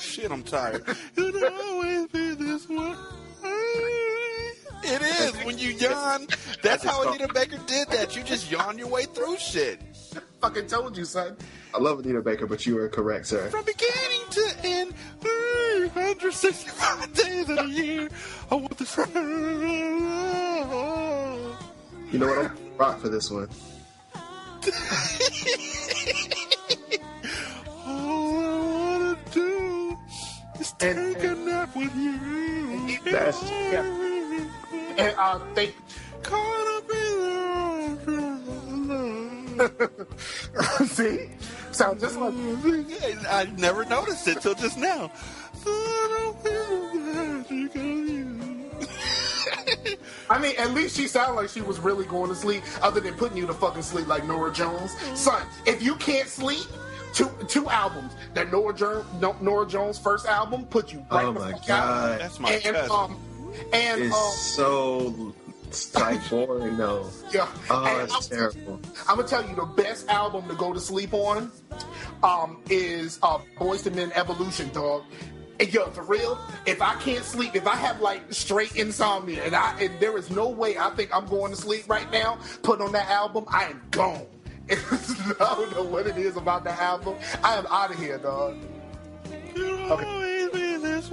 [0.00, 0.82] Shit, I'm tired.
[1.16, 2.94] It'll always be this way.
[4.88, 6.28] It is when you yawn.
[6.62, 8.14] That's how Anita Baker did that.
[8.14, 9.80] You just yawn your way through shit.
[10.14, 11.36] I fucking told you, son.
[11.74, 13.50] I love Anita Baker, but you are correct, sir.
[13.50, 18.08] From beginning to end, 365 days of the year.
[18.50, 18.96] I want this.
[22.12, 22.38] You know what?
[22.38, 23.48] I'm rock for this one.
[27.86, 29.96] All I wanna do
[30.60, 33.00] is take a nap with you.
[33.10, 33.42] That's
[34.98, 35.72] And uh, they
[36.22, 37.96] Caught up in
[39.56, 40.06] the
[40.86, 41.30] see
[41.70, 42.34] sound just like
[43.28, 45.10] I never noticed it till just now.
[50.28, 53.14] I mean, at least she sounded like she was really going to sleep, other than
[53.14, 54.96] putting you to fucking sleep like Norah Jones.
[55.14, 56.66] Son, if you can't sleep,
[57.12, 58.14] two two albums.
[58.34, 59.06] That Norah Jones,
[59.40, 61.66] Norah Jones first album put you right Oh my fuck out.
[61.66, 62.20] God.
[62.20, 62.90] That's my and cousin.
[62.90, 63.20] um
[63.72, 65.34] and It's um so
[65.68, 66.76] it's like boring.
[66.78, 67.10] No.
[67.32, 67.48] yeah.
[67.70, 68.80] Oh, and that's terrible.
[69.08, 71.50] I'm gonna tell you the best album to go to sleep on
[72.22, 75.04] um, is uh, Boyz II Men Evolution, dog.
[75.58, 79.54] And yo, for real, if I can't sleep, if I have like straight insomnia, and
[79.54, 82.80] I and there is no way I think I'm going to sleep right now, put
[82.80, 84.26] on that album, I am gone.
[84.70, 84.74] I
[85.38, 87.16] don't know what it is about that album.
[87.42, 88.56] I am out of here, dog.
[89.56, 91.10] Always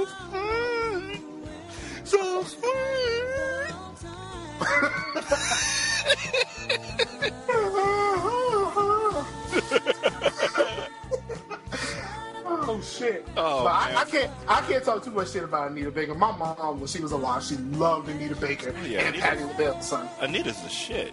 [0.00, 1.22] So sweet.
[2.04, 2.70] So sweet.
[12.62, 13.26] Oh shit!
[13.36, 13.72] Oh, but.
[13.72, 14.30] I, I can't.
[14.48, 16.14] I can't talk too much shit about Anita Baker.
[16.14, 19.44] My mom, when she was alive, she loved Anita Baker Oh, yeah, and Anita- Patti
[19.44, 20.08] LaBelle, son.
[20.20, 21.12] Anita's the shit.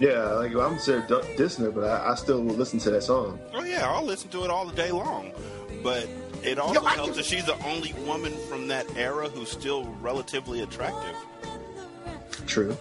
[0.00, 3.02] Yeah, like I'm sure d- dissing her, but I, I still will listen to that
[3.02, 3.38] song.
[3.54, 5.32] Oh yeah, I'll listen to it all the day long.
[5.82, 6.08] But
[6.42, 9.84] it also Yo, helps can- that she's the only woman from that era who's still
[10.00, 11.16] relatively attractive.
[12.46, 12.76] True.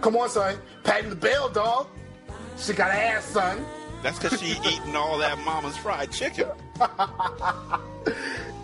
[0.00, 0.58] Come on, son.
[0.84, 1.86] the LaBelle, dog.
[2.56, 3.64] She got ass, son.
[4.02, 6.48] That's because she eating all that mama's fried chicken.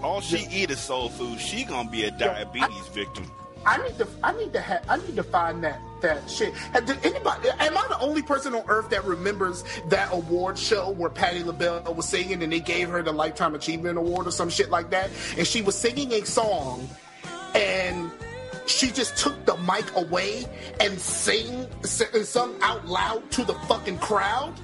[0.03, 1.41] All she eat is soul food.
[1.41, 3.31] She gonna be a diabetes victim.
[3.66, 4.07] I need to.
[4.23, 4.61] I need to.
[4.61, 6.55] Ha- I need to find that that shit.
[6.72, 7.48] Have- Did anybody?
[7.59, 11.93] Am I the only person on earth that remembers that award show where Patti LaBelle
[11.94, 15.10] was singing and they gave her the Lifetime Achievement Award or some shit like that?
[15.36, 16.89] And she was singing a song,
[17.55, 18.10] and
[18.66, 20.47] she just took the mic away
[20.81, 24.55] and sang s- sung out loud to the fucking crowd.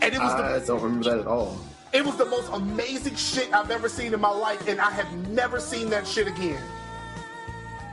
[0.00, 1.58] And it was the I don't remember that at all.
[1.92, 5.12] It was the most amazing shit I've ever seen in my life, and I have
[5.28, 6.60] never seen that shit again.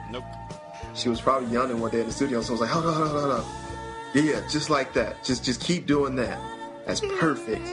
[0.09, 0.23] Nope.
[0.99, 2.93] She was probably yawning one day in the studio, so I was like, hold on,
[2.93, 3.45] hold on, hold on.
[4.13, 5.23] Yeah, yeah, just like that.
[5.23, 6.37] Just just keep doing that.
[6.85, 7.65] That's perfect.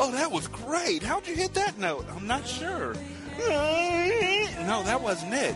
[0.00, 1.04] Oh, that was great.
[1.04, 2.04] How'd you hit that note?
[2.16, 2.94] I'm not sure.
[3.38, 5.54] No, that wasn't it.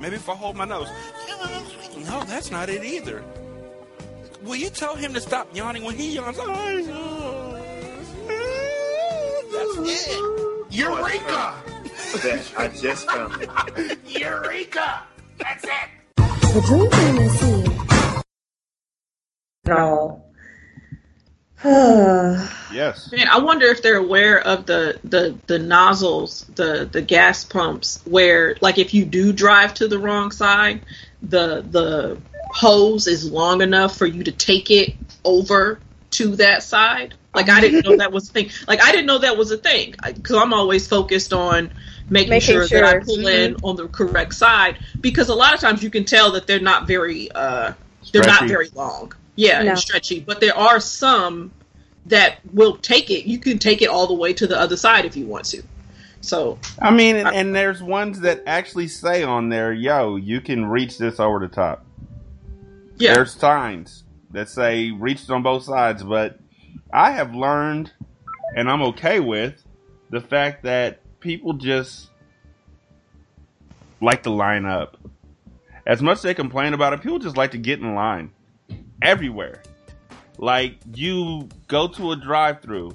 [0.00, 0.88] Maybe if I hold my nose.
[2.06, 3.24] No, that's not it either.
[4.44, 6.36] Will you tell him to stop yawning when he yawns?
[6.36, 6.48] That's
[9.78, 10.64] it.
[10.70, 11.54] Eureka!
[12.22, 13.48] That I just found.
[14.06, 15.02] Eureka!
[15.38, 15.88] That's it.
[16.16, 18.22] The dream team is here.
[19.66, 20.24] No.
[22.72, 23.10] Yes.
[23.12, 28.02] Man, I wonder if they're aware of the, the, the nozzles, the, the gas pumps,
[28.04, 30.82] where like if you do drive to the wrong side,
[31.22, 32.20] the the
[32.50, 34.94] hose is long enough for you to take it
[35.24, 35.80] over
[36.10, 37.14] to that side.
[37.34, 38.50] Like I didn't know that was a thing.
[38.68, 41.72] Like I didn't know that was a thing because I'm always focused on
[42.10, 43.00] making, Making sure, that I sure.
[43.04, 46.46] pull in on the correct side because a lot of times you can tell that
[46.46, 47.72] they're not very uh
[48.12, 49.12] they're not very long.
[49.36, 49.70] Yeah, No.
[49.70, 50.20] and stretchy.
[50.20, 51.50] But there are some
[52.06, 53.26] that will take it.
[53.26, 55.62] You can take it all the way to the other side if you want to.
[56.20, 60.66] So I mean, and, and there's ones that actually say on there, "Yo, you can
[60.66, 61.84] reach this over the top."
[62.96, 66.38] yeah, There's signs that say "reach it on both sides," but
[66.92, 67.92] I have learned,
[68.54, 69.62] and I'm okay with
[70.10, 72.10] the fact that people just
[74.00, 74.98] like to line up.
[75.86, 78.30] As much as they complain about it, people just like to get in line
[79.02, 79.62] everywhere.
[80.38, 82.92] Like you go to a drive-through,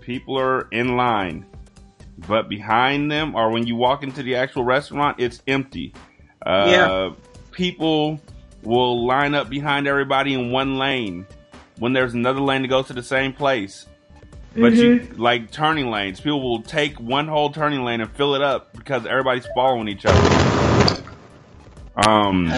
[0.00, 1.46] people are in line,
[2.26, 5.94] but behind them, or when you walk into the actual restaurant, it's empty.
[6.44, 7.10] Uh, Yeah.
[7.52, 8.20] People
[8.62, 11.26] will line up behind everybody in one lane
[11.78, 13.86] when there's another lane to go to the same place.
[14.60, 16.20] But you like turning lanes.
[16.20, 20.04] People will take one whole turning lane and fill it up because everybody's following each
[20.06, 21.02] other.
[21.96, 22.52] Um.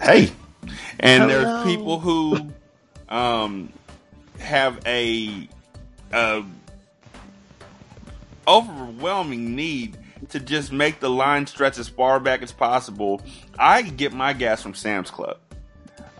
[0.00, 0.32] Hey,
[1.00, 2.52] and there's people who
[3.08, 3.72] um
[4.38, 5.48] have a
[6.12, 6.42] uh,
[8.46, 9.96] overwhelming need
[10.28, 13.20] to just make the line stretch as far back as possible.
[13.58, 15.38] I get my gas from Sam's Club.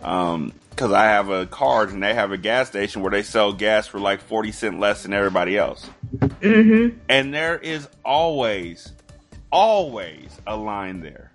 [0.01, 3.53] Um, cause I have a card and they have a gas station where they sell
[3.53, 5.89] gas for like 40 cent less than everybody else.
[6.17, 6.97] Mm-hmm.
[7.09, 8.91] And there is always,
[9.51, 11.31] always a line there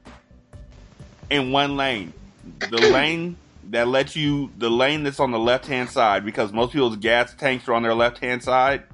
[1.31, 2.12] in one lane.
[2.59, 3.36] The lane
[3.70, 7.35] that lets you, the lane that's on the left hand side, because most people's gas
[7.35, 8.85] tanks are on their left hand side.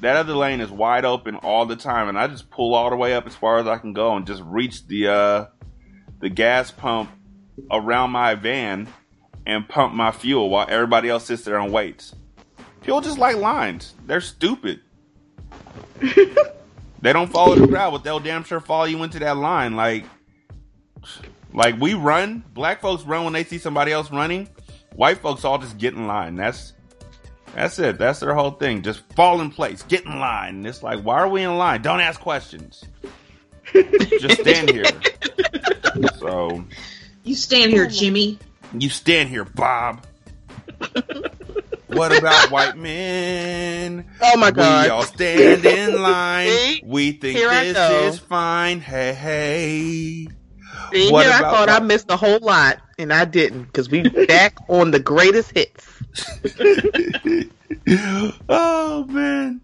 [0.00, 2.96] That other lane is wide open all the time, and I just pull all the
[2.96, 5.46] way up as far as I can go and just reach the uh,
[6.20, 7.10] the gas pump
[7.70, 8.86] around my van
[9.48, 12.14] and pump my fuel while everybody else sits there and waits.
[12.82, 13.94] People just like lines.
[14.06, 14.80] They're stupid.
[16.00, 19.74] they don't follow the crowd, but they'll damn sure follow you into that line.
[19.74, 20.04] Like,
[21.52, 24.48] Like we run, black folks run when they see somebody else running.
[24.94, 26.36] White folks all just get in line.
[26.36, 26.74] That's
[27.54, 27.98] that's it.
[27.98, 28.82] That's their whole thing.
[28.82, 30.56] Just fall in place, get in line.
[30.56, 31.82] And it's like, why are we in line?
[31.82, 32.84] Don't ask questions.
[33.72, 34.84] just stand here.
[36.18, 36.64] So
[37.24, 38.38] You stand here, Jimmy.
[38.72, 40.04] You stand here, Bob.
[41.88, 44.08] what about white men?
[44.20, 44.84] Oh my God.
[44.84, 46.48] We all stand in line.
[46.48, 46.82] See?
[46.84, 48.80] We think Here this is fine.
[48.80, 50.28] Hey, hey.
[50.92, 54.08] See, What here I thought I missed a whole lot, and I didn't because we
[54.26, 55.86] back on the greatest hits.
[58.48, 59.60] oh man.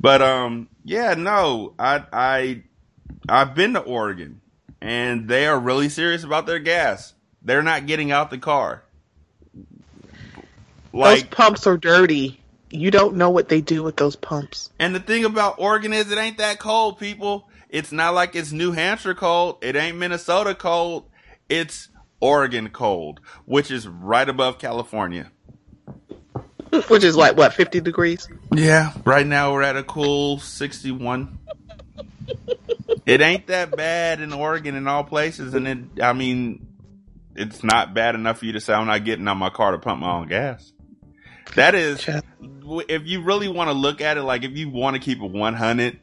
[0.00, 1.74] But um yeah, no.
[1.78, 2.62] I I
[3.28, 4.40] I've been to Oregon
[4.80, 7.14] and they are really serious about their gas.
[7.44, 8.82] They're not getting out the car.
[9.54, 9.64] those
[10.92, 12.40] Like pumps are dirty.
[12.70, 14.70] You don't know what they do with those pumps.
[14.78, 17.48] and the thing about Oregon is it ain't that cold, people.
[17.68, 19.58] It's not like it's New Hampshire cold.
[19.62, 21.04] It ain't Minnesota cold.
[21.48, 21.88] It's
[22.20, 25.30] Oregon cold, which is right above California.
[26.88, 28.28] Which is like what, fifty degrees?
[28.52, 31.38] Yeah, right now we're at a cool 61.
[33.06, 36.66] it ain't that bad in Oregon in all places, and it, I mean,
[37.36, 39.78] it's not bad enough for you to say I'm not getting out my car to
[39.78, 40.72] pump my own gas.
[41.56, 42.04] That is,
[42.88, 45.30] if you really want to look at it, like if you want to keep it
[45.30, 46.00] 100,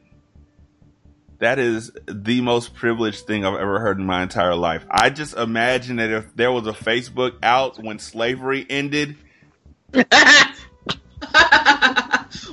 [1.38, 4.84] that is the most privileged thing I've ever heard in my entire life.
[4.90, 9.16] I just imagine that if there was a Facebook out when slavery ended,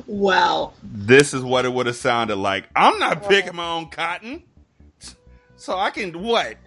[0.07, 0.73] Wow.
[0.81, 2.65] this is what it would have sounded like.
[2.75, 4.43] I'm not picking my own cotton.
[5.55, 6.57] So I can what?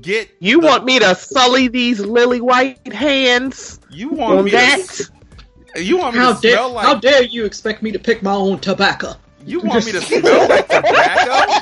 [0.00, 3.78] Get You want me to sully these lily white hands?
[3.90, 4.80] You want me that?
[4.80, 7.98] to you want me How to dare smell like how dare you expect me to
[7.98, 9.14] pick my own tobacco?
[9.44, 11.52] you want me to smell like tobacco?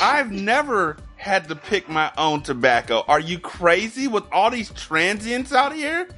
[0.00, 3.04] I've never had to pick my own tobacco.
[3.06, 6.08] Are you crazy with all these transients out here?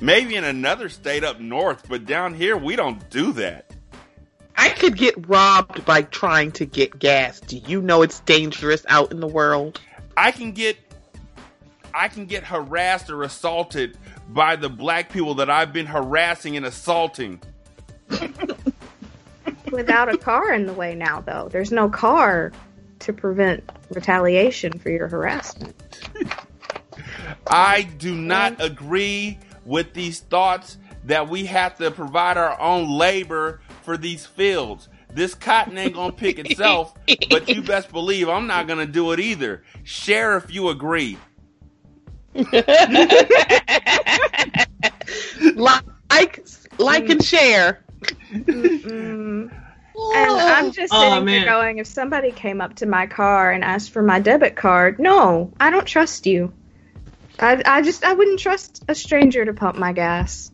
[0.00, 3.75] Maybe in another state up north, but down here we don't do that.
[4.56, 7.40] I could get robbed by trying to get gas.
[7.40, 9.80] Do you know it's dangerous out in the world?
[10.16, 10.78] I can get
[11.92, 13.96] I can get harassed or assaulted
[14.28, 17.40] by the black people that I've been harassing and assaulting.
[19.72, 22.52] Without a car in the way now, though, there's no car
[23.00, 25.74] to prevent retaliation for your harassment.
[27.46, 33.60] I do not agree with these thoughts that we have to provide our own labor
[33.86, 34.88] for these fields.
[35.14, 36.92] This cotton ain't gonna pick itself,
[37.30, 39.62] but you best believe I'm not gonna do it either.
[39.84, 41.16] Share if you agree.
[45.54, 46.44] like,
[46.78, 47.84] like and share.
[48.32, 49.50] Mm-mm.
[50.14, 51.46] And I'm just Oh, sitting man.
[51.46, 54.98] there going, if somebody came up to my car and asked for my debit card,
[54.98, 56.52] no, I don't trust you.
[57.38, 60.50] I, I just, I wouldn't trust a stranger to pump my gas.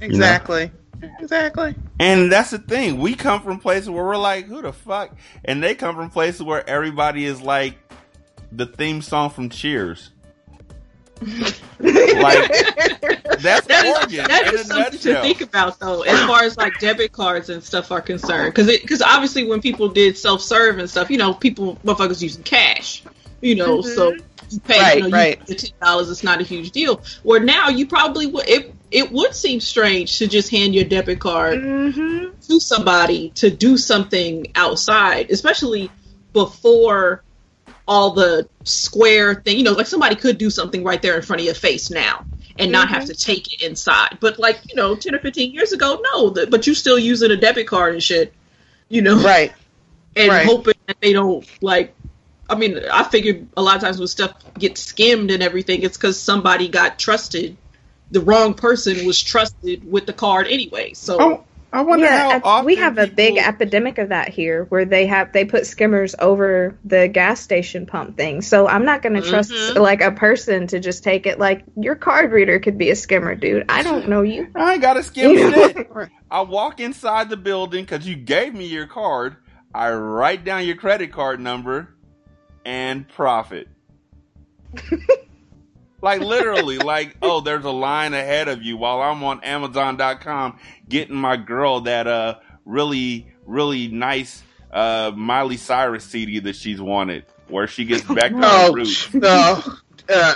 [0.00, 0.72] Exactly.
[1.20, 1.74] Exactly.
[1.98, 2.98] And that's the thing.
[2.98, 5.14] We come from places where we're like, who the fuck?
[5.44, 7.76] And they come from places where everybody is like
[8.50, 10.10] the theme song from Cheers.
[11.22, 12.48] like
[13.38, 16.42] that's That is, Oregon that in is a something to think about, though, as far
[16.42, 18.54] as like debit cards and stuff are concerned.
[18.54, 22.42] Because because obviously when people did self serve and stuff, you know, people motherfuckers using
[22.42, 23.04] cash,
[23.40, 23.94] you know, Mhm.
[23.94, 24.12] so
[24.50, 25.38] you pay Right, you know, right.
[25.48, 26.10] you pay ten dollars.
[26.10, 27.00] It's not a huge deal.
[27.22, 31.18] Where now you probably would it it would seem strange to just hand your debit
[31.20, 32.40] card Mm-hmm.
[32.48, 35.90] to somebody to do something outside, especially
[36.32, 37.22] before
[37.86, 39.58] all the square thing.
[39.58, 42.24] You know, like somebody could do something right there in front of your face now
[42.58, 44.18] and not have to take it inside.
[44.20, 47.30] But like, you know, 10 or 15 years ago, no, the, but you still using
[47.30, 48.32] a debit card and shit,
[48.88, 49.52] you know, Right.
[50.16, 50.46] and Right.
[50.46, 51.94] hoping that they don't like.
[52.50, 55.96] I mean, I figured a lot of times when stuff gets skimmed and everything, it's
[55.96, 57.56] because somebody got trusted.
[58.12, 60.92] The wrong person was trusted with the card anyway.
[60.94, 64.64] So Oh, I wonder yeah, how often we have a big epidemic of that here,
[64.64, 68.42] where they have they put skimmers over the gas station pump thing.
[68.42, 69.78] So I'm not going to trust Mhm.
[69.80, 71.38] like a person to just take it.
[71.38, 73.64] Like your card reader could be a skimmer, dude.
[73.70, 74.48] I don't know you.
[74.54, 75.88] I ain't got to skim You- shit.
[76.30, 79.36] I walk inside the building because you gave me your card.
[79.74, 81.88] I write down your credit card number
[82.66, 83.68] and profit.
[86.02, 90.58] like literally, like, oh, there's a line ahead of you while I'm on Amazon.com
[90.88, 94.42] getting my girl that uh really, really nice
[94.72, 99.12] uh Miley Cyrus CD that she's wanted, where she gets back to her Oh, roots.
[99.14, 99.62] no.
[100.08, 100.34] Uh,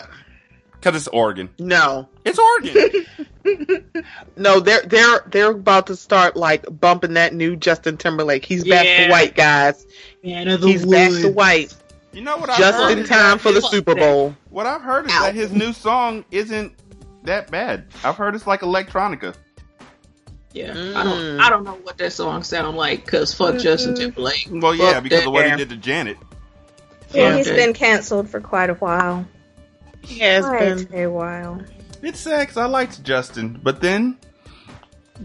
[0.72, 1.48] Because it's Oregon.
[1.58, 3.06] No, it's Oregon.
[4.36, 8.44] no, they're they're they're about to start like bumping that new Justin Timberlake.
[8.44, 9.06] He's back Yeah.
[9.06, 9.86] to white, guys.
[10.22, 11.74] Man of the He's back to white.
[12.16, 12.48] You know what?
[12.48, 14.34] I've Just heard in time for the Super Bowl.
[14.48, 16.72] What I've heard is that his new song isn't
[17.24, 17.88] that bad.
[18.02, 19.34] I've heard it's like electronica.
[20.54, 21.04] Yeah, I Mm.
[21.04, 21.40] don't.
[21.40, 24.48] I don't know what that song sound like because fuck Justin Timberlake.
[24.50, 25.26] Well, yeah, Fuck because that.
[25.26, 26.16] of what he did to Janet.
[27.12, 29.26] Yeah, he's been canceled for quite a while.
[30.00, 30.98] He has Quite been.
[31.04, 31.60] a while.
[32.00, 32.56] It's sex.
[32.56, 34.16] I liked Justin, but then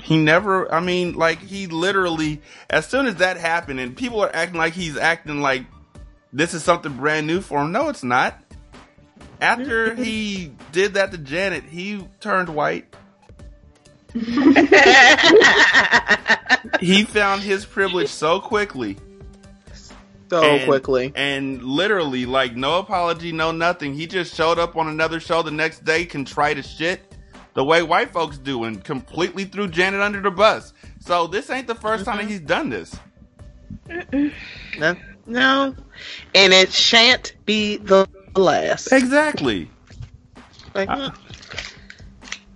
[0.03, 0.69] he never.
[0.73, 4.73] I mean, like he literally, as soon as that happened, and people are acting like
[4.73, 5.65] he's acting like
[6.33, 7.71] this is something brand new for him.
[7.71, 8.41] No, it's not.
[9.39, 12.85] After he did that to Janet, he turned white.
[16.79, 18.97] he found his privilege so quickly.
[20.29, 21.11] So And- quickly.
[21.15, 23.93] And literally, like, no apology, no nothing.
[23.93, 27.01] He just showed up on another show the next day, contrite as shit,
[27.53, 30.73] the way white folks do, and completely threw Janet under the bus.
[30.99, 32.95] So this ain't the 1st time that he's done this.
[34.77, 34.95] No,
[35.25, 35.75] no,
[36.35, 38.91] and it shan't be the last.
[38.91, 39.69] Exactly.
[40.73, 41.11] Like, Uh,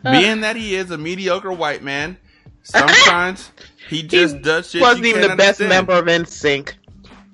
[0.04, 2.18] Being that he is a mediocre white man,
[2.64, 3.52] sometimes
[3.90, 4.82] he just does shit.
[4.82, 5.88] wasn't you even can't the best understand.
[5.88, 6.74] member of NSYNC.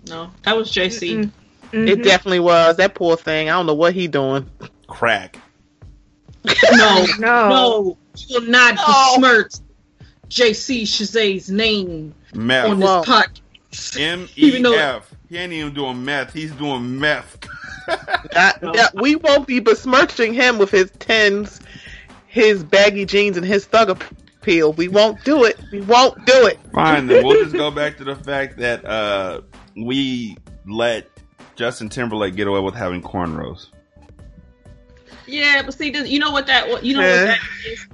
[0.07, 1.29] No, that was JC.
[1.73, 2.77] It definitely was.
[2.77, 3.49] That poor thing.
[3.49, 4.49] I don't know what he doing.
[4.87, 5.37] Crack.
[6.73, 7.49] No, No.
[7.49, 8.83] no, you will not No.
[9.15, 9.53] besmirch
[10.29, 12.65] JC Chasez's name Meth.
[12.69, 13.99] on this Well, podcast.
[13.99, 15.13] M Even E though- F.
[15.31, 16.33] He ain't even doing meth.
[16.33, 17.37] He's doing meth.
[18.33, 21.61] That- that- we won't be besmirching him with his tens,
[22.27, 24.73] his baggy jeans, and his thug appeal.
[24.73, 25.57] We won't do it.
[25.71, 26.59] We won't do it.
[26.73, 29.41] Fine, then we'll just go back to the fact that uh,
[29.75, 30.37] we
[30.67, 31.09] let
[31.55, 33.67] Justin Timberlake get away with having cornrows.
[35.27, 37.25] Yeah, but see, you know what that what you know Yeah.
[37.25, 37.39] what that
[37.71, 37.87] is.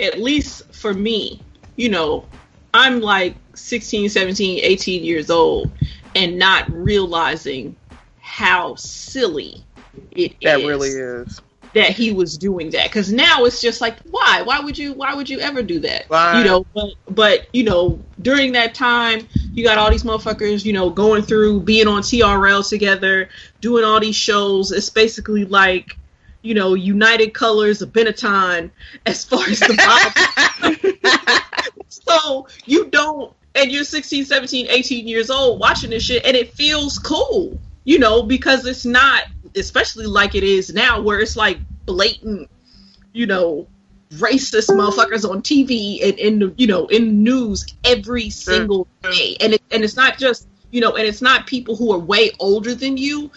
[0.00, 1.40] At least for me,
[1.76, 2.24] you know,
[2.72, 5.70] I'm like 16, 17, 18 years old,
[6.14, 7.76] and not realizing
[8.20, 9.64] how silly
[10.12, 11.40] it is That really is.
[11.74, 12.84] that he was doing that.
[12.84, 14.42] Because now it's just like why?
[14.42, 16.04] Why would you why would you ever do that?
[16.08, 16.38] Why?
[16.38, 20.72] you know but but you know during that time you got all these motherfuckers you
[20.72, 23.28] know going through being on trl together
[23.60, 24.72] doing all these shows.
[24.72, 25.96] It's basically like
[26.42, 28.70] you know united colors of benetton
[29.06, 31.44] as far as the vibe
[31.88, 36.52] so you don't and you're 16 17 18 years old watching this shit and it
[36.52, 39.24] feels cool you know because it's not
[39.56, 42.50] especially like it is now where it's like blatant
[43.12, 43.66] you know
[44.14, 49.36] racist motherfuckers on tv and in the you know in the news every single day.
[49.40, 52.30] And it, and it's not just you know and it's not people who are way
[52.38, 53.30] older than you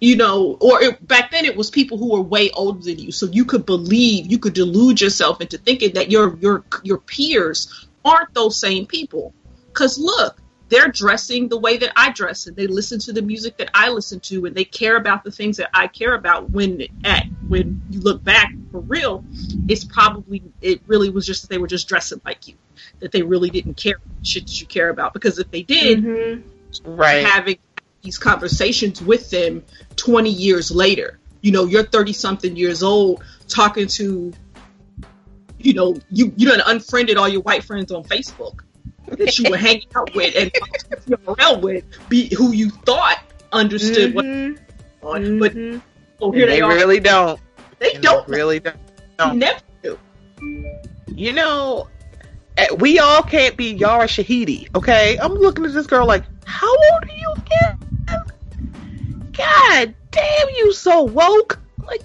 [0.00, 3.10] you know, or it, back then it was people who were way older than you,
[3.10, 7.88] so you could believe, you could delude yourself into thinking that your your your peers
[8.04, 9.32] aren't those same people.
[9.76, 10.40] Cause look,
[10.70, 13.90] they're dressing the way that I dress, and they listen to the music that I
[13.90, 16.50] listen to, and they care about the things that I care about.
[16.50, 19.22] When at when you look back for real,
[19.68, 22.54] it's probably it really was just that they were just dressing like you,
[23.00, 25.12] that they really didn't care shit that you care about.
[25.12, 26.96] Because if they did, mm-hmm.
[26.96, 27.24] Right.
[27.24, 27.58] having
[28.02, 29.62] these conversations with them
[29.96, 31.18] 20 years later.
[31.42, 34.32] You know, you're 30 something years old talking to,
[35.58, 38.62] you know, you, you done unfriended all your white friends on Facebook
[39.08, 40.52] that you were hanging out with and
[41.28, 43.18] around with, be who you thought
[43.52, 45.52] understood what on, but
[46.20, 46.74] oh, here And they, they are.
[46.74, 47.40] really don't.
[47.78, 48.26] They And don't.
[48.26, 48.76] They really don't.
[49.18, 49.98] They never do.
[51.14, 51.88] You know,
[52.56, 55.18] eh, we all can't be Yara Shahidi, okay?
[55.18, 57.78] I'm looking at this girl like, how old are you again?
[59.32, 61.58] God damn, you so woke.
[61.84, 62.02] Like,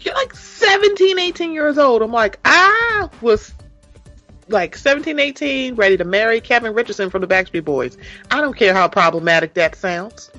[0.00, 2.02] you're like 17, 18 years old.
[2.02, 3.52] I'm like, I was
[4.50, 7.96] like 17, 18, ready to marry Kevin Richardson from the Backstreet Boys.
[8.30, 10.30] I don't care how problematic that sounds.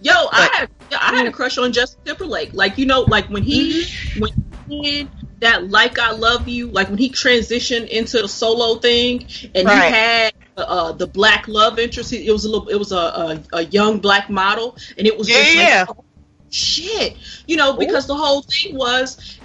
[0.00, 2.54] Yo, I had I had a crush on Justin Timberlake.
[2.54, 3.84] Like you know, like when he
[4.18, 4.30] when
[4.68, 5.08] he did
[5.40, 9.84] that "Like I Love You," like when he transitioned into the solo thing, and Right.
[9.84, 12.12] he had uh, the black love interest.
[12.12, 15.26] It was a little, it was a, a, a young black model, and it was
[15.28, 15.84] just Yeah.
[15.88, 16.04] like, oh,
[16.50, 17.16] shit,
[17.46, 19.38] you know, because the whole thing was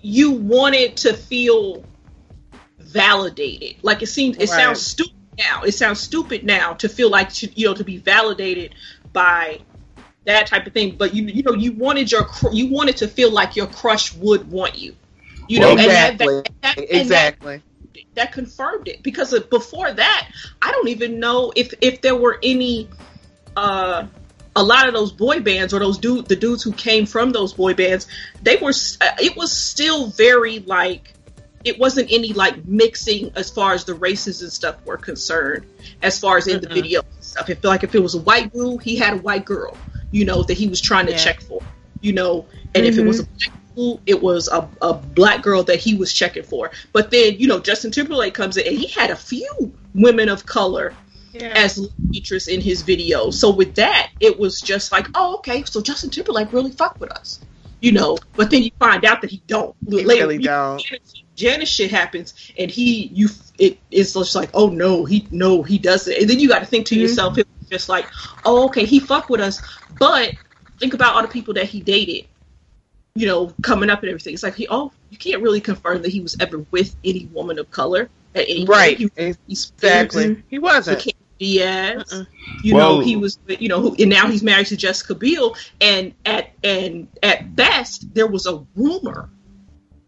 [0.00, 1.84] you wanted to feel
[2.88, 3.76] validated.
[3.82, 4.48] Like it seems, it Right.
[4.48, 5.62] sounds stupid now.
[5.62, 8.74] It sounds stupid now to feel like you know to be validated
[9.12, 9.60] by
[10.24, 10.96] that type of thing.
[10.96, 14.50] But you you know you wanted your you wanted to feel like your crush would
[14.50, 14.94] want you.
[15.48, 16.34] You know, and that, exactly.
[16.34, 17.62] that, that, and that- exactly.
[18.14, 20.28] that confirmed it because before that
[20.60, 22.88] i don't even know if if there were any
[23.56, 24.06] uh
[24.56, 27.52] a lot of those boy bands or those dude the dudes who came from those
[27.52, 28.06] boy bands,
[28.42, 31.14] they were uh, it was still very like
[31.68, 35.66] it wasn't any like mixing as far as the races and stuff were concerned.
[36.02, 38.52] As far as in the video stuff, it felt like if it was a white
[38.52, 39.76] dude, he had a white girl,
[40.10, 41.18] you know, that he was trying to Yeah.
[41.18, 41.62] check for,
[42.00, 43.08] you know, and if it mm-hmm.
[43.08, 46.70] was a black dude, it was a, a black girl that he was checking for.
[46.92, 50.46] But then, you know, Justin Timberlake comes in and he had a few women of
[50.46, 50.94] color
[51.40, 53.30] as lead features in his video.
[53.30, 57.12] So with that, it was just like, oh, okay, so Justin Timberlake really fuck with
[57.12, 57.40] us,
[57.80, 58.18] you know.
[58.34, 59.74] But then you find out that he don't.
[59.88, 60.82] He Later, really you- don't.
[61.38, 63.28] Janice, Janice shit happens, and he you
[63.58, 66.16] it is just like, oh no, he no he doesn't.
[66.18, 67.02] And then you got to think to Mm-hmm.
[67.02, 68.06] yourself, it was just like,
[68.44, 69.62] oh okay, he fucked with us,
[69.98, 70.34] but
[70.78, 72.26] think about all the people that he dated.
[73.14, 74.34] You know, coming up and everything.
[74.34, 77.58] It's like he oh, you can't really confirm that he was ever with any woman
[77.58, 78.64] of color at any.
[78.64, 78.96] Right.
[78.96, 79.10] He,
[79.46, 80.42] he's Exactly.
[80.48, 80.98] He wasn't.
[80.98, 82.26] Cameron Diaz.
[82.62, 82.80] You Whoa.
[82.80, 85.56] know, he was, you know, who, and now he's married to Jessica Biel.
[85.80, 89.30] And at and at best, there was a rumor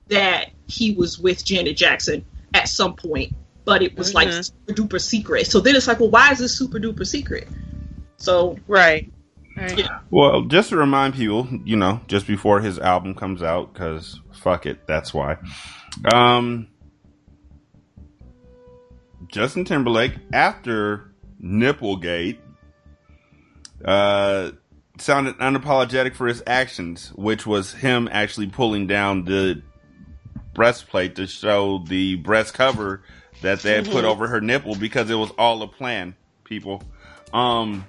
[0.08, 2.24] that he was with Janet Jackson
[2.54, 3.34] at some point,
[3.64, 4.44] but it was like Mhm.
[4.44, 5.46] super duper secret.
[5.46, 7.48] So then it's like, well, why is this super duper secret?
[8.16, 9.10] So right,
[9.56, 14.20] yeah, Well, just to remind people, you know, just before his album comes out, because
[14.32, 15.36] fuck it, that's why.
[16.12, 16.68] Um,
[19.28, 22.38] Justin Timberlake, after Nipplegate,
[23.84, 24.50] uh,
[24.98, 29.62] sounded unapologetic for his actions, which was him actually pulling down the
[30.60, 33.00] breastplate to show the breast cover
[33.40, 34.08] that they had put Mhm.
[34.08, 36.14] over her nipple because it was all a plan,
[36.44, 36.82] people.
[37.32, 37.86] Um,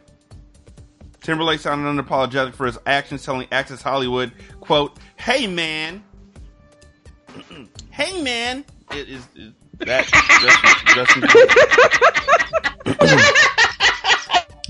[1.21, 4.31] Timberlake sounded unapologetic for his actions, telling Access Hollywood,
[4.61, 6.01] "quote Hey man,
[7.91, 10.05] hey man, it is is that
[10.95, 11.23] Justin,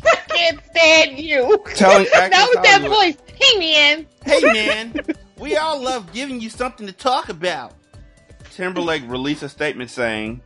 [0.04, 1.64] I can't stand you.
[1.76, 2.98] Telling Access with that Hollywood.
[2.98, 3.18] voice.
[3.40, 4.08] Hey man.
[4.26, 5.06] Hey man,
[5.38, 7.74] we all love giving you something to talk about.
[8.52, 10.42] Timberlake released a statement saying,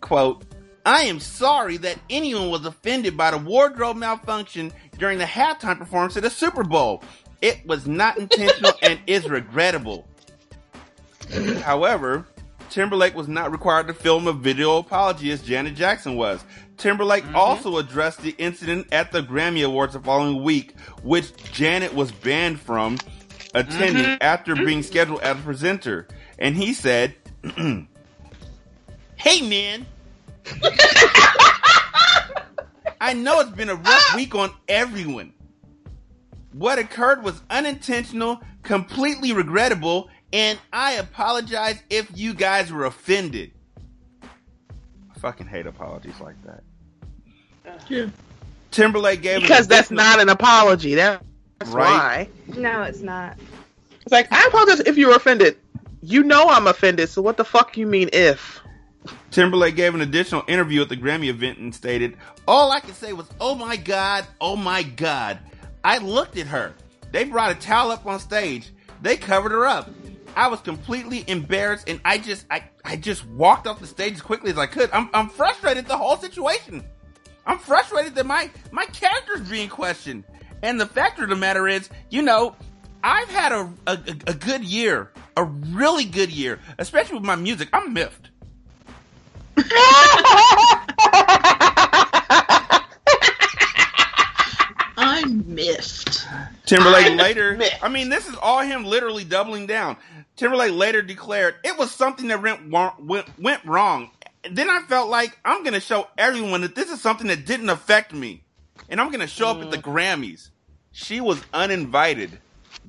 [0.00, 0.44] quote,
[0.84, 6.16] I am sorry that anyone was offended by the wardrobe malfunction during the halftime performance
[6.16, 7.02] of the Super Bowl.
[7.42, 10.06] It was not intentional and is regrettable.
[11.62, 12.26] However,
[12.70, 16.44] Timberlake was not required to film a video apology as Janet Jackson was.
[16.76, 22.10] Timberlake also addressed the incident at the Grammy Awards the following week, which Janet was
[22.10, 22.98] banned from
[23.54, 24.18] attending Mhm.
[24.20, 26.08] after being scheduled as a presenter.
[26.40, 27.14] And he said,
[29.16, 29.86] Hey man,
[33.00, 35.32] I know it's been a rough week on everyone.
[36.52, 43.52] What occurred was unintentional, completely regrettable, and I apologize if you guys were offended.
[44.22, 46.62] I fucking hate apologies like that.
[47.88, 48.08] Yeah.
[48.70, 50.94] Timberlake gave an because that's not an apology.
[50.94, 51.22] That's
[51.66, 52.28] Right.
[52.46, 52.56] why.
[52.56, 53.36] No, it's not.
[54.02, 55.56] It's like I apologize if you were offended.
[56.02, 58.60] You know I'm offended, so what the fuck you mean if?
[59.30, 62.16] Timberlake gave an additional interview at the Grammy event and stated,
[62.48, 65.38] All I could say was, oh my God, oh my God.
[65.84, 66.74] I looked at her.
[67.12, 68.70] They brought a towel up on stage.
[69.02, 69.90] They covered her up.
[70.36, 74.22] I was completely embarrassed and I just, I, I just walked off the stage as
[74.22, 74.90] quickly as I could.
[74.92, 76.84] I'm, I'm frustrated the whole situation.
[77.46, 80.24] I'm frustrated that my, my character's being questioned.
[80.62, 82.54] And the fact of the matter is, you know,
[83.02, 83.92] I've had a, a,
[84.26, 85.10] a good year,
[85.40, 87.70] a really good year, especially with my music.
[87.72, 88.28] I'm miffed.
[94.96, 96.26] I'm miffed.
[96.66, 99.96] Timberlake later, I mean, this is all him literally doubling down.
[100.36, 104.10] Timberlake later declared it was something that went went, went wrong.
[104.50, 107.70] Then I felt like I'm going to show everyone that this is something that didn't
[107.70, 108.42] affect me,
[108.90, 109.82] and I'm going to show up at the mm.
[109.82, 110.50] Grammys.
[110.92, 112.38] She was uninvited.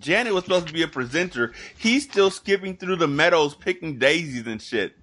[0.01, 1.53] Janet was supposed to be a presenter.
[1.77, 4.93] He's still skipping through the meadows picking daisies and shit.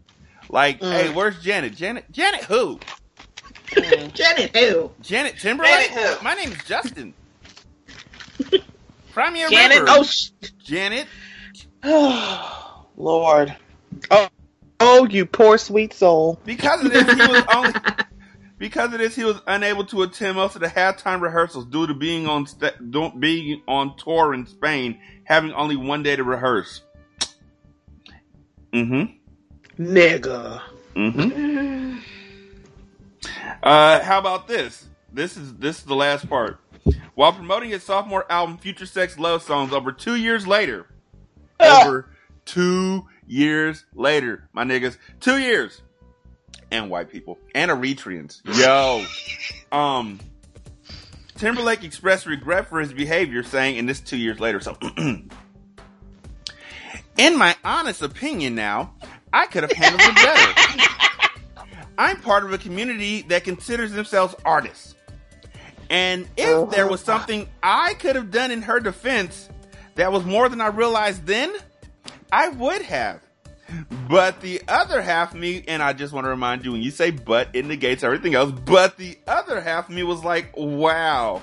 [0.51, 1.15] Like, hey, mm.
[1.15, 1.75] where's Janet?
[1.75, 2.81] Janet, Janet, who?
[3.71, 4.13] Mm.
[4.13, 4.91] Janet who?
[5.01, 5.91] Janet Timberlake.
[5.91, 6.25] Janet who?
[6.25, 7.15] My name is Justin.
[9.13, 9.87] Cry me Janet, river.
[9.91, 10.31] oh, sh-
[10.63, 11.07] Janet.
[11.83, 13.55] Oh, Lord.
[14.11, 14.29] Oh,
[14.81, 16.39] oh, you poor sweet soul.
[16.45, 17.73] Because of this, he was only.
[18.59, 21.95] Because of this, he was unable to attend most of the halftime rehearsals due to
[21.95, 22.47] being on
[22.91, 26.83] do- being on tour in Spain, having only one day to rehearse.
[28.73, 29.83] Mm-hmm.
[29.83, 30.61] Nigga.
[30.95, 31.99] Mm-hmm.
[33.63, 34.87] Uh, how about this?
[35.13, 36.59] This is this is the last part.
[37.15, 40.87] While promoting his sophomore album, Future Sex Love Songs, over two years later,
[41.61, 42.11] over
[42.45, 45.83] two years later, my niggas, two years,
[46.71, 49.05] and white people and Eritreans, yo,
[49.77, 50.19] um,
[51.37, 54.77] Timberlake expressed regret for his behavior, saying, and this two years later, so.
[57.17, 58.95] In my honest opinion now,
[59.33, 60.53] I could have handled it better.
[61.99, 64.95] I'm part of a community that considers themselves artists.
[65.91, 69.49] And if there was something I could have done in her defense
[69.97, 71.53] that was more than I realized then,
[72.31, 73.21] I would have.
[74.09, 76.91] But the other half of me, and I just want to remind you when you
[76.91, 78.51] say but, it negates everything else.
[78.51, 81.43] But the other half of me was like, wow.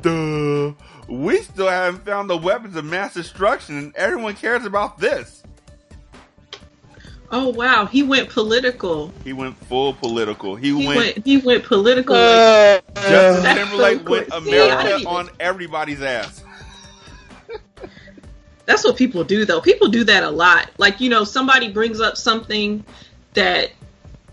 [0.00, 0.72] Duh.
[1.08, 5.42] We still haven't found the weapons of mass destruction, and everyone cares about this.
[7.34, 9.10] Oh wow, he went political.
[9.24, 10.54] He went full political.
[10.54, 10.96] He, He went.
[10.98, 12.14] went he went political.
[12.14, 14.40] Uh, Justin That's Timberlake so went cool.
[14.42, 16.44] See, America even- on everybody's ass.
[18.64, 19.60] That's what people do though.
[19.60, 20.70] People do that a lot.
[20.78, 22.84] Like, you know, somebody brings up something
[23.34, 23.72] that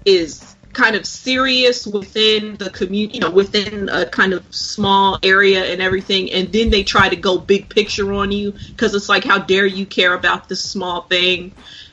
[0.05, 5.65] is kind of serious within the community, you know, within a kind of small area
[5.65, 9.23] and everything, and then they try to go big picture on you because it's like,
[9.23, 11.51] how dare you care about this small thing?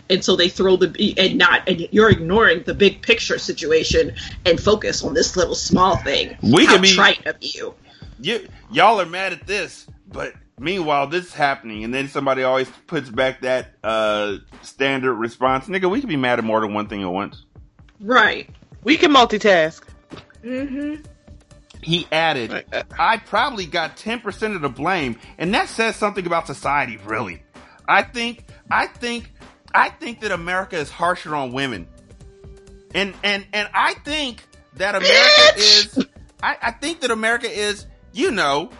[0.08, 4.14] And so they throw the and not and you're ignoring the big picture situation
[4.44, 6.36] and focus on this little small thing.
[6.42, 7.74] We how could be- trite of you.
[8.20, 12.68] You, y'all are mad at this, but meanwhile this is happening, and then somebody always
[12.86, 15.66] puts back that uh, standard response.
[15.66, 17.44] Nigga, we could be mad at more than one thing at once.
[18.00, 18.48] Right.
[18.82, 19.82] We can multitask.
[20.42, 21.02] Mm-hmm.
[21.82, 22.64] He added,
[22.98, 27.42] I probably got 10% of the blame, and that says something about society, really.
[27.86, 29.32] I think, I think,
[29.72, 31.86] I think that America is harsher on women.
[32.94, 34.42] And, and, and I think
[34.74, 36.06] that America is,
[36.42, 38.70] I, I think that America is, you know,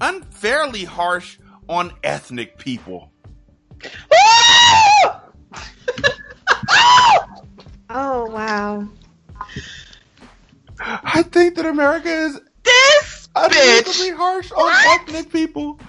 [0.00, 3.10] unfairly harsh on ethnic people.
[7.92, 8.86] Oh wow.
[10.78, 15.80] I think that America is this unreasonably harsh on ethnic people.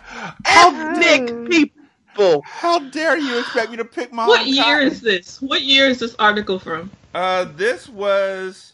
[0.46, 2.42] Ethnic people.
[2.44, 4.88] How dare you expect me to pick my What own year cotton?
[4.88, 5.42] is this?
[5.42, 6.90] What year is this article from?
[7.14, 8.74] Uh, this was.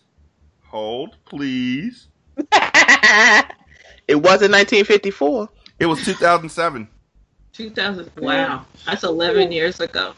[0.67, 2.07] Hold, please.
[4.07, 5.49] It wasn't 1954.
[5.79, 6.87] It was 2007.
[7.53, 8.11] 2000.
[8.17, 10.13] Wow, that's 11 years ago.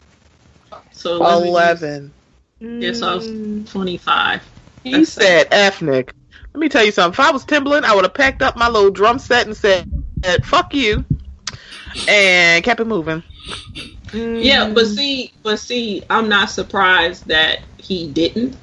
[0.92, 2.12] So 11.
[2.60, 2.82] 11.
[2.82, 3.26] Yes, I was
[3.70, 4.42] 25.
[4.84, 6.12] He said ethnic.
[6.52, 7.14] Let me tell you something.
[7.14, 9.88] If I was Timbaland, I would have packed up my little drum set and said,
[10.44, 11.04] "Fuck you,"
[12.08, 13.22] and kept it moving.
[14.12, 18.56] Yeah, but see, but see, I'm not surprised that he didn't.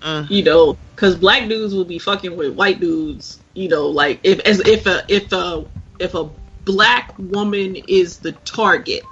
[0.00, 0.30] Mm.
[0.30, 3.40] You know, because black dudes will be fucking with white dudes.
[3.54, 5.64] You know, like if as if a if a
[5.98, 6.28] if a
[6.64, 9.02] black woman is the target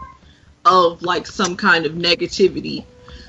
[0.65, 2.85] of like some kind of negativity.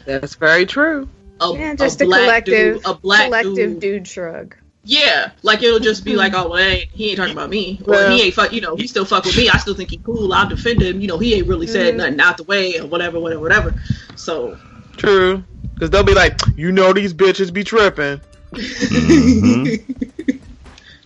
[0.06, 1.07] That's very true.
[1.40, 4.56] A, Yeah, just a, a collective, dude, a black collective dude, dude shrug.
[4.85, 7.91] Yeah, like it'll just be like, oh, well, hey, he ain't talking about me, or
[7.91, 9.49] Well- he ain't fuck, you know, he still fuck with me.
[9.49, 10.34] I still think he cool.
[10.34, 10.99] I'll defend him.
[10.99, 11.98] You know, he ain't really said Mhm.
[11.98, 13.76] nothing out the way or whatever, whatever, whatever.
[14.15, 14.57] So
[14.98, 15.44] True.
[15.73, 18.22] Because they'll be like, you know, these bitches be tripping.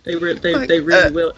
[0.07, 1.33] they re- they Like, they really uh, will.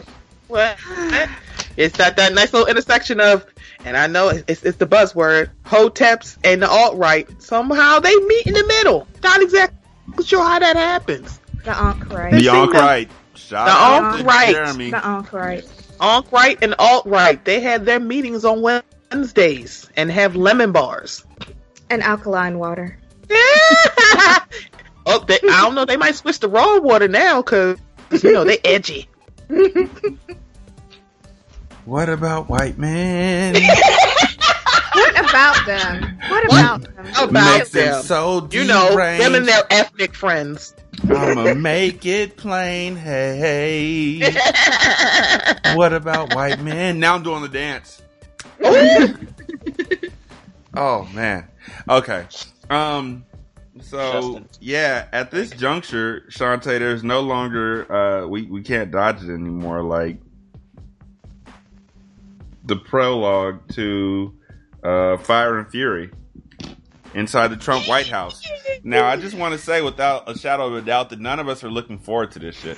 [0.47, 0.77] What?
[1.77, 3.45] It's at that nice little intersection of,
[3.85, 7.25] and I know it's, it's the buzzword, hoteps and the alt right.
[7.41, 9.07] Somehow they meet in the middle.
[9.23, 11.39] Not exactly sure how that happens.
[11.63, 12.33] The Ankh right.
[12.33, 13.09] The seem Ankh to- right.
[13.35, 14.51] Shout The out Ankh to right.
[14.55, 14.89] Jeremy.
[14.91, 15.65] The Ankh right.
[16.01, 17.43] Alt right and alt right.
[17.45, 21.23] They had their meetings on Wednesdays and have lemon bars.
[21.89, 22.97] And alkaline water.
[25.11, 25.85] Oh, they, I don't know.
[25.85, 27.79] They might switch to raw water now because
[28.23, 29.07] you know they edgy.
[31.85, 33.55] What about white men?
[34.93, 36.17] What about them?
[36.29, 37.05] What about them?
[37.17, 38.03] About Makes them them.
[38.03, 39.23] so You know, deranged.
[39.25, 40.75] them and their ethnic friends.
[41.09, 42.95] I'ma make it plain.
[42.95, 44.19] Hey,
[45.75, 46.99] what about white men?
[46.99, 48.01] Now I'm doing the dance.
[50.75, 51.47] Oh man.
[51.87, 52.25] Okay.
[52.69, 53.25] Um.
[53.89, 59.29] So yeah, at this juncture, Shanta, there's no longer uh we we can't dodge it
[59.33, 59.81] anymore.
[59.81, 60.19] Like
[62.65, 64.33] the prologue to
[64.83, 66.11] uh Fire and Fury
[67.15, 68.41] inside the Trump White House.
[68.83, 71.47] Now, I just want to say, without a shadow of a doubt, that none of
[71.47, 72.77] us are looking forward to this shit.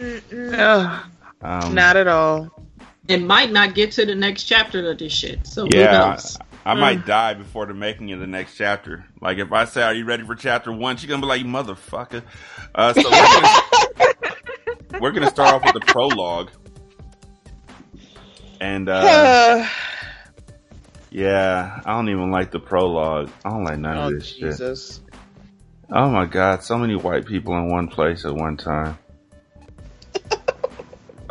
[0.00, 1.04] Ugh,
[1.40, 2.50] Um, not at all.
[3.06, 5.46] It might not get to the next chapter of this shit.
[5.46, 6.38] So who Yeah, knows?
[6.64, 7.06] I, I might Mm.
[7.06, 9.04] die before the making of the next chapter.
[9.20, 12.22] Like if I say, "Are you ready for chapter one?" She's gonna be like, "Motherfucker."
[12.74, 13.40] Uh, so we're
[14.00, 14.14] gonna,
[15.00, 16.50] we're gonna start off with the prologue,
[18.60, 19.66] and uh,
[21.10, 23.30] yeah, I don't even like the prologue.
[23.44, 25.00] I don't like none oh of this shit.
[25.90, 28.98] Oh my god, so many white people in one place at one time.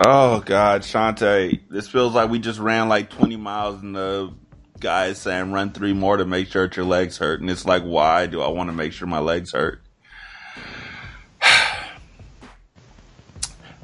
[0.06, 4.34] Oh God, Shanta, this feels like we just ran like 20 miles in the
[4.84, 7.42] guy is saying run three more to make sure your legs hurt.
[7.42, 9.82] And it's like, why do I want to make sure my legs hurt?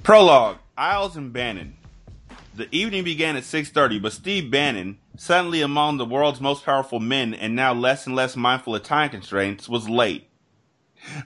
[0.04, 1.78] Prologue, Isles and Bannon.
[2.54, 7.34] The evening began at 6.30, but Steve Bannon, suddenly among the world's most powerful men
[7.34, 10.28] and now less and less mindful of time constraints, was late.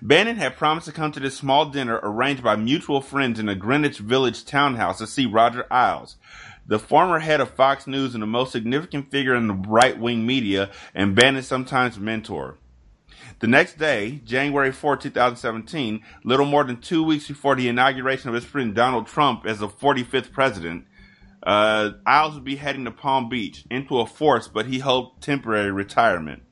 [0.04, 3.56] Bannon had promised to come to this small dinner arranged by mutual friends in a
[3.56, 6.18] Greenwich Village townhouse to see Roger Ailes,
[6.66, 10.26] the former head of Fox News and the most significant figure in the right wing
[10.26, 12.58] media, and Bannon's sometimes mentor.
[13.40, 18.36] The next day, January 4, 2017, little more than two weeks before the inauguration of
[18.36, 20.86] his friend Donald Trump as the 45th president,
[21.46, 25.72] uh, Ailes would be heading to Palm Beach into a force, but he hoped temporary
[25.72, 26.44] retirement.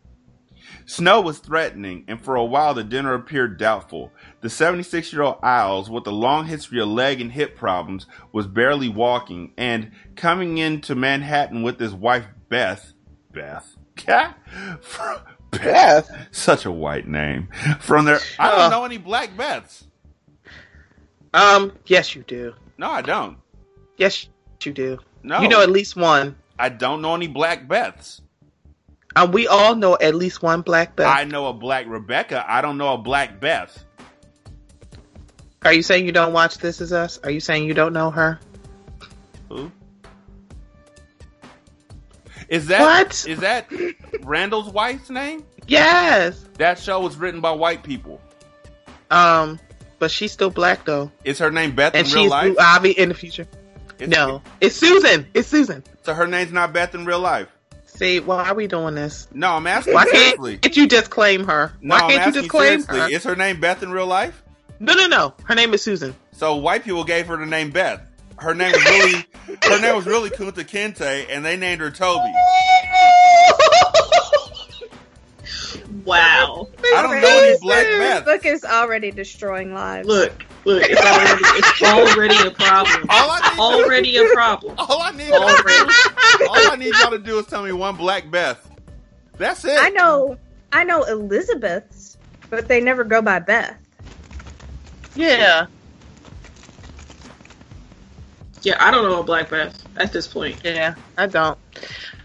[0.85, 4.11] Snow was threatening, and for a while the dinner appeared doubtful.
[4.41, 8.48] The 76 year old Isles, with a long history of leg and hip problems, was
[8.48, 12.93] barely walking, and coming into Manhattan with his wife Beth,
[13.31, 14.38] Beth, cat,
[15.52, 17.49] Beth, such a white name.
[17.80, 19.85] From there, I don't know any black Beths.
[21.34, 22.53] Um, yes, you do.
[22.77, 23.38] No, I don't.
[23.98, 24.27] Yes,
[24.64, 24.99] you do.
[25.23, 26.35] No, You know at least one.
[26.57, 28.22] I don't know any black Beths.
[29.15, 31.07] Um, we all know at least one black Beth.
[31.07, 32.45] I know a black Rebecca.
[32.47, 33.83] I don't know a black Beth.
[35.63, 37.19] Are you saying you don't watch This Is Us?
[37.23, 38.39] Are you saying you don't know her?
[39.49, 39.71] Who?
[42.47, 43.25] Is that What?
[43.27, 43.67] is that
[44.23, 45.45] Randall's wife's name?
[45.67, 46.43] Yes.
[46.57, 48.19] That show was written by white people.
[49.09, 49.59] Um,
[49.99, 52.85] but she's still black though, Is her name Beth and in real she's life?
[52.97, 53.47] In the future.
[53.99, 55.27] no, it's Susan.
[55.33, 55.83] It's Susan.
[56.03, 57.47] So her name's not Beth in real life.
[58.02, 59.28] See, why are we doing this?
[59.32, 60.57] No, I'm asking Why seriously.
[60.57, 61.72] can't you just claim her?
[61.84, 62.99] No, why I'm can't you asking just claim seriously.
[62.99, 63.15] her?
[63.15, 64.41] Is her name Beth in real life?
[64.80, 65.36] No, no, no.
[65.44, 66.15] Her name is Susan.
[66.32, 68.02] So white people gave her the name Beth.
[68.40, 69.26] Her name was really
[69.65, 72.34] her name was really Kunta Kinte, and they named her Toby.
[76.03, 76.69] Wow.
[76.84, 80.07] I don't know any black This book is already destroying lives.
[80.07, 83.09] Look, look, it's already it's already a problem.
[83.59, 84.75] already a problem.
[84.77, 85.93] All I need, Already.
[86.47, 88.69] all I need y'all to do is tell me one black Beth.
[89.38, 89.77] That's it.
[89.79, 90.38] I know,
[90.71, 92.17] I know Elizabeth's,
[92.49, 93.77] but they never go by Beth.
[95.15, 95.67] Yeah.
[98.63, 100.61] Yeah, I don't know a black Beth at this point.
[100.63, 101.57] Yeah, I don't.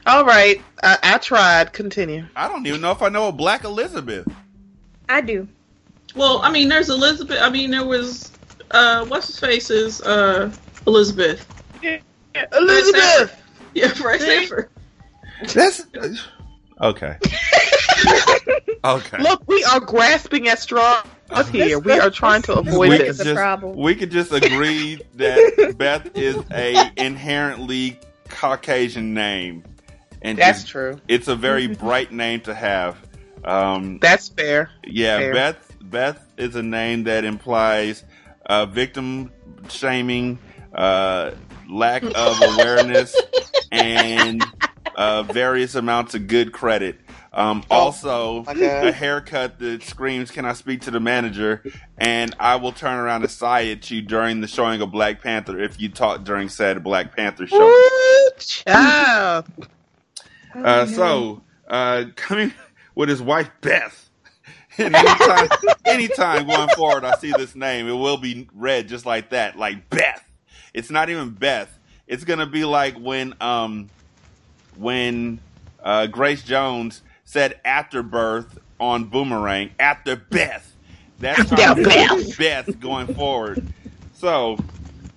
[0.07, 1.73] All right, I, I tried.
[1.73, 2.27] Continue.
[2.37, 4.29] I don't even know if I know a black Elizabeth.
[5.09, 5.49] I do.
[6.17, 7.39] Well, I mean, there's Elizabeth.
[7.41, 8.33] I mean, there was
[8.71, 10.51] uh, what's his face is uh
[10.87, 11.47] Elizabeth.
[12.53, 13.43] Elizabeth.
[13.75, 14.69] Yeah, Fred Sanford.
[15.53, 15.87] That's
[16.81, 17.17] okay.
[18.85, 19.19] okay.
[19.19, 21.05] Look, we are grasping at straws
[21.51, 21.79] here.
[21.79, 23.19] We are trying to avoid we this.
[23.19, 27.99] could just we could just agree that Beth is a inherently
[28.29, 29.63] Caucasian name,
[30.23, 30.99] and That's just- true.
[31.09, 32.97] It's a very bright name to have.
[33.45, 34.71] Um, That's fair.
[34.85, 35.33] yeah, Fair.
[35.35, 35.73] Beth.
[35.91, 38.05] Beth is a name that implies
[38.45, 39.33] uh, victim
[39.69, 40.39] shaming,
[40.75, 41.33] uh,
[41.69, 43.17] lack of awareness,
[43.73, 44.45] and
[44.95, 46.99] uh, various amounts of good credit.
[47.33, 51.63] Um, also, Oh a haircut that screams, "Can I speak to the manager?"
[51.99, 55.61] And I will turn around and sigh at you during the showing of Black Panther
[55.61, 57.63] if you talk during said Black Panther show.
[57.63, 59.43] Ooh.
[60.55, 62.51] Uh, so, uh, coming
[62.95, 64.06] with his wife Beth.
[64.79, 65.49] Anytime,
[65.87, 69.89] anytime going forward, I see this name, it will be read just like that, like
[69.89, 70.23] Beth.
[70.75, 71.79] It's not even Beth.
[72.07, 73.89] It's gonna be like when, um,
[74.77, 75.41] when
[75.83, 80.71] uh, Grace Jones said after birth on Boomerang after Beth.
[81.21, 82.37] That's how Beth.
[82.37, 83.67] Beth going forward.
[84.13, 84.59] So,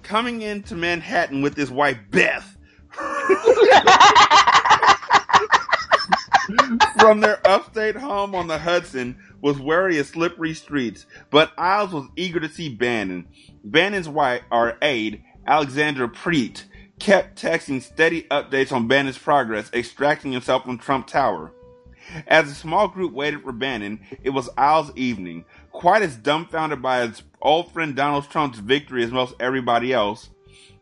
[0.04, 2.56] coming into Manhattan with his wife Beth.
[7.00, 12.08] from their upstate home on the Hudson was wary of slippery streets, but Isles was
[12.16, 13.28] eager to see Bannon.
[13.64, 14.42] Bannon's wife,
[14.82, 16.66] aide, Alexandra Preate,
[17.00, 21.52] kept texting steady updates on Bannon's progress, extracting himself from Trump Tower.
[22.28, 25.46] As a small group waited for Bannon, it was Isles' evening.
[25.72, 30.30] Quite as dumbfounded by his old friend Donald Trump's victory as most everybody else,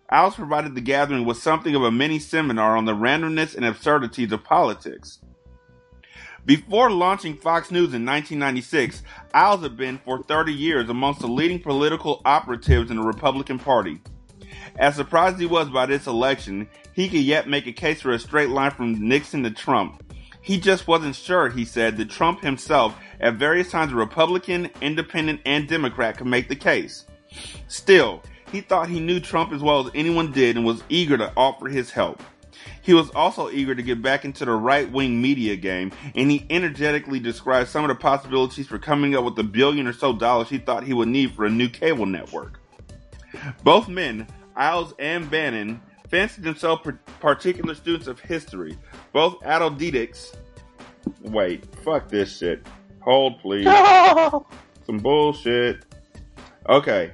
[0.10, 4.32] Isles provided the gathering with something of a mini seminar on the randomness and absurdities
[4.32, 5.20] of politics.
[6.48, 9.04] Before launching Fox News in 1996,
[9.34, 14.00] Isles had been for 30 years amongst the leading political operatives in the Republican Party.
[14.78, 18.14] As surprised as he was by this election, he could yet make a case for
[18.14, 20.02] a straight line from Nixon to Trump.
[20.42, 25.42] He just wasn't sure, he said, that Trump himself, at various times a Republican, Independent,
[25.46, 27.08] and Democrat, could make the case.
[27.68, 31.34] Still, He thought he knew Trump as well as anyone did and was eager to
[31.36, 32.24] offer his help.
[32.88, 36.48] He was also eager to get back into the right wing media game, and he
[36.50, 40.48] energetically described some of the possibilities for coming up with a billion or so dollars
[40.48, 42.62] he thought he would need for a new cable network.
[43.66, 46.90] Both men, Isles and Bannon, fancied themselves
[47.20, 48.78] particular students of history.
[49.12, 50.38] Both autodidacts.
[51.24, 52.66] Wait, fuck this shit.
[53.02, 53.66] Hold, please.
[54.86, 55.84] Some bullshit.
[56.70, 57.12] Okay.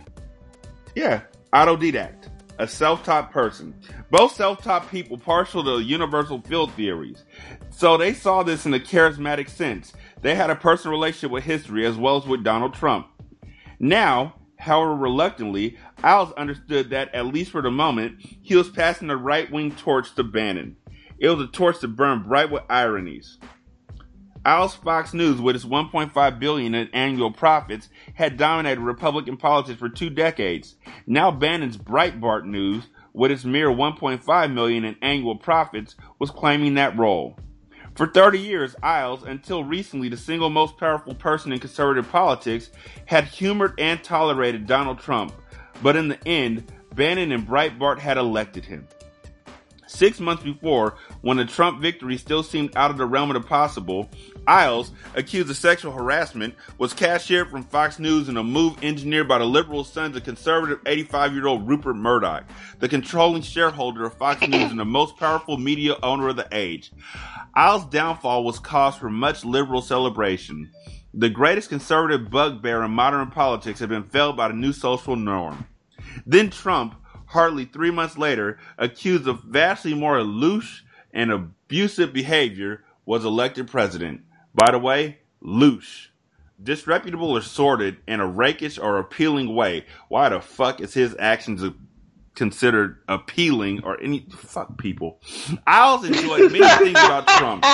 [0.93, 1.21] Yeah,
[1.51, 2.29] autodidact.
[2.59, 3.73] A self-taught person.
[4.11, 7.23] Both self-taught people partial to universal field theories.
[7.71, 9.91] So they saw this in a charismatic sense.
[10.21, 13.07] They had a personal relationship with history as well as with Donald Trump.
[13.79, 19.17] Now, however reluctantly, Isles understood that, at least for the moment, he was passing the
[19.17, 20.77] right-wing torch to Bannon.
[21.17, 23.39] It was a torch that burned bright with ironies.
[24.45, 29.87] Isles Fox News, with its 1.5 billion in annual profits, had dominated Republican politics for
[29.87, 30.75] two decades.
[31.07, 36.97] Now Bannon's Breitbart News, with its mere 1.5 million in annual profits, was claiming that
[36.97, 37.37] role.
[37.95, 42.69] For 30 years, Isles, until recently the single most powerful person in conservative politics,
[43.05, 45.31] had humored and tolerated Donald Trump,
[45.81, 48.87] but in the end, Bannon and Breitbart had elected him.
[49.93, 53.47] Six months before, when the Trump victory still seemed out of the realm of the
[53.47, 54.09] possible,
[54.47, 59.37] Isles, accused of sexual harassment, was cashiered from Fox News in a move engineered by
[59.37, 62.45] the liberal sons of conservative 85 year old Rupert Murdoch,
[62.79, 66.91] the controlling shareholder of Fox News and the most powerful media owner of the age.
[67.53, 70.71] Isles' downfall was cause for much liberal celebration.
[71.13, 75.67] The greatest conservative bugbear in modern politics had been felled by the new social norm.
[76.25, 76.95] Then Trump,
[77.33, 84.21] hardly three months later, accused of vastly more loose and abusive behavior, was elected president.
[84.53, 86.09] By the way, loose.
[86.61, 89.85] Disreputable or sordid in a rakish or appealing way.
[90.07, 91.63] Why the fuck is his actions
[92.35, 95.19] considered appealing or any fuck people?
[95.67, 97.65] I Isles enjoyed many things about Trump.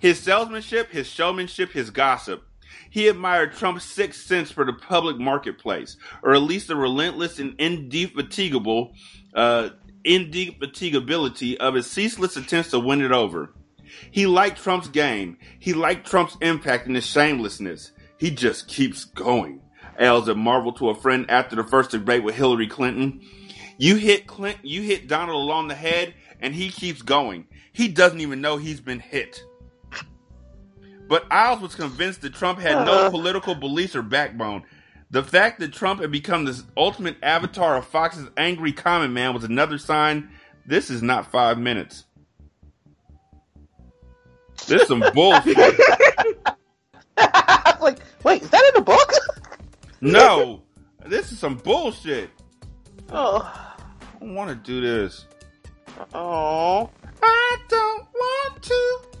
[0.00, 2.44] His salesmanship, his showmanship, his gossip.
[2.92, 7.54] He admired Trump's sixth sense for the public marketplace, or at least the relentless and
[7.58, 8.92] indefatigable,
[9.32, 9.70] uh,
[10.04, 13.54] indefatigability of his ceaseless attempts to win it over.
[14.10, 15.38] He liked Trump's game.
[15.58, 17.92] He liked Trump's impact and his shamelessness.
[18.18, 19.62] He just keeps going.
[19.98, 23.22] Ailes had marveled to a friend after the first debate with Hillary Clinton.
[23.78, 27.46] You hit Clinton, you hit Donald along the head, and he keeps going.
[27.72, 29.42] He doesn't even know he's been hit.
[31.12, 33.10] But Isles was convinced that Trump had no uh.
[33.10, 34.62] political beliefs or backbone.
[35.10, 39.44] The fact that Trump had become the ultimate avatar of Fox's angry common man was
[39.44, 40.30] another sign
[40.64, 42.06] this is not five minutes.
[44.66, 45.58] This is some bullshit.
[47.18, 49.12] like, wait, is that in the book?
[50.00, 50.62] no,
[51.04, 52.30] this is some bullshit.
[53.10, 55.26] Oh, I don't want to do this.
[56.14, 56.88] oh,
[57.22, 59.11] I don't want to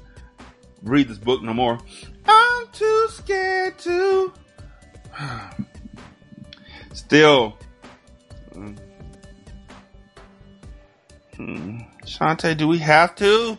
[0.82, 1.78] read this book no more.
[2.26, 4.32] I'm too scared to.
[6.92, 7.56] Still.
[11.36, 11.78] Hmm.
[12.06, 13.58] Shanta, do we have to?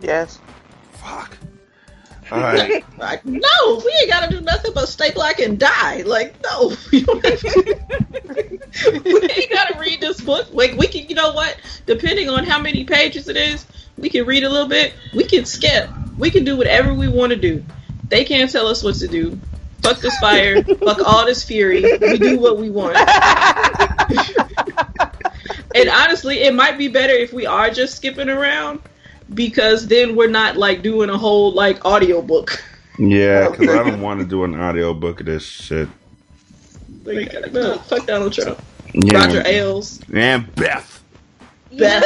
[0.00, 0.38] yes.
[0.92, 1.36] Fuck.
[2.40, 2.84] Right.
[2.98, 6.02] Like, no, we ain't gotta do nothing but stay black and die.
[6.02, 10.46] Like, no, we don't have to- we ain't gotta read this book.
[10.52, 11.56] Like, we can, you know what?
[11.84, 13.66] Depending on how many pages it is,
[13.98, 14.94] we can read a little bit.
[15.12, 15.90] We can skip.
[16.16, 17.64] We can do whatever we want to do.
[18.08, 19.38] They can't tell us what to do.
[19.82, 20.62] Fuck this fire.
[20.78, 21.82] fuck all this fury.
[21.82, 22.96] We do what we want.
[25.74, 28.80] and honestly, it might be better if we are just skipping around
[29.34, 32.62] because then we're not like doing a whole like audiobook.
[32.98, 35.88] Yeah, because I don't want to do an audio book of this shit.
[37.04, 38.62] Like, no, fuck Donald Trump.
[38.94, 39.18] Yeah.
[39.18, 41.02] Roger Ailes, And Beth.
[41.76, 42.04] Beth,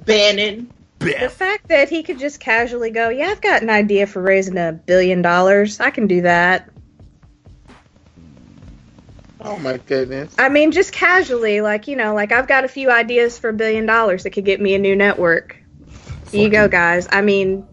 [0.04, 0.70] Bannon.
[1.00, 4.58] The fact that he could just casually go, yeah, I've got an idea for raising
[4.58, 5.80] a billion dollars.
[5.80, 6.68] I can do that.
[9.40, 10.34] Oh my goodness.
[10.38, 13.52] I mean, just casually, like, you know, like I've got a few ideas for a
[13.54, 15.56] billion dollars that could get me a new network.
[16.30, 17.08] Here you go, guys.
[17.10, 17.66] I mean,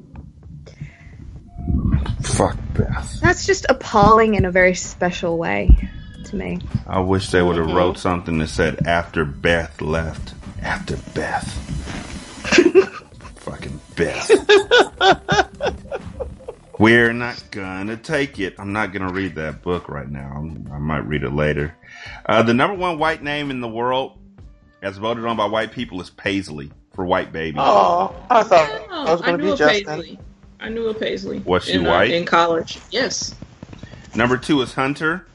[2.22, 3.20] Fuck Beth.
[3.22, 5.70] that's just appalling in a very special way
[6.26, 6.60] to me.
[6.88, 10.34] I wish they would have wrote something that said after Beth left.
[10.62, 11.48] After Beth.
[13.38, 14.32] Fucking Beth.
[16.80, 18.56] We're not gonna take it.
[18.60, 20.32] I'm not gonna read that book right now.
[20.36, 21.76] I'm- I might read it later.
[22.26, 24.20] Uh, the number one white name in the world,
[24.84, 27.60] as voted on by white people, is Paisley for white baby.
[27.60, 29.86] Oh, I thought I was going to be a Justin.
[29.86, 30.20] Paisley.
[30.60, 31.38] I knew a Paisley.
[31.46, 32.10] Was she in, uh, white?
[32.10, 32.80] in college?
[32.90, 33.36] Yes.
[34.16, 35.28] Number two is Hunter.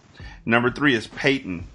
[0.45, 1.69] Number three is Peyton.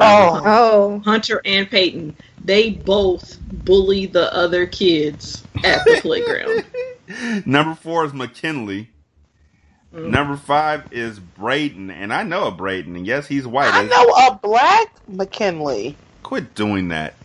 [0.00, 0.40] Oh.
[0.42, 1.02] Oh.
[1.04, 2.16] Hunter and Peyton.
[2.42, 6.64] They both bully the other kids at the playground.
[7.46, 8.88] Number four is McKinley.
[9.94, 10.08] Mm.
[10.08, 13.74] Number five is Braden, and I know a Braden, and yes, he's white.
[13.74, 15.94] I know a black McKinley.
[16.22, 17.16] Quit doing that.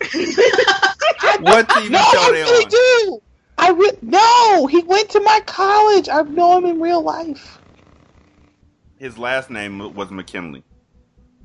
[1.40, 2.70] what TV no, show I they really on?
[2.70, 3.22] do.
[3.58, 6.08] I re- no, he went to my college.
[6.08, 7.58] I know him in real life.
[8.98, 10.62] His last name was McKinley.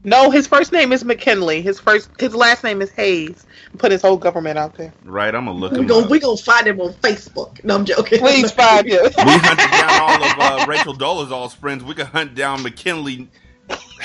[0.05, 1.61] No, his first name is McKinley.
[1.61, 3.45] His first, his last name is Hayes.
[3.79, 4.93] Put his whole government out there.
[5.03, 6.11] Right, I'm gonna look We him gonna up.
[6.11, 7.63] we gonna find him on Facebook.
[7.63, 8.19] No, I'm joking.
[8.19, 9.01] Please find him.
[9.03, 11.83] we hunted down all of uh, Rachel Dolezal's friends.
[11.83, 13.29] We could hunt down McKinley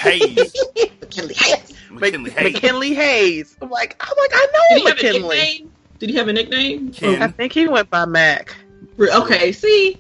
[0.01, 0.55] Hayes.
[1.01, 1.75] McKinley Hayes.
[1.91, 2.53] McKinley Hayes.
[2.55, 3.57] McKinley Hayes.
[3.61, 5.37] I'm like, I'm like, I know he have a McKinley.
[5.37, 5.73] nickname?
[5.99, 6.93] Did he have a nickname?
[6.93, 7.23] Ken.
[7.23, 8.55] I think he went by Mac,
[8.99, 9.99] Okay, see,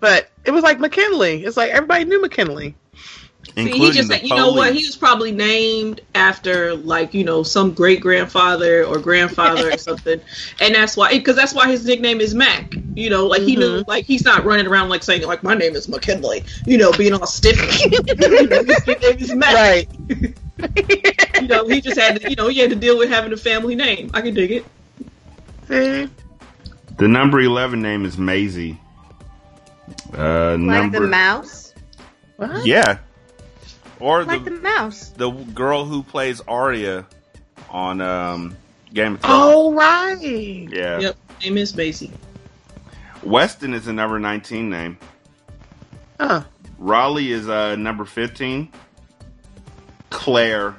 [0.00, 1.44] but it was like McKinley.
[1.44, 2.74] It's like everybody knew McKinley.
[3.54, 4.74] See, he just, said, you know what?
[4.74, 10.20] He was probably named after like you know some great grandfather or grandfather or something,
[10.60, 12.72] and that's why because that's why his nickname is Mac.
[12.94, 15.74] You know, like he knew like he's not running around like saying like my name
[15.74, 16.44] is McKinley.
[16.66, 17.56] You know, being all stiff.
[17.84, 17.90] you
[18.48, 19.54] know, his nickname is Mac.
[19.54, 19.88] Right.
[21.40, 23.36] You know, he just had to you know he had to deal with having a
[23.36, 24.10] family name.
[24.14, 24.64] I can dig it.
[25.68, 26.08] See?
[26.96, 28.78] The number eleven name is Maisie.
[30.16, 31.74] Uh, Like number the mouse.
[32.36, 32.64] What?
[32.66, 32.98] yeah,
[34.02, 35.08] or Like the the mouse.
[35.16, 37.06] the girl who plays Arya
[37.70, 38.56] on um,
[38.92, 39.42] Game of Thrones.
[39.54, 40.18] Oh right.
[40.20, 40.98] yeah.
[41.00, 42.10] Yep, name is Macy.
[43.22, 44.98] Weston is a number nineteen name.
[46.20, 46.42] Huh.
[46.78, 48.68] Raleigh is uh, number 15.
[50.10, 50.74] Claire,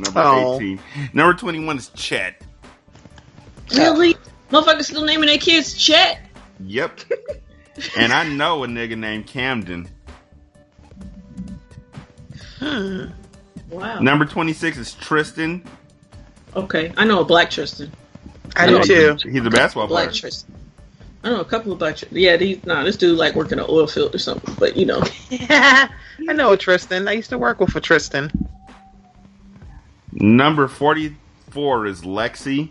[0.00, 0.56] number Oh.
[0.56, 0.80] 18.
[1.12, 2.42] Number 21 is Chet.
[3.74, 4.16] Really,
[4.50, 6.20] motherfuckers still naming their kids Chet.
[6.60, 7.00] Yep.
[7.96, 9.88] and I know a nigga named Camden.
[13.70, 13.98] Wow.
[13.98, 15.64] Number 26 is Tristan.
[16.54, 17.90] Okay, I know a black Tristan.
[18.54, 19.16] I do too.
[19.28, 20.06] He's a basketball player.
[20.06, 20.54] Black Tristan.
[21.24, 21.96] I know a couple of black.
[21.96, 22.18] Tristan.
[22.18, 22.84] Yeah, these nah.
[22.84, 24.54] This dude like working in an oil field or something.
[24.60, 25.88] But you know, I
[26.34, 27.08] know a Tristan.
[27.08, 28.30] I used to work with a Tristan.
[30.12, 32.70] Number 44 is Lexi.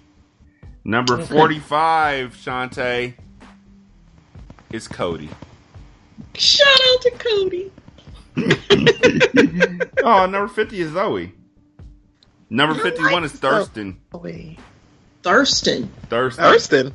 [0.86, 1.26] Number Okay.
[1.26, 3.14] 45, Shanta,
[4.72, 5.30] is Cody.
[6.36, 7.72] shout out to Cody.
[10.05, 11.31] Oh, number 50 is Zoe.
[12.49, 13.99] Number 51 is Thurston.
[14.11, 14.60] Wait.
[15.22, 15.89] Thurston.
[16.10, 16.43] Thurston.
[16.43, 16.93] Thurston.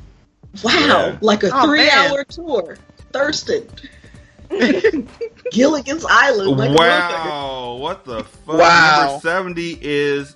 [0.63, 1.17] Wow, Yeah.
[1.21, 2.77] like a Oh, three-hour tour.
[3.11, 3.67] Thurston.
[5.51, 6.57] Gilligan's Island.
[6.57, 8.55] Like a wow, what the fuck?
[8.59, 9.05] Wow.
[9.07, 10.35] Number 70 is.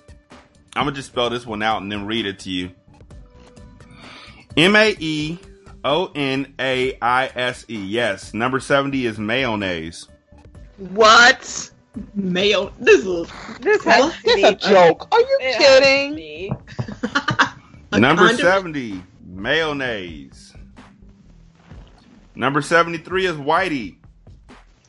[0.76, 2.70] I'm gonna just spell this one out and then read it to you.
[4.56, 5.38] M A E
[5.84, 7.76] O N A I S E.
[7.76, 8.34] Yes.
[8.34, 10.08] Number 70 is mayonnaise.
[10.78, 11.70] What?
[12.14, 12.72] Mayo.
[12.80, 13.28] This is
[13.60, 15.08] This has to be a joke.
[15.12, 16.56] Are you It kidding?
[18.00, 18.40] Number condiment.
[18.40, 20.54] 70, mayonnaise.
[22.34, 23.96] Number 73 is Whitey.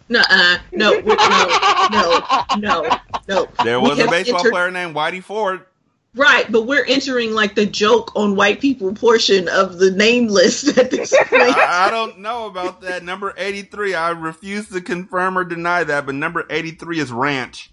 [0.10, 0.57] Nuh-uh.
[0.72, 2.90] No, uh, no, no, no,
[3.28, 3.48] no.
[3.64, 5.66] There We was a baseball entered- player named Whitey Ford.
[6.15, 10.67] Right, but we're entering like the joke on white people portion of the name list
[10.77, 11.41] at this point.
[11.41, 13.03] I, I don't know about that.
[13.03, 17.71] Number 83, I refuse to confirm or deny that, but number 83 is Ranch.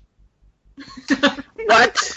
[1.67, 2.15] What?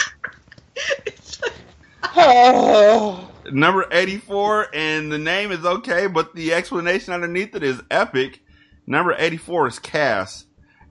[2.16, 3.32] oh.
[3.52, 8.42] Number 84, and the name is okay, but the explanation underneath it is epic.
[8.88, 10.46] Number 84 is Cass.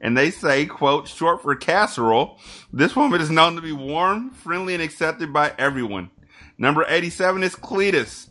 [0.05, 2.39] And they say, quote, short for casserole,
[2.73, 6.11] this woman is known to be warm, friendly, and accepted by everyone.
[6.59, 8.29] Number 87 is Cletus.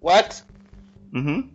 [0.00, 0.42] What?
[1.14, 1.48] Mm-hmm.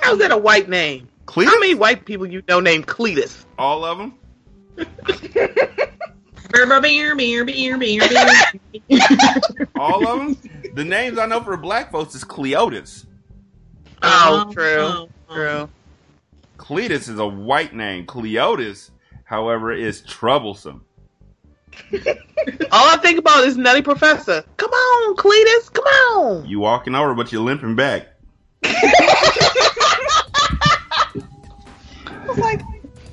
[0.00, 1.08] How's that a white name?
[1.26, 1.46] Cletus?
[1.46, 3.44] How many white people you know named Cletus?
[3.56, 4.18] All of them?
[9.78, 10.36] All of them?
[10.74, 13.06] the names I know for black folks is Cleotis.
[14.02, 14.76] Oh, Oh, true.
[14.80, 15.08] oh.
[15.32, 15.68] True.
[16.56, 18.06] Cletus is a white name.
[18.06, 18.90] Cleotis,
[19.24, 20.84] however, is troublesome.
[21.92, 24.44] All I think about is Nutty Professor.
[24.56, 25.72] Come on, Cletus.
[25.72, 26.46] Come on.
[26.46, 28.08] You walking over, but you're limping back.
[32.36, 32.60] Like,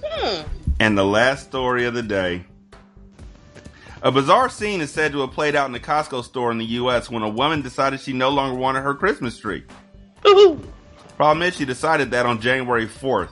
[0.03, 0.41] hmm.
[0.79, 2.43] And the last story of the day.
[4.01, 6.65] A bizarre scene is said to have played out in a Costco store in the
[6.65, 7.09] U.S.
[7.09, 9.63] when a woman decided she no longer wanted her Christmas tree.
[10.27, 10.59] Ooh.
[11.15, 13.29] Problem is, she decided that on January 4th.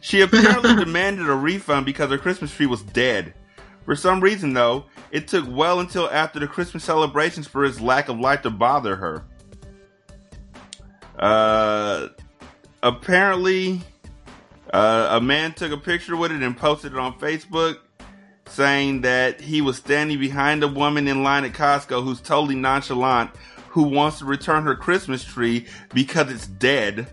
[0.00, 3.34] She apparently demanded a refund because her Christmas tree was dead.
[3.84, 8.08] For some reason, though, it took well until after the Christmas celebrations for its lack
[8.08, 9.24] of light to bother her.
[11.18, 12.08] Uh,
[12.82, 13.80] apparently,
[14.72, 17.78] uh, a man took a picture with it and posted it on Facebook,
[18.46, 23.30] saying that he was standing behind a woman in line at Costco who's totally nonchalant,
[23.70, 27.06] who wants to return her Christmas tree because it's dead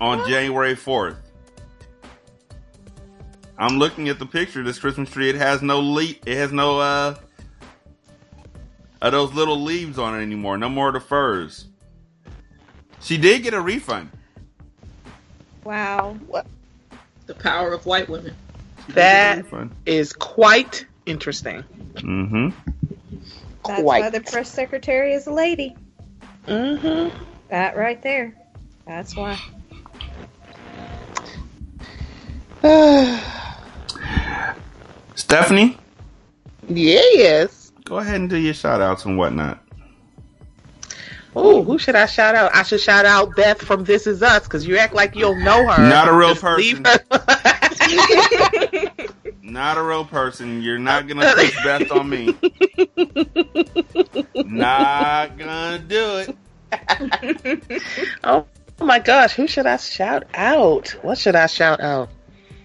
[0.00, 1.16] on January 4th.
[3.58, 5.28] I'm looking at the picture of this Christmas tree.
[5.28, 7.14] It has no le- it has no uh
[9.02, 10.56] of those little leaves on it anymore.
[10.56, 11.66] No more of the furs.
[13.00, 14.10] She did get a refund.
[15.64, 16.16] Wow.
[16.26, 16.46] What?
[17.26, 18.34] The power of white women.
[18.88, 19.44] That
[19.86, 21.62] is quite interesting.
[21.94, 22.48] Mm-hmm.
[23.66, 25.76] That's why the press secretary is a lady.
[26.46, 27.16] Mm-hmm.
[27.48, 28.34] That right there.
[28.86, 29.38] That's why.
[35.14, 35.76] Stephanie,
[36.68, 37.72] yes.
[37.84, 39.62] go ahead and do your shout outs and whatnot.
[41.34, 42.54] Oh, who should I shout out?
[42.54, 45.66] I should shout out Beth from This Is Us because you act like you'll know
[45.66, 45.88] her.
[45.88, 47.06] Not a real Just leave person.
[49.52, 50.62] Not a real person.
[50.62, 52.34] You're not gonna push Beth on me.
[54.46, 57.82] not gonna do it.
[58.24, 58.46] oh
[58.80, 60.88] my gosh, who should I shout out?
[61.02, 62.08] What should I shout out?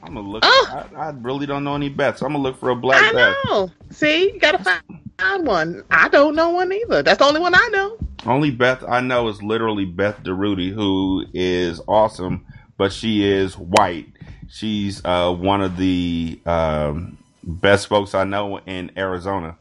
[0.01, 0.43] I'm gonna look.
[0.45, 0.88] Oh!
[0.95, 2.19] I, I really don't know any Beths.
[2.19, 3.35] so I'm gonna look for a black I Beth.
[3.45, 3.69] know.
[3.91, 5.84] See, you gotta find one.
[5.91, 7.03] I don't know one either.
[7.03, 7.97] That's the only one I know.
[8.26, 12.45] Only Beth I know is literally Beth DeRudy, who is awesome,
[12.77, 14.07] but she is white.
[14.49, 19.57] She's uh, one of the um, best folks I know in Arizona.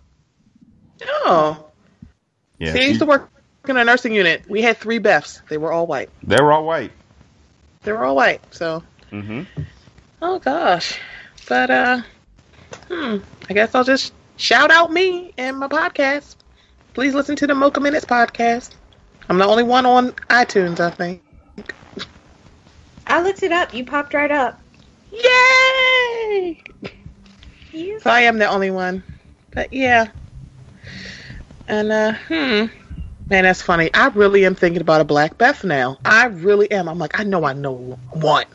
[1.03, 1.67] Oh,
[2.59, 3.31] Yeah, she- used to work
[3.69, 4.49] in a nursing unit.
[4.49, 5.41] We had three Beths.
[5.49, 6.09] They were all white.
[6.23, 6.93] they were all white.
[7.83, 8.41] They were all white.
[8.55, 9.43] So, hmm
[10.23, 10.99] oh gosh,
[11.49, 12.01] but uh,
[12.91, 13.19] hmm,
[13.49, 16.37] I guess I'll just shout out me and my podcast.
[16.95, 18.71] Please listen to the Mocha Minutes podcast.
[19.29, 21.23] I'm the only one on iTunes, I think.
[23.07, 23.73] I looked it up.
[23.75, 24.61] You popped right up.
[25.13, 26.63] Yay!
[28.01, 29.03] So I am the only one.
[29.53, 30.09] But yeah.
[31.69, 32.67] And uh hmm.
[33.29, 33.91] Man, that's funny.
[33.93, 35.99] I really am thinking about a Black Beth now.
[36.05, 36.89] I really am.
[36.89, 38.47] I'm like, I know I know one.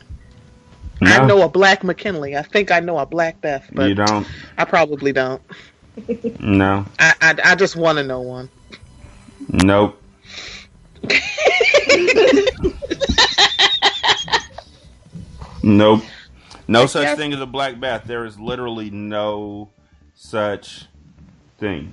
[1.02, 2.36] I know a Black McKinley.
[2.36, 4.26] I think I know a Black Beth, but You don't?
[4.56, 5.42] I probably don't.
[6.40, 6.86] No.
[6.98, 8.48] I I, I just want to know one.
[9.48, 10.00] Nope.
[15.62, 16.02] Nope.
[16.68, 17.18] No such Yes.
[17.18, 18.04] thing as a black Beth.
[18.04, 19.70] There is literally no
[20.14, 20.86] such
[21.58, 21.92] thing.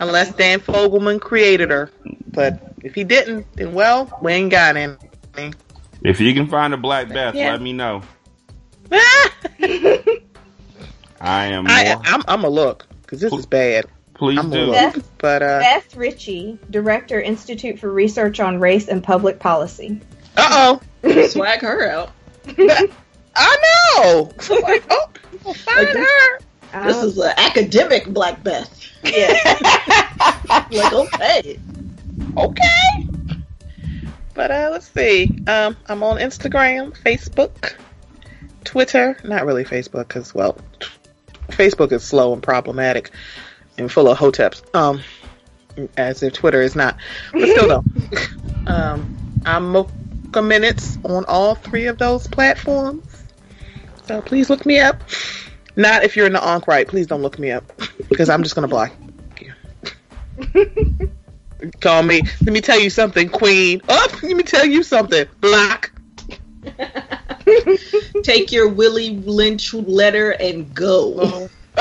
[0.00, 1.90] Unless Dan Fogelman created her.
[2.28, 4.96] But if he didn't, then well, we ain't got any.
[6.02, 7.52] If you can find a black Beth, Yeah.
[7.52, 8.02] let me know.
[11.20, 12.02] I am I, more.
[12.04, 13.86] I'm I'm a look because this is bad.
[14.14, 14.64] Please I'm do.
[14.64, 20.00] a look, but uh, Beth Ritchie, Director, Institute for Research on Race and Public Policy.
[20.36, 22.10] uh oh, Swag her out.
[23.36, 23.56] I
[23.96, 24.30] know.
[24.40, 25.08] So like, oh,
[25.44, 26.38] we'll find her.
[26.84, 28.90] This is an academic Black Beth.
[29.04, 29.36] Yeah.
[30.70, 31.58] like, okay.
[32.36, 33.08] Okay.
[34.34, 35.30] But uh, let's see.
[35.46, 37.74] Um, I'm on Instagram, Facebook,
[38.64, 39.16] Twitter.
[39.24, 40.88] Not really Facebook, because well, t-
[41.48, 43.10] Facebook is slow and problematic
[43.78, 44.62] and full of hoteps.
[44.74, 45.00] Um,
[45.96, 46.96] as if Twitter is not.
[47.32, 47.84] But still, though,
[48.66, 49.16] um,
[49.46, 53.13] I'm Mocha Minutes on all three of those platforms.
[54.06, 55.02] So please look me up.
[55.76, 56.86] Not if you're in the Ankh right.
[56.86, 57.64] Please don't look me up
[58.08, 58.92] because I'm just gonna block
[59.40, 59.52] you.
[61.80, 62.22] Call me.
[62.42, 63.80] Let me tell you something, Queen.
[63.88, 65.26] Oh, let me tell you something.
[65.40, 65.90] Block.
[68.22, 71.48] Take your Willie Lynch letter and go.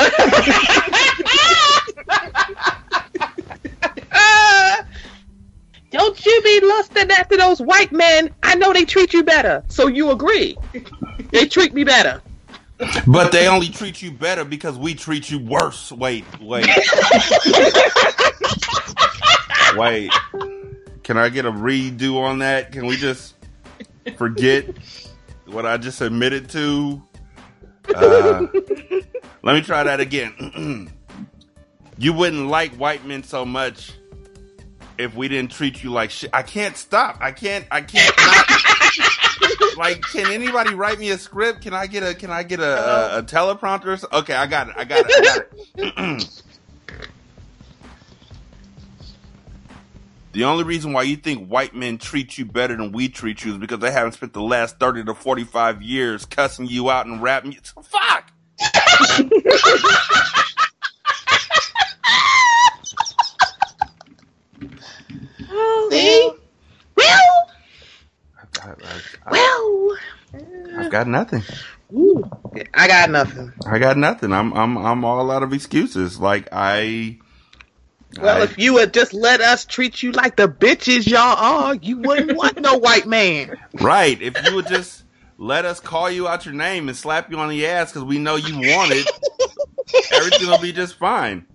[5.92, 8.32] Don't you be lusting after those white men.
[8.42, 9.64] I know they treat you better.
[9.68, 10.58] So you agree.
[11.34, 12.22] They treat me better.
[13.08, 15.92] But they only treat you better because we treat you worse.
[15.92, 16.68] Wait, wait.
[19.76, 20.12] wait.
[21.04, 22.72] Can I get a redo on that?
[22.72, 23.34] Can we just
[24.16, 24.68] forget
[25.48, 27.02] what I just admitted to?
[27.94, 28.46] Uh,
[29.42, 30.92] let me try that again.
[31.98, 33.92] you wouldn't like white men so much
[35.00, 36.30] if we didn't treat you like shit.
[36.32, 37.18] I can't stop.
[37.22, 37.66] I can't.
[37.72, 38.73] I can't not.
[39.78, 41.62] like, can anybody write me a script?
[41.62, 42.14] Can I get a?
[42.14, 44.04] Can I get a, a, a teleprompter?
[44.12, 44.76] Okay, I got it.
[44.78, 45.48] I got it.
[45.78, 46.42] I got it.
[50.34, 53.52] The only reason why you think white men treat you better than we treat you
[53.52, 57.22] is because they haven't spent the last 30 to 45 years cussing you out and
[57.22, 57.60] rapping you.
[57.84, 58.32] Fuck!
[65.56, 66.32] Oh, See?
[66.96, 67.43] Well,
[68.66, 68.72] I,
[69.26, 69.98] I, well.
[70.78, 71.44] I've got nothing.
[71.94, 72.24] Ooh,
[72.74, 73.54] I got nothing.
[73.68, 74.34] I got nothing.
[74.34, 76.20] I'm I'm I'm all out of excuses.
[76.20, 77.20] Like I.
[78.20, 81.76] Well, I- if you would just let us treat you like the bitches y'all are,
[81.76, 83.56] you wouldn't want no white man.
[83.80, 84.20] Right.
[84.22, 85.04] If you would just
[85.38, 88.18] let us call you out your name and slap you on the ass because we
[88.20, 89.08] know you want it,
[90.12, 91.46] everything will be just fine.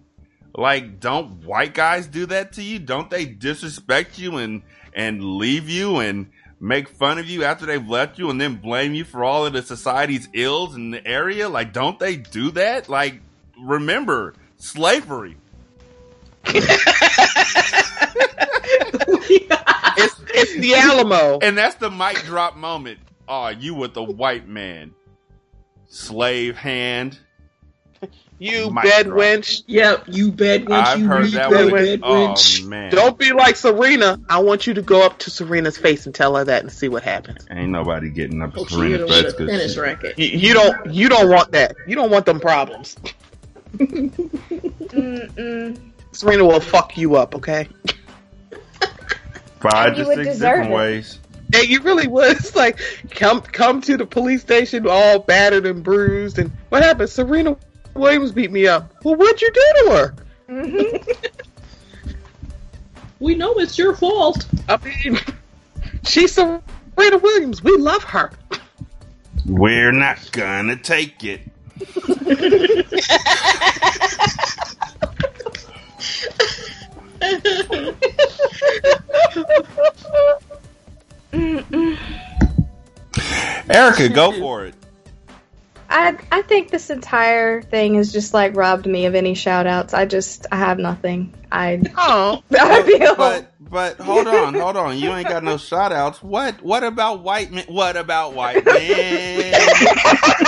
[0.55, 2.79] Like, don't white guys do that to you?
[2.81, 4.63] Don't they disrespect you and
[4.95, 6.31] and leave you and
[6.61, 9.53] make fun of you after they've left you and then blame you for all of
[9.53, 11.49] the society's ills in the area?
[11.49, 12.89] Like, don't they do that?
[12.89, 13.21] Like,
[13.61, 15.37] remember slavery.
[16.47, 16.65] it's
[20.35, 21.39] it's the Alamo.
[21.41, 23.01] And that's the mic drop moment.
[23.29, 24.95] Oh, you with the white man.
[25.89, 27.19] Slave hand.
[28.41, 29.19] You Mic bed drop.
[29.19, 29.63] wench.
[29.67, 30.85] Yep, you bed wench.
[30.87, 31.81] I've you heard that bed one.
[31.81, 32.63] wench.
[32.65, 32.91] Oh man.
[32.93, 34.21] Don't be like Serena.
[34.29, 36.89] I want you to go up to Serena's face and tell her that and see
[36.89, 37.45] what happens.
[37.51, 39.75] Ain't nobody getting up to Oh, she Serena hit him Fetz with a 'cause tennis
[39.75, 40.19] she- racket.
[40.19, 41.75] You, you don't you don't want that.
[41.89, 42.97] You don't want them problems.
[46.13, 47.69] Serena will fuck you up, okay?
[49.61, 50.75] five And you to six different it.
[50.75, 51.19] ways.
[51.53, 52.37] Yeah, you really would.
[52.37, 52.79] It's like
[53.11, 57.11] come come to the police station all battered and bruised and what happened?
[57.11, 57.57] Serena
[57.99, 58.93] Williams beat me up.
[59.05, 60.15] Well what'd you do to her?
[60.49, 61.11] Mm-hmm.
[63.21, 64.47] We know it's your fault.
[64.69, 65.19] I mean
[66.05, 66.63] she's Serena
[67.19, 67.65] Williams.
[67.65, 68.31] We love her.
[69.45, 71.41] We're not gonna take it.
[83.69, 84.75] Ereika, go for it.
[85.89, 89.95] I I think this entire thing has just like robbed me of any shout outs.
[89.95, 91.35] I just I have nothing.
[91.51, 94.99] I oh I feel But but hold on, hold on.
[94.99, 96.23] You ain't got no shout outs.
[96.23, 97.65] What what about white men?
[97.69, 99.77] What about white men?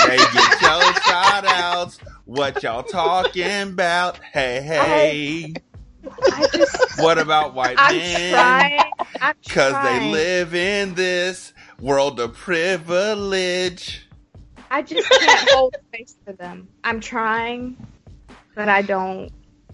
[0.07, 1.99] they get your shout outs.
[2.27, 4.19] What y'all talking about?
[4.23, 5.55] Hey hey.
[6.31, 8.31] I just What about white I'm men?
[8.31, 8.93] trying.
[9.21, 14.07] I'm Cause they live in this world of privilege.
[14.70, 16.68] I just can't hold space for them.
[16.84, 17.76] I'm trying,
[18.55, 19.32] but I don't.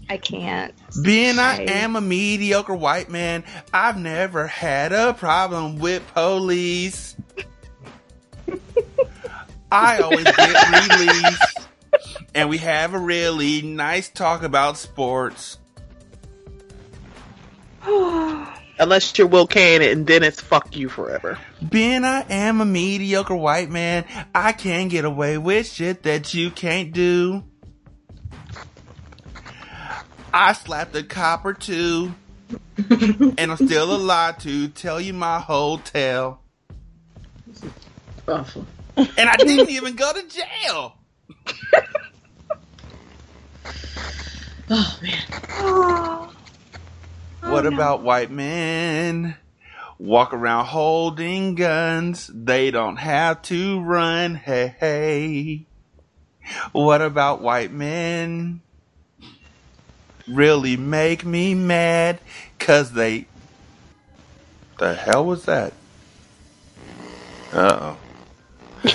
[0.08, 0.72] I can't.
[1.02, 3.44] Being I I- am a mediocre white man,
[3.74, 7.16] I've never had a problem with police.
[9.70, 11.58] I always get released,
[12.34, 15.58] and we have a really nice talk about sports.
[18.78, 21.38] Unless you're Will Kane and then it's fuck you forever.
[21.70, 24.04] Being I am a mediocre white man,
[24.34, 27.44] I can get away with shit that you can't do.
[30.32, 32.14] I slapped a cop or two,
[32.90, 36.42] and I'm still alive to tell you my whole tale.
[38.28, 38.66] Awful.
[38.96, 40.96] And I didn't even go to jail.
[44.68, 45.22] Oh man.
[45.60, 46.32] Oh,
[47.42, 49.36] What about white men?
[49.98, 52.30] Walk around holding guns.
[52.32, 54.34] They don't have to run.
[54.34, 55.66] Hey, hey.
[56.72, 58.60] What about white men?
[60.28, 62.20] Really make me mad.
[62.58, 63.26] Cause they.
[64.78, 65.72] The hell was that?
[67.52, 67.94] Uh
[68.84, 68.84] oh.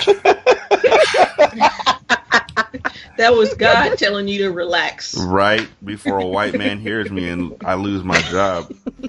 [3.18, 5.16] That was God telling you to relax.
[5.16, 8.74] Right before a white man hears me and I lose my job.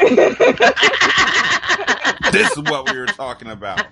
[2.31, 3.85] this is what we were talking about.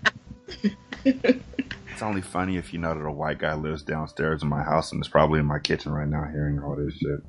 [1.06, 4.92] It's only funny if you know that a white guy lives downstairs in my house
[4.92, 7.22] and is probably in my kitchen right now hearing all this shit.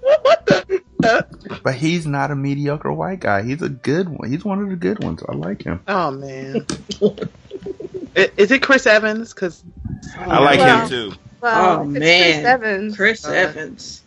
[0.00, 0.66] What?
[1.62, 3.42] But he's not a mediocre white guy.
[3.42, 4.30] He's a good one.
[4.30, 5.22] He's one of the good ones.
[5.28, 5.80] I like him.
[5.86, 6.66] Oh man.
[8.14, 9.34] Is it Chris Evans?
[9.34, 9.62] Because
[10.18, 11.12] I like Well, him too.
[11.44, 12.00] Well, Oh, man.
[12.00, 12.96] Chris Evans.
[12.96, 14.02] Chris Uh, Evans.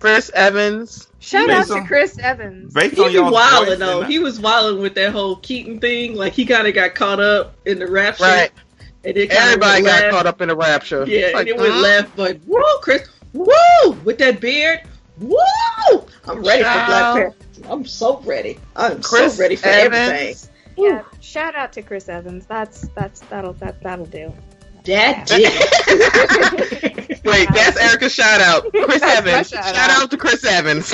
[0.00, 1.06] Chris Evans.
[1.20, 2.74] Shout Based out on- to Chris Evans.
[2.74, 4.02] Based He was wilding voice though.
[4.02, 6.16] He was wilding with that whole Keaton thing.
[6.16, 8.26] Like he kind of got caught up in the rap shit.
[8.26, 8.50] Right.
[9.04, 10.10] And then kinda Everybody got left.
[10.10, 11.04] caught up in the rapture.
[11.06, 11.78] Yeah, Like, and it went huh?
[11.80, 14.80] left, but woo, Chris, woo, with that beard,
[15.20, 15.36] woo.
[16.26, 17.34] I'm ready for Black Panther.
[17.68, 18.58] I'm so ready.
[18.74, 19.94] I'm Chris so ready for Evans.
[20.10, 20.36] everything.
[20.76, 22.46] Yeah, shout out to Chris Evans.
[22.46, 24.32] That's that's that'll that that'll do.
[24.84, 27.20] That did.
[27.24, 28.64] Wait, that's Ereika's shout out.
[28.72, 29.48] Chris That's Evans.
[29.50, 30.02] shout Shout, out.
[30.02, 30.92] out to Chris Evans.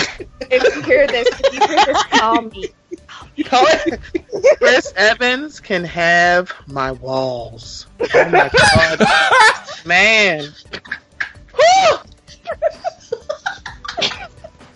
[0.51, 2.69] If you hear this, if you hear this, call me.
[4.59, 7.87] Chris Evans can have my walls.
[8.01, 9.87] Oh my god.
[9.87, 10.49] Man.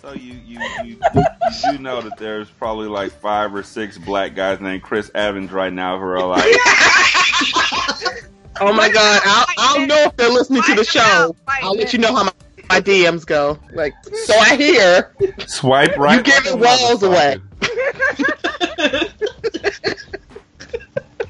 [0.01, 1.25] So you, you, you, you
[1.73, 5.73] do know that there's probably like five or six black guys named Chris Evans right
[5.73, 6.45] now who are like,
[8.61, 11.35] Oh my god, I'll, I'll know if they're listening to the show.
[11.49, 12.33] I'll let you know how my,
[12.69, 13.59] my DMs go.
[13.73, 15.15] Like, so I hear
[15.47, 16.19] Swipe right.
[16.19, 17.39] you giving like a walls away.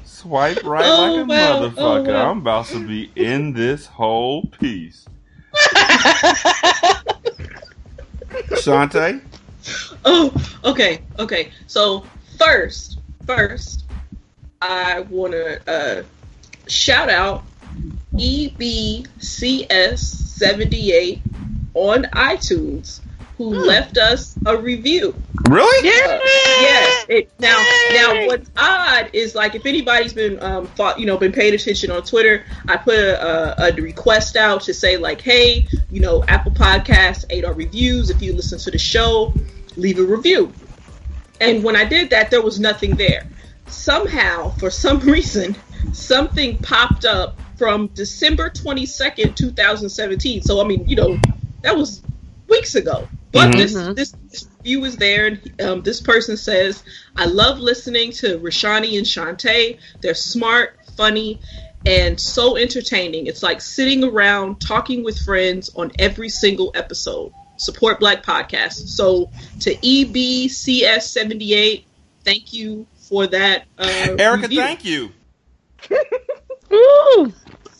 [0.03, 1.61] Swipe right Oh, like a wow.
[1.69, 2.07] motherfucker.
[2.07, 2.31] Oh, wow.
[2.31, 5.05] I'm about to be in this whole piece.
[8.61, 9.21] Shanta?
[10.05, 10.33] Oh,
[10.63, 11.51] okay, okay.
[11.67, 12.03] So
[12.37, 13.85] first, first,
[14.61, 16.03] I want to uh,
[16.67, 17.43] shout out
[18.17, 21.19] E EBCS78
[21.73, 23.01] on iTunes
[23.37, 25.15] who left us a review.
[25.49, 25.89] Really?
[25.89, 27.05] Uh, yes.
[27.09, 27.57] It, now,
[27.91, 31.89] now, what's odd is like if anybody's been, um, fought, you know, been paying attention
[31.89, 36.23] on Twitter, I put a, a, a request out to say like, hey, you know,
[36.27, 38.11] Apple Podcasts ate our reviews.
[38.11, 39.33] If you listen to the show,
[39.75, 40.53] leave a review.
[41.41, 43.27] And when I did that, there was nothing there.
[43.73, 45.55] Somehow, for some reason,
[45.93, 50.41] something popped up from December 22nd, 2017.
[50.41, 51.19] So, I mean, you know,
[51.61, 52.01] that was
[52.47, 53.07] weeks ago.
[53.31, 53.95] But Mhm.
[53.95, 56.83] this, this review is there, and um, this person says,
[57.17, 59.75] "I love listening to Rashanii and Shanta.
[60.01, 61.39] They're smart, funny,
[61.85, 63.27] and so entertaining.
[63.27, 67.33] It's like sitting around talking with friends on every single episode.
[67.57, 68.87] Support Black Podcast.
[68.89, 69.29] So
[69.61, 71.83] to E EBCS78,
[72.23, 73.65] thank you for that.
[73.77, 74.59] Uh, Ereika, review.
[74.61, 75.11] thank you.
[76.73, 77.31] Ooh.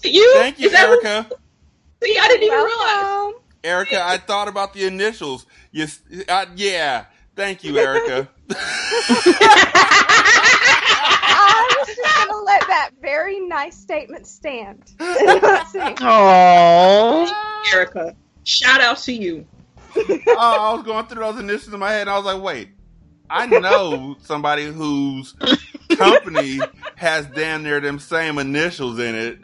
[0.04, 0.34] You?
[0.36, 1.32] Thank you, Is that what- Ereika.
[2.04, 3.34] See, I didn't even realize.
[3.64, 5.48] Ereika, I thought about the initials.
[5.72, 7.06] Yes, uh, yeah.
[7.36, 8.28] Thank you, Ereika.
[11.36, 14.92] I was just gonna let that very nice statement stand.
[15.00, 15.74] Let's.
[15.74, 17.32] Aww.
[17.74, 19.48] Ereika, shout out to you.
[19.96, 22.02] oh, I was going through those initials in my head.
[22.02, 22.70] And I was like, wait,
[23.34, 25.34] I know somebody whose
[25.96, 26.60] company
[26.96, 29.40] has damn near them same initials in it.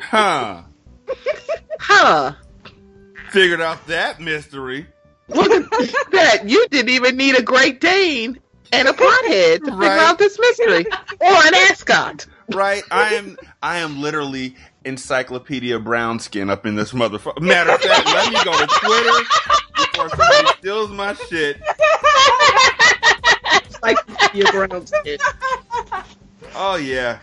[0.00, 0.62] Huh.
[1.78, 2.34] Huh.
[3.30, 4.86] Figured out that mystery.
[5.28, 6.48] Look at that.
[6.48, 8.40] You didn't even need a Great Dane
[8.72, 10.86] and a pothead to figure out this mystery.
[11.20, 12.26] Or an ascot.
[12.52, 12.82] Right?
[12.90, 17.40] I am I am literally Encyclopedia Brown skin up in this motherfucker.
[17.40, 19.24] Matter of fact, let me go to Twitter
[19.76, 21.58] before somebody steals my shit.
[24.34, 25.18] Your brown skin.
[26.54, 27.18] Oh yeah.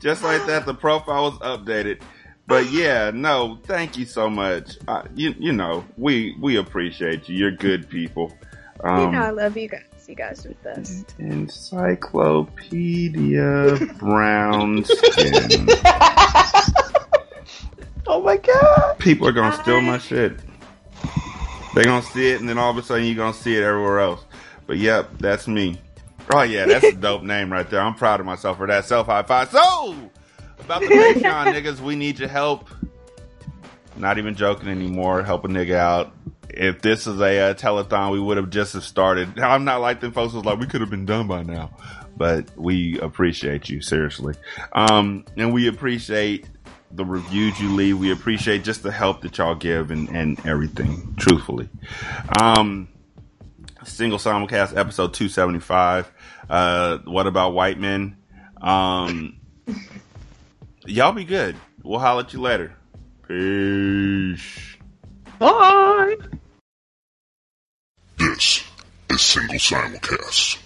[0.00, 2.00] Just like that, the profile was updated.
[2.46, 4.76] But yeah, no, thank you so much.
[4.88, 7.36] Uh, you you know, we we appreciate you.
[7.36, 8.36] You're good people.
[8.82, 9.84] Um, you know I love you guys.
[10.08, 11.14] You guys are the best.
[11.18, 15.70] Encyclopedia Brownskin.
[18.12, 18.98] Oh my god.
[18.98, 20.36] People are gonna steal my shit.
[21.76, 24.00] They're gonna see it, and then all of a sudden you're gonna see it everywhere
[24.00, 24.24] else.
[24.66, 25.80] But yep, that's me.
[26.34, 27.80] Oh yeah, that's a dope name right there.
[27.80, 29.50] I'm proud of myself for that self high five.
[29.52, 29.94] So
[30.58, 31.22] about the Patreon
[31.54, 32.68] niggas, we need your help.
[33.96, 35.22] Not even joking anymore.
[35.22, 36.12] Help a nigga out.
[36.48, 39.36] If this is a uh, telethon, we would have just have started.
[39.36, 41.76] Now, I'm not like them folks who's like we could have been done by now,
[42.16, 44.34] but we appreciate you seriously,
[44.72, 46.48] um, and we appreciate
[46.90, 47.98] the reviews you leave.
[47.98, 51.14] We appreciate just the help that y'all give and, and everything.
[51.18, 51.68] Truthfully,
[52.40, 52.88] um,
[53.84, 56.10] single simulcast episode 275.
[56.48, 58.16] Uh, what about white men?
[58.60, 59.40] Um,
[60.84, 61.56] y'all be good.
[61.82, 62.74] We'll holler at you later.
[63.26, 64.76] Peace.
[65.38, 66.16] Bye.
[68.18, 68.64] This
[69.08, 70.58] is Single Simulcast.